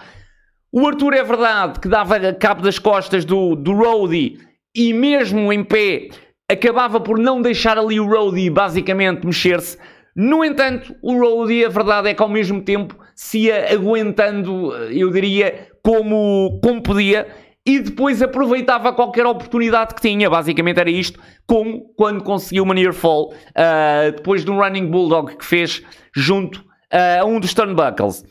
O 0.71 0.85
Arthur 0.85 1.13
é 1.13 1.23
verdade 1.23 1.79
que 1.79 1.87
dava 1.87 2.33
cabo 2.33 2.61
das 2.61 2.77
costas 2.77 3.23
do, 3.23 3.55
do 3.55 3.73
Roddy 3.73 4.39
e 4.75 4.93
mesmo 4.93 5.51
em 5.51 5.63
pé 5.63 6.09
acabava 6.49 6.99
por 6.99 7.17
não 7.17 7.41
deixar 7.41 7.77
ali 7.77 7.99
o 7.99 8.07
Roddy 8.07 8.49
basicamente 8.49 9.25
mexer-se. 9.25 9.77
No 10.15 10.43
entanto, 10.43 10.95
o 11.01 11.17
Roddy, 11.17 11.63
a 11.63 11.69
verdade 11.69 12.09
é 12.09 12.13
que 12.13 12.21
ao 12.23 12.29
mesmo 12.29 12.61
tempo 12.61 12.97
se 13.15 13.45
ia 13.45 13.73
aguentando, 13.73 14.73
eu 14.91 15.11
diria, 15.11 15.69
como, 15.81 16.59
como 16.61 16.81
podia 16.81 17.27
e 17.65 17.79
depois 17.79 18.21
aproveitava 18.21 18.93
qualquer 18.93 19.25
oportunidade 19.25 19.93
que 19.93 20.01
tinha. 20.01 20.29
Basicamente 20.29 20.79
era 20.79 20.89
isto, 20.89 21.19
como 21.45 21.93
quando 21.95 22.23
conseguiu 22.23 22.63
uma 22.63 22.73
near 22.73 22.93
fall, 22.93 23.31
uh, 23.31 24.11
depois 24.15 24.43
de 24.43 24.51
um 24.51 24.57
running 24.57 24.87
bulldog 24.87 25.35
que 25.35 25.45
fez 25.45 25.83
junto 26.15 26.57
uh, 26.57 27.21
a 27.21 27.25
um 27.25 27.39
dos 27.39 27.53
turnbuckles. 27.53 28.23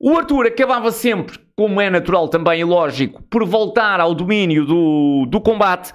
O 0.00 0.16
Arthur 0.16 0.46
acabava 0.46 0.92
sempre, 0.92 1.38
como 1.56 1.80
é 1.80 1.90
natural 1.90 2.28
também 2.28 2.60
e 2.60 2.64
lógico, 2.64 3.20
por 3.24 3.44
voltar 3.44 3.98
ao 4.00 4.14
domínio 4.14 4.64
do, 4.64 5.26
do 5.28 5.40
combate. 5.40 5.92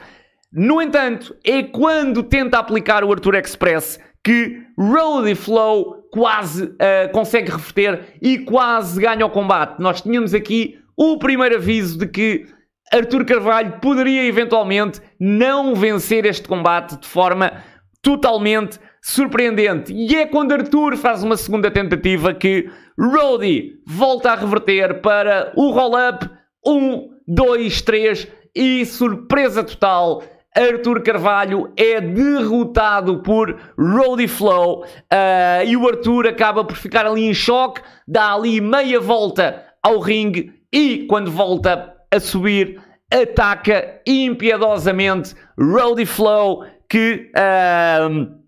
No 0.51 0.81
entanto, 0.81 1.33
é 1.43 1.63
quando 1.63 2.21
tenta 2.21 2.59
aplicar 2.59 3.03
o 3.03 3.11
Arthur 3.11 3.35
Express 3.35 3.99
que 4.21 4.61
Roddy 4.77 5.35
Flow 5.35 6.03
quase 6.11 6.65
uh, 6.65 7.11
consegue 7.13 7.49
reverter 7.49 8.17
e 8.21 8.39
quase 8.39 9.01
ganha 9.01 9.25
o 9.25 9.29
combate. 9.29 9.79
Nós 9.79 10.01
tínhamos 10.01 10.33
aqui 10.33 10.77
o 10.97 11.17
primeiro 11.17 11.55
aviso 11.55 11.97
de 11.97 12.07
que 12.07 12.45
Arthur 12.91 13.25
Carvalho 13.25 13.79
poderia 13.81 14.25
eventualmente 14.25 15.01
não 15.19 15.73
vencer 15.75 16.25
este 16.25 16.47
combate 16.47 16.99
de 16.99 17.07
forma 17.07 17.63
totalmente 18.01 18.79
surpreendente. 19.01 19.91
E 19.93 20.15
é 20.15 20.25
quando 20.25 20.51
Arthur 20.51 20.95
faz 20.97 21.23
uma 21.23 21.35
segunda 21.35 21.71
tentativa 21.71 22.33
que 22.33 22.69
Roddy 22.99 23.81
volta 23.85 24.31
a 24.31 24.35
reverter 24.35 25.01
para 25.01 25.51
o 25.55 25.71
roll-up 25.71 26.29
1, 26.65 27.09
2, 27.27 27.81
3 27.81 28.27
e 28.55 28.85
surpresa 28.85 29.63
total. 29.63 30.23
Arthur 30.55 31.01
Carvalho 31.01 31.73
é 31.75 31.99
derrotado 31.99 33.23
por 33.23 33.59
Roddy 33.75 34.27
Flow 34.27 34.83
uh, 34.83 35.65
e 35.65 35.75
o 35.75 35.87
Arthur 35.87 36.27
acaba 36.27 36.63
por 36.63 36.77
ficar 36.77 37.07
ali 37.07 37.25
em 37.25 37.33
choque, 37.33 37.81
dá 38.07 38.33
ali 38.33 38.61
meia 38.61 38.99
volta 38.99 39.65
ao 39.81 39.99
ringue 39.99 40.53
e 40.71 41.07
quando 41.09 41.31
volta 41.31 41.95
a 42.11 42.19
subir, 42.19 42.79
ataca 43.11 43.99
impiedosamente 44.05 45.35
Roddy 45.59 46.05
Flow, 46.05 46.65
que 46.87 47.31
uh, 47.35 48.39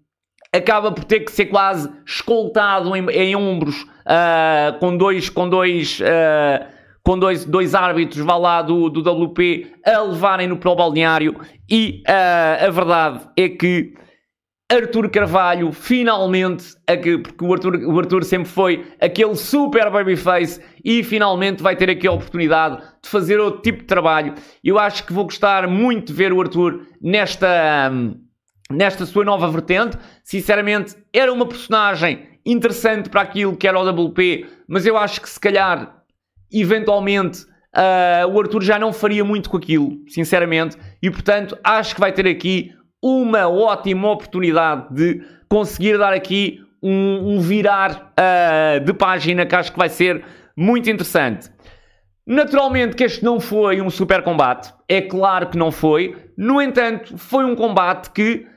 acaba 0.55 0.91
por 0.91 1.03
ter 1.05 1.21
que 1.21 1.31
ser 1.31 1.47
quase 1.47 1.89
escoltado 2.05 2.95
em, 2.95 3.09
em 3.09 3.35
ombros 3.35 3.87
uh, 4.05 4.77
com 4.79 4.95
dois, 4.95 5.29
com 5.29 5.49
dois, 5.49 5.99
uh, 5.99 6.65
com 7.03 7.17
dois, 7.17 7.45
dois 7.45 7.75
árbitros 7.75 8.25
vá 8.25 8.37
lá 8.37 8.61
do, 8.61 8.89
do 8.89 9.01
WP 9.01 9.71
a 9.85 9.99
levarem-no 10.01 10.57
para 10.57 10.71
o 10.71 10.75
balneário 10.75 11.39
e 11.69 12.03
uh, 12.07 12.65
a 12.67 12.69
verdade 12.69 13.27
é 13.37 13.49
que 13.49 13.93
Arthur 14.71 15.11
Carvalho, 15.11 15.71
finalmente, 15.71 16.65
porque 17.23 17.45
o 17.45 17.53
Arthur, 17.53 17.75
o 17.85 17.99
Arthur 17.99 18.23
sempre 18.23 18.49
foi 18.49 18.83
aquele 18.99 19.35
super 19.35 19.91
babyface 19.91 20.59
e 20.83 21.03
finalmente 21.03 21.61
vai 21.61 21.75
ter 21.75 21.87
aqui 21.87 22.07
a 22.07 22.11
oportunidade 22.11 22.81
de 23.01 23.07
fazer 23.07 23.39
outro 23.39 23.61
tipo 23.61 23.79
de 23.79 23.85
trabalho. 23.85 24.33
Eu 24.63 24.79
acho 24.79 25.05
que 25.05 25.13
vou 25.13 25.25
gostar 25.25 25.67
muito 25.67 26.07
de 26.07 26.13
ver 26.13 26.33
o 26.33 26.41
Arthur 26.41 26.81
nesta, 26.99 27.91
nesta 28.71 29.05
sua 29.05 29.23
nova 29.23 29.47
vertente. 29.51 29.99
Sinceramente, 30.23 30.95
era 31.13 31.31
uma 31.31 31.45
personagem 31.45 32.34
interessante 32.45 33.09
para 33.09 33.21
aquilo 33.21 33.55
que 33.55 33.67
era 33.67 33.79
o 33.79 33.89
WP, 33.89 34.45
mas 34.67 34.85
eu 34.85 34.97
acho 34.97 35.19
que 35.19 35.29
se 35.29 35.39
calhar, 35.39 36.03
eventualmente, 36.51 37.43
uh, 37.43 38.27
o 38.31 38.39
Arthur 38.39 38.61
já 38.61 38.77
não 38.77 38.93
faria 38.93 39.23
muito 39.25 39.49
com 39.49 39.57
aquilo, 39.57 39.97
sinceramente, 40.07 40.77
e 41.01 41.09
portanto 41.09 41.57
acho 41.63 41.95
que 41.95 42.01
vai 42.01 42.11
ter 42.11 42.27
aqui 42.27 42.73
uma 43.01 43.47
ótima 43.47 44.11
oportunidade 44.11 44.93
de 44.93 45.23
conseguir 45.49 45.97
dar 45.97 46.13
aqui 46.13 46.61
um, 46.81 47.35
um 47.35 47.39
virar 47.39 48.13
uh, 48.13 48.79
de 48.79 48.93
página 48.93 49.45
que 49.45 49.55
acho 49.55 49.71
que 49.71 49.77
vai 49.77 49.89
ser 49.89 50.23
muito 50.55 50.89
interessante. 50.89 51.49
Naturalmente 52.27 52.95
que 52.95 53.03
este 53.03 53.23
não 53.23 53.39
foi 53.39 53.81
um 53.81 53.89
super 53.89 54.23
combate, 54.23 54.73
é 54.87 55.01
claro 55.01 55.47
que 55.47 55.57
não 55.57 55.71
foi, 55.71 56.15
no 56.37 56.61
entanto, 56.61 57.17
foi 57.17 57.45
um 57.45 57.55
combate 57.55 58.09
que 58.11 58.47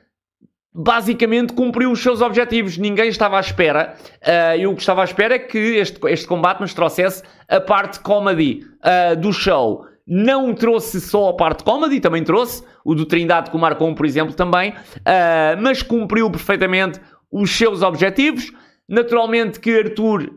basicamente 0.81 1.53
cumpriu 1.53 1.91
os 1.91 2.01
seus 2.01 2.21
objetivos. 2.21 2.79
Ninguém 2.79 3.09
estava 3.09 3.37
à 3.37 3.41
espera. 3.41 3.97
Uh, 4.23 4.61
eu 4.61 4.75
que 4.77 4.81
estava 4.81 5.01
à 5.01 5.05
espera 5.05 5.35
é 5.35 5.39
que 5.41 5.59
este, 5.59 5.99
este 6.07 6.27
combate 6.27 6.61
nos 6.61 6.73
trouxesse 6.73 7.25
a 7.49 7.61
parte 7.61 7.99
comedy 7.99 8.65
uh, 8.85 9.17
do 9.17 9.33
show 9.33 9.85
não 10.11 10.55
trouxe 10.55 11.03
só 11.03 11.29
a 11.29 11.35
parte 11.35 11.63
comedy, 11.63 12.01
também 12.01 12.25
trouxe 12.25 12.65
o 12.83 12.95
do 12.95 13.05
Trindade 13.05 13.51
com 13.51 13.59
o 13.59 13.61
Marcon, 13.61 13.95
por 13.95 14.07
exemplo, 14.07 14.33
também, 14.33 14.71
uh, 14.71 15.61
mas 15.61 15.83
cumpriu 15.83 16.31
perfeitamente 16.31 16.99
os 17.31 17.51
seus 17.51 17.83
objetivos. 17.83 18.51
Naturalmente 18.89 19.61
que 19.61 19.71
Arthur, 19.81 20.33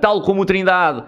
tal 0.00 0.22
como 0.22 0.42
o 0.42 0.44
Trindade, 0.46 1.02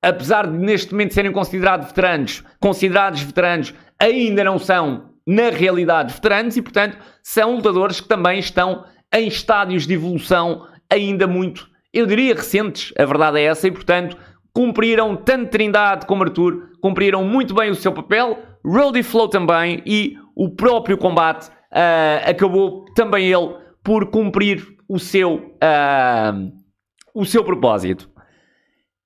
apesar 0.00 0.46
de 0.46 0.56
neste 0.56 0.92
momento 0.92 1.12
serem 1.12 1.30
considerados 1.30 1.88
veteranos, 1.88 2.42
considerados 2.58 3.20
veteranos, 3.20 3.74
ainda 4.00 4.42
não 4.42 4.58
são, 4.58 5.10
na 5.26 5.50
realidade, 5.50 6.14
veteranos 6.14 6.56
e, 6.56 6.62
portanto, 6.62 6.96
são 7.22 7.56
lutadores 7.56 8.00
que 8.00 8.08
também 8.08 8.38
estão 8.38 8.84
em 9.12 9.26
estádios 9.26 9.86
de 9.86 9.94
evolução 9.94 10.66
ainda 10.90 11.26
muito, 11.26 11.68
eu 11.92 12.06
diria, 12.06 12.34
recentes. 12.34 12.92
A 12.98 13.04
verdade 13.04 13.40
é 13.40 13.44
essa 13.44 13.66
e, 13.66 13.70
portanto, 13.70 14.16
cumpriram, 14.52 15.16
tanto 15.16 15.50
Trindade 15.50 16.06
como 16.06 16.22
Arthur, 16.22 16.70
cumpriram 16.80 17.24
muito 17.24 17.54
bem 17.54 17.70
o 17.70 17.74
seu 17.74 17.92
papel, 17.92 18.38
Roddy 18.64 19.02
Flow 19.02 19.28
também, 19.28 19.82
e 19.84 20.16
o 20.34 20.50
próprio 20.50 20.96
combate 20.98 21.48
uh, 21.48 22.30
acabou 22.30 22.84
também 22.94 23.26
ele 23.32 23.54
por 23.82 24.10
cumprir 24.10 24.66
o 24.88 24.98
seu, 24.98 25.34
uh, 25.34 26.52
o 27.14 27.24
seu 27.24 27.42
propósito. 27.44 28.10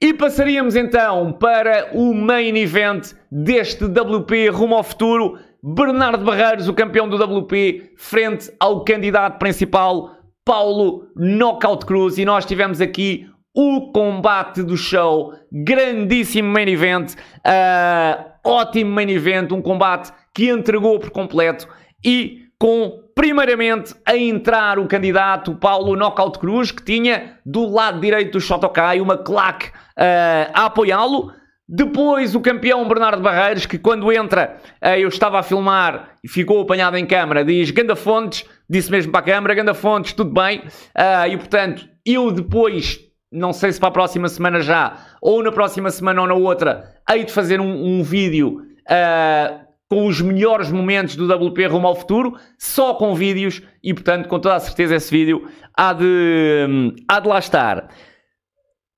E 0.02 0.14
passaríamos 0.14 0.76
então 0.76 1.32
para 1.32 1.90
o 1.92 2.14
main 2.14 2.56
event 2.56 3.12
deste 3.30 3.84
WP 3.84 4.48
rumo 4.48 4.74
ao 4.74 4.82
futuro. 4.82 5.38
Bernardo 5.62 6.24
Barreiros, 6.24 6.68
o 6.68 6.74
campeão 6.74 7.08
do 7.08 7.16
WP, 7.16 7.92
frente 7.96 8.50
ao 8.58 8.82
candidato 8.84 9.38
principal, 9.38 10.16
Paulo 10.44 11.06
Knockout 11.14 11.84
Cruz. 11.84 12.16
E 12.16 12.24
nós 12.24 12.46
tivemos 12.46 12.80
aqui 12.80 13.28
o 13.54 13.92
combate 13.92 14.62
do 14.62 14.76
show, 14.76 15.34
grandíssimo 15.52 16.48
main 16.48 16.68
event, 16.68 17.14
uh, 17.14 18.24
ótimo 18.44 18.90
main 18.90 19.10
event, 19.10 19.52
um 19.52 19.60
combate 19.60 20.12
que 20.34 20.48
entregou 20.48 20.98
por 20.98 21.10
completo 21.10 21.68
e 22.04 22.44
com 22.58 23.02
primeiramente 23.14 23.94
a 24.06 24.16
entrar 24.16 24.78
o 24.78 24.86
candidato 24.86 25.54
Paulo 25.54 25.96
Knockout 25.96 26.38
Cruz, 26.38 26.70
que 26.70 26.82
tinha 26.82 27.38
do 27.44 27.66
lado 27.66 28.00
direito 28.00 28.32
do 28.32 28.40
Shotokai 28.40 29.00
uma 29.00 29.18
claque 29.18 29.68
uh, 29.68 30.50
a 30.54 30.66
apoiá-lo. 30.66 31.32
Depois 31.72 32.34
o 32.34 32.40
campeão 32.40 32.88
Bernardo 32.88 33.22
Barreiros, 33.22 33.64
que 33.64 33.78
quando 33.78 34.12
entra, 34.12 34.56
uh, 34.82 34.88
eu 34.88 35.06
estava 35.06 35.38
a 35.38 35.42
filmar 35.42 36.16
e 36.24 36.26
ficou 36.26 36.60
apanhado 36.60 36.96
em 36.96 37.06
câmara, 37.06 37.44
diz 37.44 37.70
Ganda 37.70 37.94
Fontes, 37.94 38.44
disse 38.68 38.90
mesmo 38.90 39.12
para 39.12 39.20
a 39.20 39.24
câmara, 39.24 39.54
Ganda 39.54 39.72
Fontes, 39.72 40.12
tudo 40.12 40.32
bem. 40.32 40.58
Uh, 40.58 41.30
e 41.30 41.36
portanto, 41.36 41.88
eu 42.04 42.32
depois 42.32 42.98
não 43.30 43.52
sei 43.52 43.70
se 43.70 43.78
para 43.78 43.90
a 43.90 43.92
próxima 43.92 44.28
semana 44.28 44.60
já, 44.60 44.96
ou 45.22 45.40
na 45.44 45.52
próxima 45.52 45.90
semana 45.90 46.22
ou 46.22 46.26
na 46.26 46.34
outra, 46.34 46.92
hei 47.08 47.22
de 47.22 47.30
fazer 47.30 47.60
um, 47.60 48.00
um 48.00 48.02
vídeo 48.02 48.62
uh, 48.90 49.60
com 49.88 50.06
os 50.08 50.20
melhores 50.20 50.72
momentos 50.72 51.14
do 51.14 51.32
WP 51.32 51.66
rumo 51.66 51.86
ao 51.86 51.94
futuro, 51.94 52.36
só 52.58 52.94
com 52.94 53.14
vídeos, 53.14 53.62
e 53.80 53.94
portanto, 53.94 54.28
com 54.28 54.40
toda 54.40 54.56
a 54.56 54.60
certeza, 54.60 54.96
esse 54.96 55.10
vídeo 55.12 55.48
há 55.76 55.92
de, 55.92 56.94
há 57.06 57.20
de 57.20 57.28
lá 57.28 57.38
estar. 57.38 57.88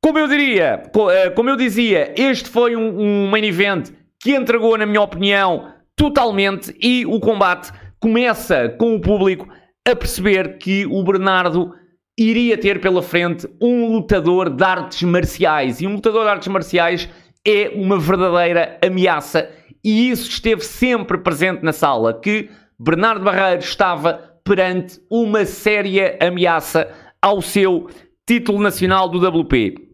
Como 0.05 0.19
eu 0.19 0.27
diria, 0.27 0.83
ah, 0.85 1.31
como 1.31 1.49
eu 1.49 1.57
dizia, 1.57 2.13
este 2.17 2.49
foi 2.49 2.75
um, 2.75 3.01
um 3.01 3.31
main 3.31 3.45
event 3.45 3.91
que 4.21 4.35
entregou, 4.35 4.77
na 4.77 4.85
minha 4.85 5.01
opinião, 5.01 5.73
totalmente, 5.95 6.77
e 6.83 7.07
o 7.07 7.21
combate 7.21 7.73
começa 8.01 8.69
com 8.71 8.97
o 8.97 9.01
público 9.01 9.49
a 9.89 9.95
perceber 9.95 10.59
que 10.59 10.85
o 10.87 11.05
Bernardo 11.05 11.73
iria 12.19 12.59
ter 12.59 12.81
pela 12.81 13.01
frente 13.01 13.49
um 13.61 13.93
lutador 13.93 14.51
de 14.51 14.65
artes 14.65 15.03
marciais. 15.05 15.81
E 15.81 15.87
um 15.87 15.95
lutador 15.95 16.25
de 16.25 16.31
artes 16.31 16.49
marciais 16.49 17.09
é 17.47 17.71
uma 17.73 17.97
verdadeira 17.97 18.79
ameaça. 18.85 19.49
E 19.85 20.11
isso 20.11 20.29
esteve 20.29 20.63
sempre 20.63 21.17
presente 21.19 21.63
na 21.63 21.73
sala, 21.73 22.13
que 22.13 22.51
Bernardo 22.77 23.25
Barreiro 23.25 23.63
estava 23.63 24.15
perante 24.43 25.01
uma 25.09 25.45
séria 25.45 26.19
ameaça 26.21 26.89
ao 27.23 27.41
seu 27.41 27.89
título 28.27 28.61
nacional 28.61 29.09
do 29.09 29.25
WP. 29.25 29.92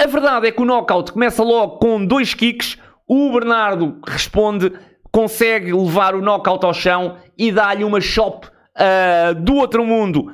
A 0.00 0.06
verdade 0.06 0.46
é 0.46 0.50
que 0.50 0.62
o 0.62 0.64
knockout 0.64 1.12
começa 1.12 1.42
logo 1.42 1.76
com 1.76 2.02
dois 2.02 2.32
kicks, 2.32 2.78
o 3.06 3.30
Bernardo 3.34 4.00
responde, 4.08 4.72
consegue 5.12 5.74
levar 5.74 6.14
o 6.14 6.22
knockout 6.22 6.64
ao 6.64 6.72
chão 6.72 7.18
e 7.36 7.52
dá-lhe 7.52 7.84
uma 7.84 8.00
chop 8.00 8.46
uh, 8.46 9.34
do 9.34 9.56
outro 9.56 9.84
mundo 9.84 10.32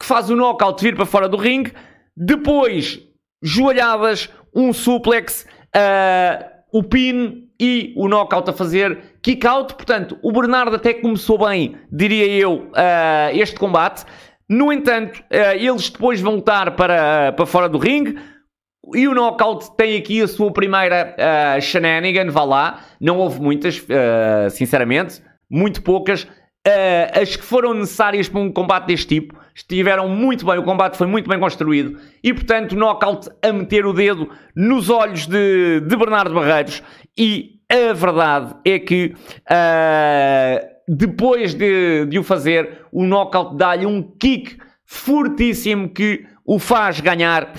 que 0.00 0.06
faz 0.06 0.30
o 0.30 0.34
knockout 0.34 0.82
vir 0.82 0.96
para 0.96 1.04
fora 1.04 1.28
do 1.28 1.36
ringue. 1.36 1.74
Depois, 2.16 2.98
joelhadas, 3.42 4.30
um 4.54 4.72
suplex, 4.72 5.46
uh, 5.76 6.42
o 6.72 6.82
pin 6.82 7.50
e 7.60 7.92
o 7.98 8.08
knockout 8.08 8.48
a 8.48 8.54
fazer 8.54 9.18
kick 9.20 9.46
out. 9.46 9.74
Portanto, 9.74 10.18
o 10.22 10.32
Bernardo 10.32 10.76
até 10.76 10.94
começou 10.94 11.36
bem, 11.46 11.76
diria 11.92 12.26
eu, 12.26 12.70
uh, 12.70 13.34
este 13.34 13.60
combate. 13.60 14.06
No 14.48 14.72
entanto, 14.72 15.18
uh, 15.30 15.56
eles 15.58 15.90
depois 15.90 16.22
vão 16.22 16.36
lutar 16.36 16.74
para, 16.74 17.32
para 17.32 17.44
fora 17.44 17.68
do 17.68 17.76
ringue. 17.76 18.18
E 18.94 19.08
o 19.08 19.14
Knockout 19.14 19.76
tem 19.76 19.96
aqui 19.96 20.20
a 20.20 20.28
sua 20.28 20.52
primeira 20.52 21.14
uh, 21.16 21.60
shenanigan, 21.60 22.30
vá 22.30 22.44
lá. 22.44 22.80
Não 23.00 23.18
houve 23.18 23.40
muitas, 23.40 23.78
uh, 23.78 24.50
sinceramente, 24.50 25.22
muito 25.48 25.82
poucas. 25.82 26.24
Uh, 26.66 27.20
as 27.20 27.36
que 27.36 27.44
foram 27.44 27.74
necessárias 27.74 28.28
para 28.28 28.40
um 28.40 28.50
combate 28.50 28.86
deste 28.86 29.06
tipo 29.06 29.38
estiveram 29.54 30.08
muito 30.08 30.46
bem, 30.46 30.58
o 30.58 30.62
combate 30.62 30.96
foi 30.96 31.06
muito 31.06 31.28
bem 31.28 31.38
construído 31.38 32.00
e, 32.22 32.32
portanto, 32.32 32.74
knockout 32.74 33.28
a 33.42 33.52
meter 33.52 33.86
o 33.86 33.92
dedo 33.92 34.30
nos 34.56 34.88
olhos 34.88 35.26
de, 35.26 35.80
de 35.80 35.96
Bernardo 35.96 36.34
Barreiros. 36.34 36.82
E 37.16 37.60
a 37.70 37.92
verdade 37.92 38.54
é 38.64 38.78
que 38.78 39.14
uh, 39.42 40.74
depois 40.88 41.54
de, 41.54 42.06
de 42.06 42.18
o 42.18 42.24
fazer, 42.24 42.80
o 42.90 43.04
knockout 43.04 43.56
dá-lhe 43.56 43.86
um 43.86 44.02
kick 44.02 44.56
fortíssimo 44.84 45.88
que 45.88 46.26
o 46.44 46.58
faz 46.58 47.00
ganhar 47.00 47.52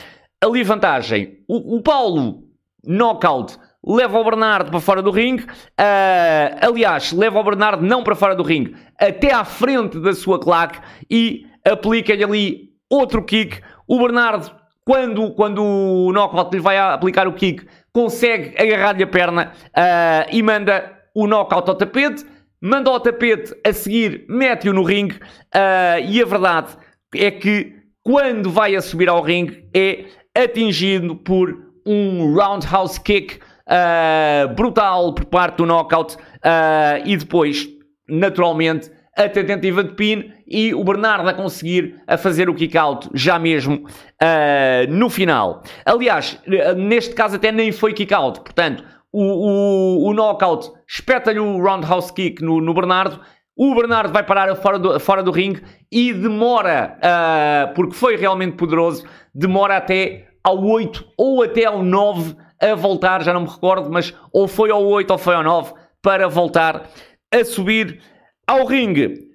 ali 0.45 0.63
vantagem. 0.63 1.39
O, 1.47 1.77
o 1.77 1.81
Paulo, 1.81 2.43
knockout 2.85 3.57
leva 3.85 4.17
o 4.17 4.23
Bernardo 4.23 4.71
para 4.71 4.79
fora 4.79 5.01
do 5.01 5.11
ringue. 5.11 5.43
Uh, 5.43 6.57
aliás, 6.61 7.11
leva 7.11 7.39
o 7.39 7.43
Bernardo 7.43 7.85
não 7.85 8.03
para 8.03 8.15
fora 8.15 8.35
do 8.35 8.43
ringue, 8.43 8.75
até 8.99 9.31
à 9.31 9.43
frente 9.43 9.99
da 9.99 10.13
sua 10.13 10.39
claque 10.39 10.79
e 11.09 11.45
aplica-lhe 11.63 12.23
ali 12.23 12.69
outro 12.89 13.23
kick. 13.23 13.61
O 13.87 13.99
Bernardo, 13.99 14.51
quando, 14.83 15.31
quando 15.33 15.63
o 15.63 16.11
knockout 16.11 16.55
lhe 16.55 16.61
vai 16.61 16.77
aplicar 16.77 17.27
o 17.27 17.33
kick, 17.33 17.67
consegue 17.93 18.55
agarrar-lhe 18.57 19.03
a 19.03 19.07
perna 19.07 19.51
uh, 19.67 20.29
e 20.31 20.41
manda 20.41 20.91
o 21.13 21.27
knockout 21.27 21.69
ao 21.69 21.75
tapete. 21.75 22.25
Manda 22.61 22.89
ao 22.89 22.99
tapete 22.99 23.55
a 23.63 23.71
seguir, 23.71 24.25
mete-o 24.27 24.73
no 24.73 24.81
ringue. 24.81 25.15
Uh, 25.15 26.01
e 26.07 26.21
a 26.21 26.25
verdade 26.25 26.75
é 27.13 27.29
que 27.29 27.75
quando 28.01 28.49
vai 28.49 28.75
a 28.75 28.81
subir 28.81 29.07
ao 29.07 29.21
ringue 29.21 29.67
é 29.73 30.05
atingido 30.35 31.15
por 31.15 31.65
um 31.85 32.33
roundhouse 32.33 32.99
kick 32.99 33.39
uh, 33.67 34.53
brutal 34.53 35.13
por 35.13 35.25
parte 35.25 35.57
do 35.57 35.65
knockout 35.65 36.15
uh, 36.15 37.01
e 37.05 37.15
depois, 37.15 37.67
naturalmente, 38.07 38.91
a 39.15 39.29
tentativa 39.29 39.83
de 39.83 39.93
pin 39.93 40.31
e 40.45 40.73
o 40.73 40.83
Bernardo 40.83 41.29
a 41.29 41.33
conseguir 41.33 42.01
a 42.05 42.17
fazer 42.17 42.49
o 42.49 42.53
kick-out 42.53 43.09
já 43.13 43.39
mesmo 43.39 43.85
uh, 43.85 44.91
no 44.91 45.09
final. 45.09 45.63
Aliás, 45.85 46.37
neste 46.75 47.15
caso 47.15 47.37
até 47.37 47.51
nem 47.51 47.71
foi 47.71 47.93
kick-out, 47.93 48.41
portanto, 48.41 48.83
o, 49.17 49.23
o, 49.23 50.09
o 50.09 50.13
knockout 50.13 50.69
espeta-lhe 50.85 51.39
o 51.39 51.57
roundhouse 51.63 52.11
kick 52.11 52.43
no, 52.43 52.59
no, 52.59 52.73
Bernardo. 52.73 53.21
O 53.57 53.73
Bernardo 53.73 54.11
vai 54.11 54.21
parar 54.21 54.53
fora 54.55 54.77
do, 54.77 54.99
fora 54.99 55.23
do 55.23 55.31
ringue 55.31 55.63
e 55.89 56.11
demora, 56.11 56.97
uh, 56.97 57.73
porque 57.73 57.95
foi 57.95 58.17
realmente 58.17 58.57
poderoso, 58.57 59.05
demora 59.33 59.77
até 59.77 60.27
ao 60.43 60.61
8 60.61 61.05
ou 61.17 61.41
até 61.41 61.63
ao 61.63 61.81
9 61.81 62.35
a 62.61 62.75
voltar, 62.75 63.23
já 63.23 63.33
não 63.33 63.41
me 63.41 63.47
recordo, 63.47 63.89
mas 63.89 64.13
ou 64.33 64.47
foi 64.47 64.71
ao 64.71 64.83
8 64.85 65.09
ou 65.11 65.17
foi 65.17 65.35
ao 65.35 65.43
9 65.43 65.73
para 66.01 66.27
voltar 66.27 66.89
a 67.33 67.45
subir 67.45 68.01
ao 68.45 68.65
ringue. 68.65 69.25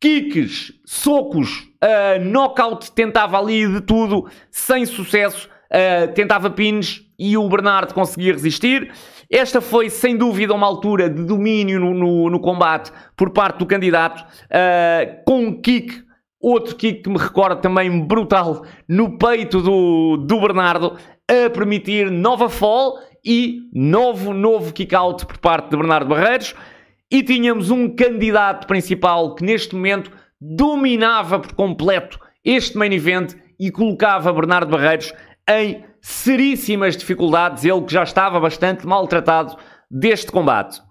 Kicks, 0.00 0.72
socos, 0.84 1.68
uh, 1.82 2.22
knockout, 2.22 2.92
tentava 2.92 3.38
ali 3.38 3.66
de 3.66 3.80
tudo, 3.80 4.28
sem 4.50 4.86
sucesso, 4.86 5.48
uh, 5.70 6.12
tentava 6.12 6.50
pins 6.50 7.02
e 7.18 7.36
o 7.36 7.48
Bernardo 7.48 7.92
conseguia 7.92 8.32
resistir. 8.32 8.92
Esta 9.30 9.60
foi 9.60 9.90
sem 9.90 10.16
dúvida 10.16 10.54
uma 10.54 10.66
altura 10.66 11.08
de 11.08 11.24
domínio 11.24 11.80
no, 11.80 11.94
no, 11.94 12.30
no 12.30 12.40
combate 12.40 12.92
por 13.16 13.30
parte 13.30 13.58
do 13.58 13.66
candidato, 13.66 14.22
uh, 14.22 15.24
com 15.24 15.46
um 15.46 15.60
kick, 15.60 16.02
outro 16.40 16.76
kick 16.76 17.02
que 17.02 17.10
me 17.10 17.18
recorda 17.18 17.56
também 17.56 18.06
brutal, 18.06 18.64
no 18.88 19.16
peito 19.18 19.60
do, 19.60 20.16
do 20.16 20.40
Bernardo, 20.40 20.96
a 21.28 21.50
permitir 21.50 22.10
nova 22.10 22.48
fall 22.48 22.98
e 23.24 23.62
novo, 23.72 24.34
novo 24.34 24.72
kick-out 24.72 25.24
por 25.24 25.38
parte 25.38 25.70
de 25.70 25.76
Bernardo 25.76 26.08
Barreiros. 26.08 26.54
E 27.10 27.22
tínhamos 27.22 27.70
um 27.70 27.94
candidato 27.94 28.66
principal 28.66 29.34
que 29.34 29.44
neste 29.44 29.74
momento 29.74 30.10
dominava 30.40 31.38
por 31.38 31.54
completo 31.54 32.18
este 32.44 32.76
main 32.76 32.92
event 32.92 33.34
e 33.58 33.70
colocava 33.70 34.32
Bernardo 34.32 34.70
Barreiros 34.70 35.12
em 35.48 35.84
seríssimas 36.04 36.98
dificuldades, 36.98 37.64
ele 37.64 37.80
que 37.80 37.94
já 37.94 38.02
estava 38.02 38.38
bastante 38.38 38.86
maltratado 38.86 39.56
deste 39.90 40.30
combate. 40.30 40.82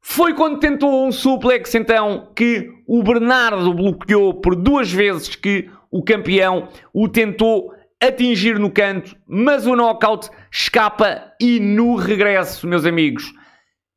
Foi 0.00 0.32
quando 0.32 0.58
tentou 0.58 1.06
um 1.06 1.12
suplex, 1.12 1.74
então, 1.74 2.32
que 2.34 2.70
o 2.88 3.02
Bernardo 3.02 3.74
bloqueou 3.74 4.40
por 4.40 4.56
duas 4.56 4.90
vezes 4.90 5.36
que 5.36 5.68
o 5.90 6.02
campeão 6.02 6.68
o 6.94 7.10
tentou 7.10 7.74
atingir 8.02 8.58
no 8.58 8.70
canto, 8.70 9.14
mas 9.28 9.66
o 9.66 9.76
knockout 9.76 10.30
escapa 10.50 11.34
e 11.38 11.60
no 11.60 11.94
regresso, 11.96 12.66
meus 12.66 12.86
amigos, 12.86 13.30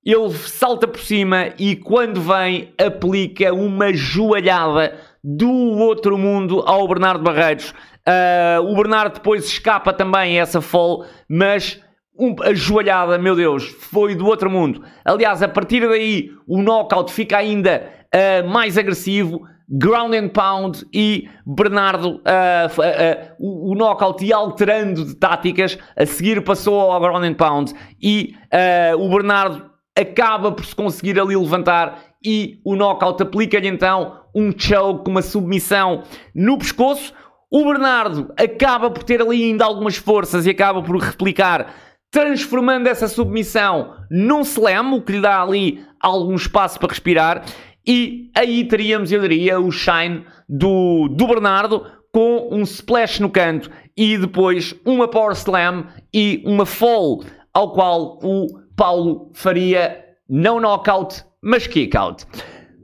ele 0.05 0.33
salta 0.33 0.85
por 0.85 0.99
cima 0.99 1.53
e 1.57 1.77
quando 1.77 2.19
vem 2.19 2.73
aplica 2.77 3.53
uma 3.53 3.93
joalhada 3.93 4.99
do 5.23 5.49
outro 5.49 6.17
mundo 6.17 6.59
ao 6.65 6.85
Bernardo 6.89 7.23
Barreiros. 7.23 7.73
Uh, 8.07 8.61
o 8.69 8.75
Bernardo 8.75 9.13
depois 9.13 9.45
escapa 9.45 9.93
também 9.93 10.37
a 10.37 10.41
essa 10.41 10.59
fall, 10.59 11.05
mas 11.29 11.81
um, 12.19 12.35
joalhada, 12.53 13.17
meu 13.17 13.35
Deus, 13.35 13.63
foi 13.63 14.13
do 14.13 14.25
outro 14.25 14.49
mundo. 14.49 14.83
Aliás, 15.03 15.41
a 15.41 15.47
partir 15.47 15.87
daí 15.87 16.29
o 16.47 16.61
knockout 16.61 17.11
fica 17.11 17.37
ainda 17.37 17.89
uh, 18.13 18.47
mais 18.49 18.77
agressivo 18.77 19.41
ground 19.69 20.13
and 20.13 20.27
pound 20.29 20.85
e 20.93 21.29
Bernardo 21.45 22.15
uh, 22.17 22.19
uh, 22.19 23.71
o, 23.71 23.73
knockout 23.73 24.23
e 24.23 24.31
alterando 24.31 25.05
de 25.05 25.15
táticas. 25.15 25.77
A 25.95 26.05
seguir 26.05 26.43
passou 26.43 26.91
ao 26.91 26.99
ground 26.99 27.23
and 27.23 27.33
pound 27.33 27.73
e 28.01 28.35
o 28.99 29.09
Bernardo 29.09 29.71
acaba 29.97 30.51
por 30.51 30.65
se 30.65 30.75
conseguir 30.75 31.19
ali 31.19 31.35
levantar 31.35 31.99
e 32.23 32.59
o 32.63 32.75
knockout 32.75 33.21
aplica-lhe 33.23 33.67
então 33.67 34.19
um 34.35 34.51
choke, 34.55 35.09
uma 35.09 35.21
submissão 35.21 36.03
no 36.33 36.57
pescoço. 36.57 37.13
O 37.55 37.65
Bernardo 37.65 38.33
acaba 38.35 38.89
por 38.89 39.03
ter 39.03 39.21
ali 39.21 39.43
ainda 39.43 39.63
algumas 39.63 39.95
forças 39.95 40.47
e 40.47 40.49
acaba 40.49 40.81
por 40.81 40.97
replicar, 40.97 41.71
transformando 42.09 42.87
essa 42.87 43.07
submissão 43.07 43.93
num 44.09 44.41
slam, 44.41 44.95
o 44.95 45.03
que 45.03 45.11
lhe 45.11 45.21
dá 45.21 45.39
ali 45.39 45.85
algum 45.99 46.33
espaço 46.33 46.79
para 46.79 46.89
respirar. 46.89 47.45
E 47.85 48.31
aí 48.35 48.67
teríamos, 48.67 49.11
eu 49.11 49.21
diria, 49.21 49.59
o 49.59 49.71
shine 49.71 50.25
do, 50.49 51.07
do 51.09 51.27
Bernardo 51.27 51.85
com 52.11 52.49
um 52.51 52.63
splash 52.63 53.19
no 53.19 53.29
canto 53.29 53.69
e 53.95 54.17
depois 54.17 54.73
uma 54.83 55.07
power 55.07 55.33
slam 55.33 55.85
e 56.11 56.41
uma 56.47 56.65
fall, 56.65 57.23
ao 57.53 57.71
qual 57.71 58.17
o 58.23 58.47
Paulo 58.75 59.29
faria 59.35 60.03
não 60.27 60.59
knockout, 60.59 61.23
mas 61.39 61.67
kickout. 61.67 62.25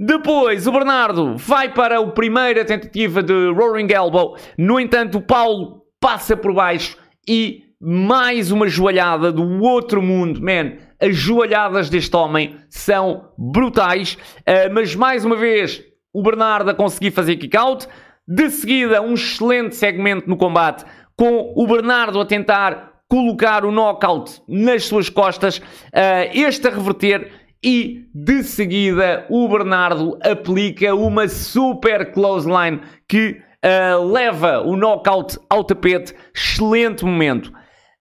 Depois, 0.01 0.65
o 0.65 0.71
Bernardo 0.71 1.35
vai 1.35 1.73
para 1.73 1.99
a 1.99 2.07
primeira 2.07 2.63
tentativa 2.63 3.21
de 3.21 3.51
Roaring 3.51 3.91
Elbow. 3.91 4.37
No 4.57 4.79
entanto, 4.79 5.17
o 5.17 5.21
Paulo 5.21 5.81
passa 5.99 6.37
por 6.37 6.53
baixo 6.53 6.97
e 7.27 7.65
mais 7.81 8.49
uma 8.49 8.69
joalhada 8.69 9.29
do 9.29 9.61
outro 9.61 10.01
mundo. 10.01 10.41
Man, 10.41 10.77
as 11.01 11.17
joalhadas 11.17 11.89
deste 11.89 12.15
homem 12.15 12.55
são 12.69 13.29
brutais. 13.37 14.13
Uh, 14.13 14.73
mas 14.73 14.95
mais 14.95 15.25
uma 15.25 15.35
vez, 15.35 15.83
o 16.13 16.23
Bernardo 16.23 16.69
a 16.69 16.73
conseguir 16.73 17.11
fazer 17.11 17.35
kick-out. 17.35 17.85
De 18.25 18.49
seguida, 18.49 19.01
um 19.01 19.15
excelente 19.15 19.75
segmento 19.75 20.29
no 20.29 20.37
combate 20.37 20.85
com 21.17 21.51
o 21.57 21.67
Bernardo 21.67 22.21
a 22.21 22.25
tentar 22.25 23.01
colocar 23.09 23.65
o 23.65 23.71
knockout 23.71 24.41
nas 24.47 24.85
suas 24.85 25.09
costas, 25.09 25.57
uh, 25.57 26.29
este 26.31 26.67
a 26.67 26.71
reverter 26.71 27.31
e 27.63 28.05
de 28.13 28.43
seguida 28.43 29.25
o 29.29 29.47
Bernardo 29.47 30.17
aplica 30.23 30.95
uma 30.95 31.27
super 31.27 32.11
close 32.11 32.49
line 32.49 32.81
que 33.07 33.41
uh, 33.63 34.03
leva 34.11 34.61
o 34.61 34.75
knockout 34.75 35.37
ao 35.49 35.63
tapete. 35.63 36.15
Excelente 36.33 37.03
momento. 37.03 37.51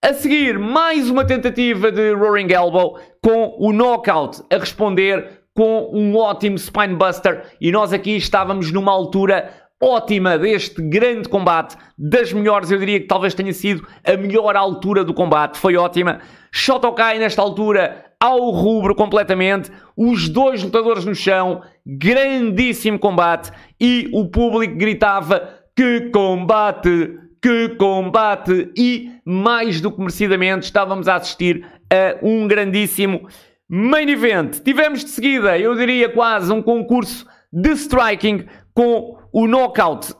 A 0.00 0.12
seguir, 0.12 0.58
mais 0.58 1.10
uma 1.10 1.24
tentativa 1.24 1.90
de 1.90 2.12
Roaring 2.14 2.52
Elbow 2.52 3.00
com 3.20 3.56
o 3.58 3.72
knockout 3.72 4.42
a 4.52 4.58
responder 4.58 5.42
com 5.54 5.90
um 5.92 6.16
ótimo 6.16 6.56
Spinebuster. 6.56 7.42
E 7.60 7.72
nós 7.72 7.92
aqui 7.92 8.16
estávamos 8.16 8.70
numa 8.70 8.92
altura 8.92 9.52
ótima 9.82 10.38
deste 10.38 10.80
grande 10.82 11.28
combate, 11.28 11.76
das 11.96 12.32
melhores, 12.32 12.70
eu 12.70 12.78
diria 12.78 13.00
que 13.00 13.06
talvez 13.06 13.34
tenha 13.34 13.52
sido 13.52 13.86
a 14.04 14.16
melhor 14.16 14.54
altura 14.56 15.04
do 15.04 15.14
combate, 15.14 15.58
foi 15.58 15.76
ótima. 15.76 16.20
Shotokai 16.50 17.18
nesta 17.18 17.42
altura 17.42 18.07
ao 18.20 18.50
rubro 18.50 18.94
completamente, 18.94 19.70
os 19.96 20.28
dois 20.28 20.62
lutadores 20.62 21.04
no 21.04 21.14
chão, 21.14 21.62
grandíssimo 21.86 22.98
combate 22.98 23.50
e 23.80 24.10
o 24.12 24.28
público 24.28 24.76
gritava 24.76 25.48
que 25.76 26.10
combate! 26.10 27.16
que 27.40 27.68
combate! 27.76 28.72
E, 28.76 29.12
mais 29.24 29.80
do 29.80 29.92
que 29.92 30.00
merecidamente, 30.00 30.64
estávamos 30.64 31.06
a 31.08 31.16
assistir 31.16 31.64
a 31.90 32.18
um 32.20 32.48
grandíssimo 32.48 33.28
main 33.68 34.08
event. 34.08 34.60
Tivemos 34.64 35.04
de 35.04 35.10
seguida, 35.10 35.58
eu 35.58 35.74
diria 35.76 36.08
quase, 36.08 36.52
um 36.52 36.62
concurso 36.62 37.26
de 37.52 37.70
striking 37.72 38.44
com 38.74 39.18
o 39.32 39.46
knockout. 39.46 40.12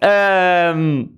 Um, 0.77 1.09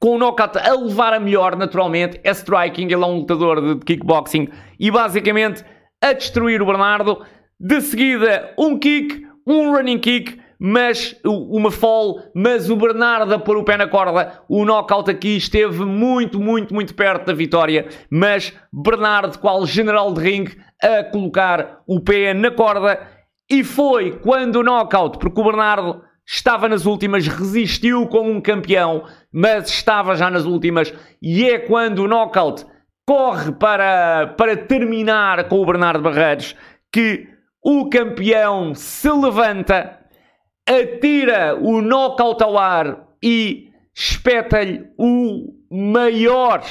com 0.00 0.16
o 0.16 0.18
knockout 0.18 0.58
a 0.58 0.72
levar 0.74 1.12
a 1.12 1.20
melhor, 1.20 1.56
naturalmente. 1.56 2.20
É 2.22 2.30
striking, 2.30 2.84
ele 2.84 2.94
é 2.94 3.06
um 3.06 3.18
lutador 3.18 3.76
de 3.76 3.84
kickboxing 3.84 4.48
e 4.78 4.90
basicamente 4.90 5.64
a 6.02 6.12
destruir 6.12 6.62
o 6.62 6.66
Bernardo. 6.66 7.24
De 7.60 7.80
seguida, 7.80 8.54
um 8.58 8.78
kick, 8.78 9.26
um 9.46 9.72
running 9.72 9.98
kick 9.98 10.38
mas 10.58 11.14
uma 11.24 11.70
fall, 11.70 12.20
mas 12.34 12.68
o 12.68 12.76
Bernardo 12.76 13.32
a 13.32 13.38
pôr 13.38 13.56
o 13.56 13.64
pé 13.64 13.76
na 13.76 13.86
corda, 13.86 14.42
o 14.48 14.64
knockout 14.64 15.08
aqui 15.10 15.36
esteve 15.36 15.84
muito, 15.84 16.40
muito, 16.40 16.74
muito 16.74 16.94
perto 16.94 17.26
da 17.26 17.32
vitória, 17.32 17.86
mas 18.10 18.52
Bernardo, 18.72 19.38
qual 19.38 19.64
general 19.66 20.12
de 20.12 20.20
ring, 20.20 20.46
a 20.82 21.04
colocar 21.04 21.80
o 21.86 22.00
pé 22.00 22.34
na 22.34 22.50
corda, 22.50 23.00
e 23.48 23.62
foi 23.62 24.18
quando 24.18 24.56
o 24.56 24.62
knockout, 24.62 25.18
porque 25.18 25.40
o 25.40 25.44
Bernardo 25.44 26.02
estava 26.26 26.68
nas 26.68 26.84
últimas, 26.84 27.26
resistiu 27.26 28.06
como 28.08 28.30
um 28.30 28.40
campeão, 28.40 29.04
mas 29.32 29.68
estava 29.68 30.16
já 30.16 30.28
nas 30.28 30.44
últimas, 30.44 30.92
e 31.22 31.48
é 31.48 31.58
quando 31.58 32.00
o 32.00 32.08
knockout 32.08 32.66
corre 33.08 33.52
para, 33.52 34.34
para 34.36 34.54
terminar 34.54 35.48
com 35.48 35.62
o 35.62 35.64
Bernardo 35.64 36.02
Barreiros 36.02 36.54
que 36.92 37.26
o 37.64 37.88
campeão 37.88 38.74
se 38.74 39.10
levanta 39.10 39.98
atira 40.68 41.56
o 41.58 41.80
knockout 41.80 42.42
ao 42.42 42.58
ar 42.58 43.08
e 43.22 43.70
espeta-lhe 43.94 44.84
o 44.98 45.54
maior, 45.70 46.62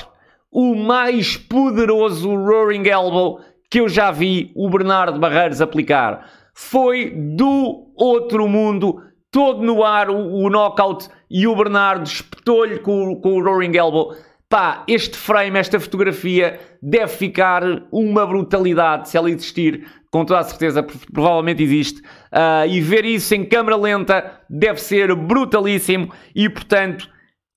o 0.51 0.75
mais 0.75 1.35
poderoso 1.35 2.35
Roaring 2.35 2.87
Elbow 2.87 3.41
que 3.67 3.79
eu 3.79 3.89
já 3.89 4.11
vi 4.11 4.51
o 4.55 4.69
Bernardo 4.69 5.19
Barreiros 5.19 5.59
aplicar. 5.59 6.29
Foi 6.53 7.09
do 7.09 7.91
outro 7.95 8.47
mundo, 8.47 9.01
todo 9.31 9.63
no 9.63 9.83
ar, 9.83 10.11
o, 10.11 10.43
o 10.43 10.49
knockout, 10.51 11.09
e 11.31 11.47
o 11.47 11.55
Bernardo 11.55 12.05
espetou-lhe 12.05 12.77
com, 12.77 13.19
com 13.19 13.37
o 13.37 13.43
Roaring 13.43 13.75
Elbow. 13.75 14.15
Pá, 14.49 14.85
este 14.87 15.17
frame, 15.17 15.59
esta 15.59 15.77
fotografia 15.77 16.57
deve 16.81 17.09
ficar 17.09 17.63
uma 17.91 18.25
brutalidade 18.25 19.09
se 19.09 19.17
ela 19.17 19.29
existir, 19.29 19.85
com 20.09 20.23
toda 20.23 20.39
a 20.39 20.43
certeza, 20.43 20.81
provavelmente 21.11 21.61
existe. 21.61 21.99
Uh, 22.31 22.65
e 22.69 22.79
ver 22.79 23.03
isso 23.03 23.35
em 23.35 23.43
câmera 23.43 23.75
lenta 23.75 24.39
deve 24.49 24.79
ser 24.79 25.13
brutalíssimo. 25.13 26.13
E 26.33 26.47
portanto, 26.49 27.09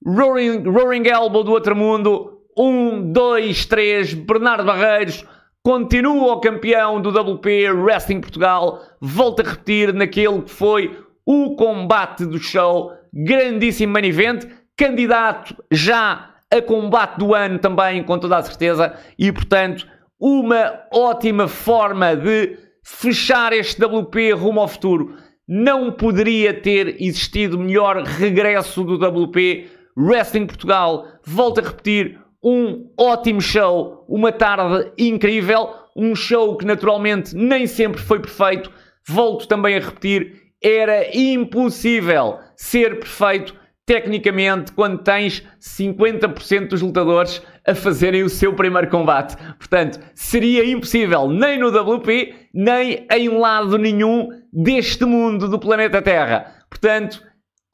Roaring, 0.05 0.64
Roaring 0.64 1.07
Elbow 1.07 1.45
do 1.45 1.53
outro 1.53 1.76
mundo, 1.76 2.41
um, 2.59 3.12
dois, 3.12 3.64
três, 3.66 4.12
Bernardo 4.12 4.64
Barreiros 4.64 5.24
continua 5.62 6.32
o 6.32 6.41
campeão 6.41 7.01
do 7.01 7.11
WP 7.11 7.70
Wrestling 7.70 8.20
Portugal. 8.20 8.82
Volto 9.01 9.41
a 9.41 9.51
repetir 9.51 9.95
naquele 9.95 10.43
que 10.43 10.51
foi 10.51 10.99
o 11.24 11.55
combate 11.55 12.24
do 12.26 12.38
show, 12.38 12.93
grandíssimo 13.12 13.93
main 13.93 14.07
event, 14.07 14.45
candidato 14.76 15.55
já 15.70 16.30
a 16.51 16.61
combate 16.61 17.19
do 17.19 17.35
ano 17.35 17.59
também, 17.59 18.03
com 18.03 18.19
toda 18.19 18.37
a 18.37 18.43
certeza, 18.43 18.95
e 19.19 19.31
portanto, 19.31 19.87
uma 20.19 20.81
ótima 20.93 21.47
forma 21.49 22.17
de 22.17 22.59
fechar 22.83 23.53
este 23.53 23.83
WP 23.85 24.33
rumo 24.33 24.61
ao 24.61 24.69
futuro. 24.69 25.17
Não 25.47 25.91
poderia 25.93 26.53
ter 26.53 27.01
existido 27.01 27.59
melhor 27.59 28.03
regresso 28.03 28.85
do 28.85 28.95
WP 28.95 29.69
Wrestling 29.97 30.47
Portugal. 30.47 31.07
Volto 31.25 31.61
a 31.61 31.65
repetir, 31.65 32.19
um 32.43 32.91
ótimo 32.99 33.41
show, 33.41 34.05
uma 34.09 34.33
tarde 34.33 34.93
incrível, 34.99 35.71
um 35.97 36.15
show 36.15 36.57
que 36.57 36.65
naturalmente 36.65 37.35
nem 37.35 37.67
sempre 37.67 38.01
foi 38.01 38.21
perfeito. 38.21 38.71
Volto 39.07 39.47
também 39.49 39.77
a 39.77 39.81
repetir, 39.81 40.53
era 40.63 41.17
impossível 41.17 42.39
ser 42.55 42.99
perfeito 42.99 43.55
tecnicamente, 43.91 44.70
quando 44.70 45.03
tens 45.03 45.43
50% 45.61 46.68
dos 46.68 46.80
lutadores 46.80 47.43
a 47.66 47.74
fazerem 47.74 48.22
o 48.22 48.28
seu 48.28 48.55
primeiro 48.55 48.88
combate. 48.88 49.36
Portanto, 49.59 49.99
seria 50.14 50.64
impossível 50.64 51.28
nem 51.28 51.59
no 51.59 51.70
WP, 51.76 52.32
nem 52.55 53.05
em 53.11 53.28
lado 53.30 53.76
nenhum 53.76 54.28
deste 54.53 55.05
mundo 55.05 55.49
do 55.49 55.59
planeta 55.59 56.01
Terra. 56.01 56.55
Portanto, 56.70 57.20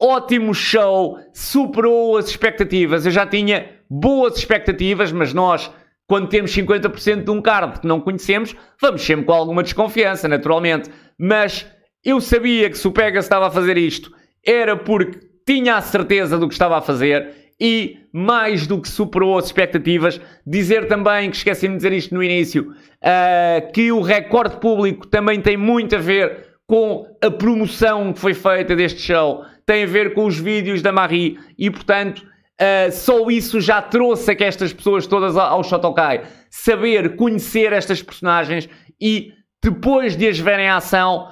ótimo 0.01 0.55
show, 0.55 1.19
superou 1.31 2.17
as 2.17 2.29
expectativas. 2.29 3.05
Eu 3.05 3.11
já 3.11 3.27
tinha 3.27 3.69
boas 3.87 4.39
expectativas, 4.39 5.11
mas 5.11 5.35
nós, 5.35 5.71
quando 6.07 6.29
temos 6.29 6.49
50% 6.51 7.25
de 7.25 7.29
um 7.29 7.43
card 7.43 7.81
que 7.81 7.87
não 7.87 8.01
conhecemos, 8.01 8.55
vamos 8.81 9.03
sempre 9.03 9.27
com 9.27 9.33
alguma 9.33 9.61
desconfiança, 9.61 10.27
naturalmente. 10.27 10.89
Mas 11.15 11.67
eu 12.03 12.19
sabia 12.19 12.71
que 12.71 12.77
se 12.79 12.87
o 12.87 12.91
Pegas 12.91 13.25
estava 13.25 13.49
a 13.49 13.51
fazer 13.51 13.77
isto, 13.77 14.11
era 14.43 14.75
porque 14.75 15.27
tinha 15.47 15.77
a 15.77 15.81
certeza 15.81 16.37
do 16.37 16.45
que 16.45 16.53
estava 16.53 16.77
a 16.77 16.81
fazer 16.81 17.53
e, 17.59 17.99
mais 18.11 18.67
do 18.67 18.81
que 18.81 18.89
superou 18.89 19.37
as 19.37 19.45
expectativas, 19.45 20.19
dizer 20.45 20.87
também, 20.87 21.31
que 21.31 21.37
esqueci 21.37 21.69
de 21.69 21.75
dizer 21.77 21.93
isto 21.93 22.13
no 22.13 22.21
início, 22.21 22.71
uh, 22.71 23.71
que 23.71 23.91
o 23.91 24.01
recorde 24.01 24.57
público 24.57 25.07
também 25.07 25.41
tem 25.41 25.55
muito 25.55 25.95
a 25.95 25.99
ver 25.99 26.45
com 26.67 27.07
a 27.23 27.31
promoção 27.31 28.11
que 28.11 28.19
foi 28.19 28.33
feita 28.33 28.75
deste 28.75 28.99
show, 28.99 29.45
tem 29.65 29.83
a 29.83 29.87
ver 29.87 30.13
com 30.13 30.25
os 30.25 30.37
vídeos 30.37 30.81
da 30.81 30.91
Marie 30.91 31.39
e, 31.57 31.71
portanto, 31.71 32.19
uh, 32.19 32.91
só 32.91 33.29
isso 33.31 33.61
já 33.61 33.81
trouxe 33.81 34.31
a 34.31 34.35
estas 34.37 34.73
pessoas 34.73 35.07
todas 35.07 35.37
ao 35.37 35.63
Shotokai. 35.63 36.25
Saber, 36.49 37.15
conhecer 37.15 37.71
estas 37.71 38.03
personagens 38.03 38.67
e 38.99 39.31
depois 39.63 40.17
de 40.17 40.27
as 40.27 40.37
verem 40.37 40.65
em 40.65 40.69
ação, 40.69 41.31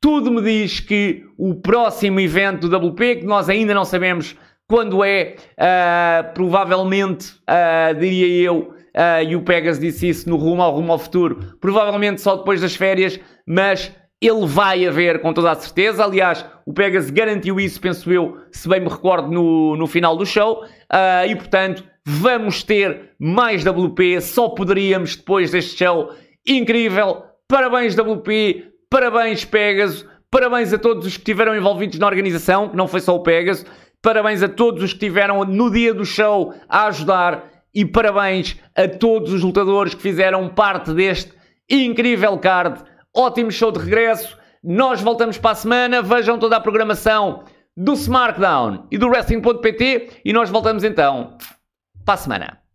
tudo 0.00 0.30
me 0.30 0.42
diz 0.42 0.80
que 0.80 1.25
o 1.38 1.54
próximo 1.54 2.20
evento 2.20 2.68
do 2.68 2.76
WP, 2.76 3.16
que 3.16 3.26
nós 3.26 3.48
ainda 3.48 3.74
não 3.74 3.84
sabemos 3.84 4.36
quando 4.68 5.04
é, 5.04 5.36
uh, 5.52 6.34
provavelmente, 6.34 7.34
uh, 7.48 7.94
diria 7.98 8.44
eu, 8.44 8.74
uh, 8.94 9.22
e 9.28 9.36
o 9.36 9.42
Pegas 9.42 9.78
disse 9.78 10.08
isso 10.08 10.28
no 10.28 10.36
rumo 10.36 10.62
ao 10.62 10.74
rumo 10.74 10.92
ao 10.92 10.98
futuro, 10.98 11.56
provavelmente 11.60 12.20
só 12.20 12.36
depois 12.36 12.60
das 12.60 12.74
férias, 12.74 13.20
mas 13.46 13.92
ele 14.20 14.46
vai 14.46 14.86
haver 14.86 15.20
com 15.20 15.32
toda 15.32 15.52
a 15.52 15.54
certeza. 15.54 16.04
Aliás, 16.04 16.44
o 16.64 16.72
Pegas 16.72 17.10
garantiu 17.10 17.60
isso, 17.60 17.80
penso 17.80 18.10
eu, 18.10 18.38
se 18.50 18.68
bem 18.68 18.80
me 18.80 18.88
recordo, 18.88 19.30
no, 19.30 19.76
no 19.76 19.86
final 19.86 20.16
do 20.16 20.26
show. 20.26 20.64
Uh, 20.64 21.28
e 21.28 21.36
portanto, 21.36 21.84
vamos 22.04 22.62
ter 22.62 23.10
mais 23.18 23.64
WP. 23.64 24.20
Só 24.20 24.48
poderíamos 24.48 25.16
depois 25.16 25.50
deste 25.50 25.78
show 25.78 26.12
incrível. 26.46 27.24
Parabéns, 27.46 27.94
WP. 27.94 28.72
Parabéns, 28.90 29.44
Pegasus. 29.44 30.06
Parabéns 30.36 30.70
a 30.70 30.76
todos 30.76 31.06
os 31.06 31.14
que 31.14 31.22
estiveram 31.22 31.56
envolvidos 31.56 31.98
na 31.98 32.06
organização, 32.06 32.68
que 32.68 32.76
não 32.76 32.86
foi 32.86 33.00
só 33.00 33.16
o 33.16 33.22
Pegasus. 33.22 33.64
Parabéns 34.02 34.42
a 34.42 34.48
todos 34.50 34.82
os 34.82 34.90
que 34.90 34.96
estiveram 34.96 35.42
no 35.46 35.70
dia 35.70 35.94
do 35.94 36.04
show 36.04 36.52
a 36.68 36.88
ajudar. 36.88 37.44
E 37.74 37.86
parabéns 37.86 38.54
a 38.74 38.86
todos 38.86 39.32
os 39.32 39.42
lutadores 39.42 39.94
que 39.94 40.02
fizeram 40.02 40.46
parte 40.50 40.92
deste 40.92 41.32
incrível 41.70 42.36
card. 42.36 42.84
Ótimo 43.16 43.50
show 43.50 43.72
de 43.72 43.78
regresso. 43.78 44.36
Nós 44.62 45.00
voltamos 45.00 45.38
para 45.38 45.52
a 45.52 45.54
semana. 45.54 46.02
Vejam 46.02 46.38
toda 46.38 46.56
a 46.58 46.60
programação 46.60 47.44
do 47.74 47.94
SmackDown 47.94 48.88
e 48.90 48.98
do 48.98 49.08
Wrestling.pt. 49.08 50.20
E 50.22 50.34
nós 50.34 50.50
voltamos 50.50 50.84
então 50.84 51.38
para 52.04 52.12
a 52.12 52.18
semana. 52.18 52.65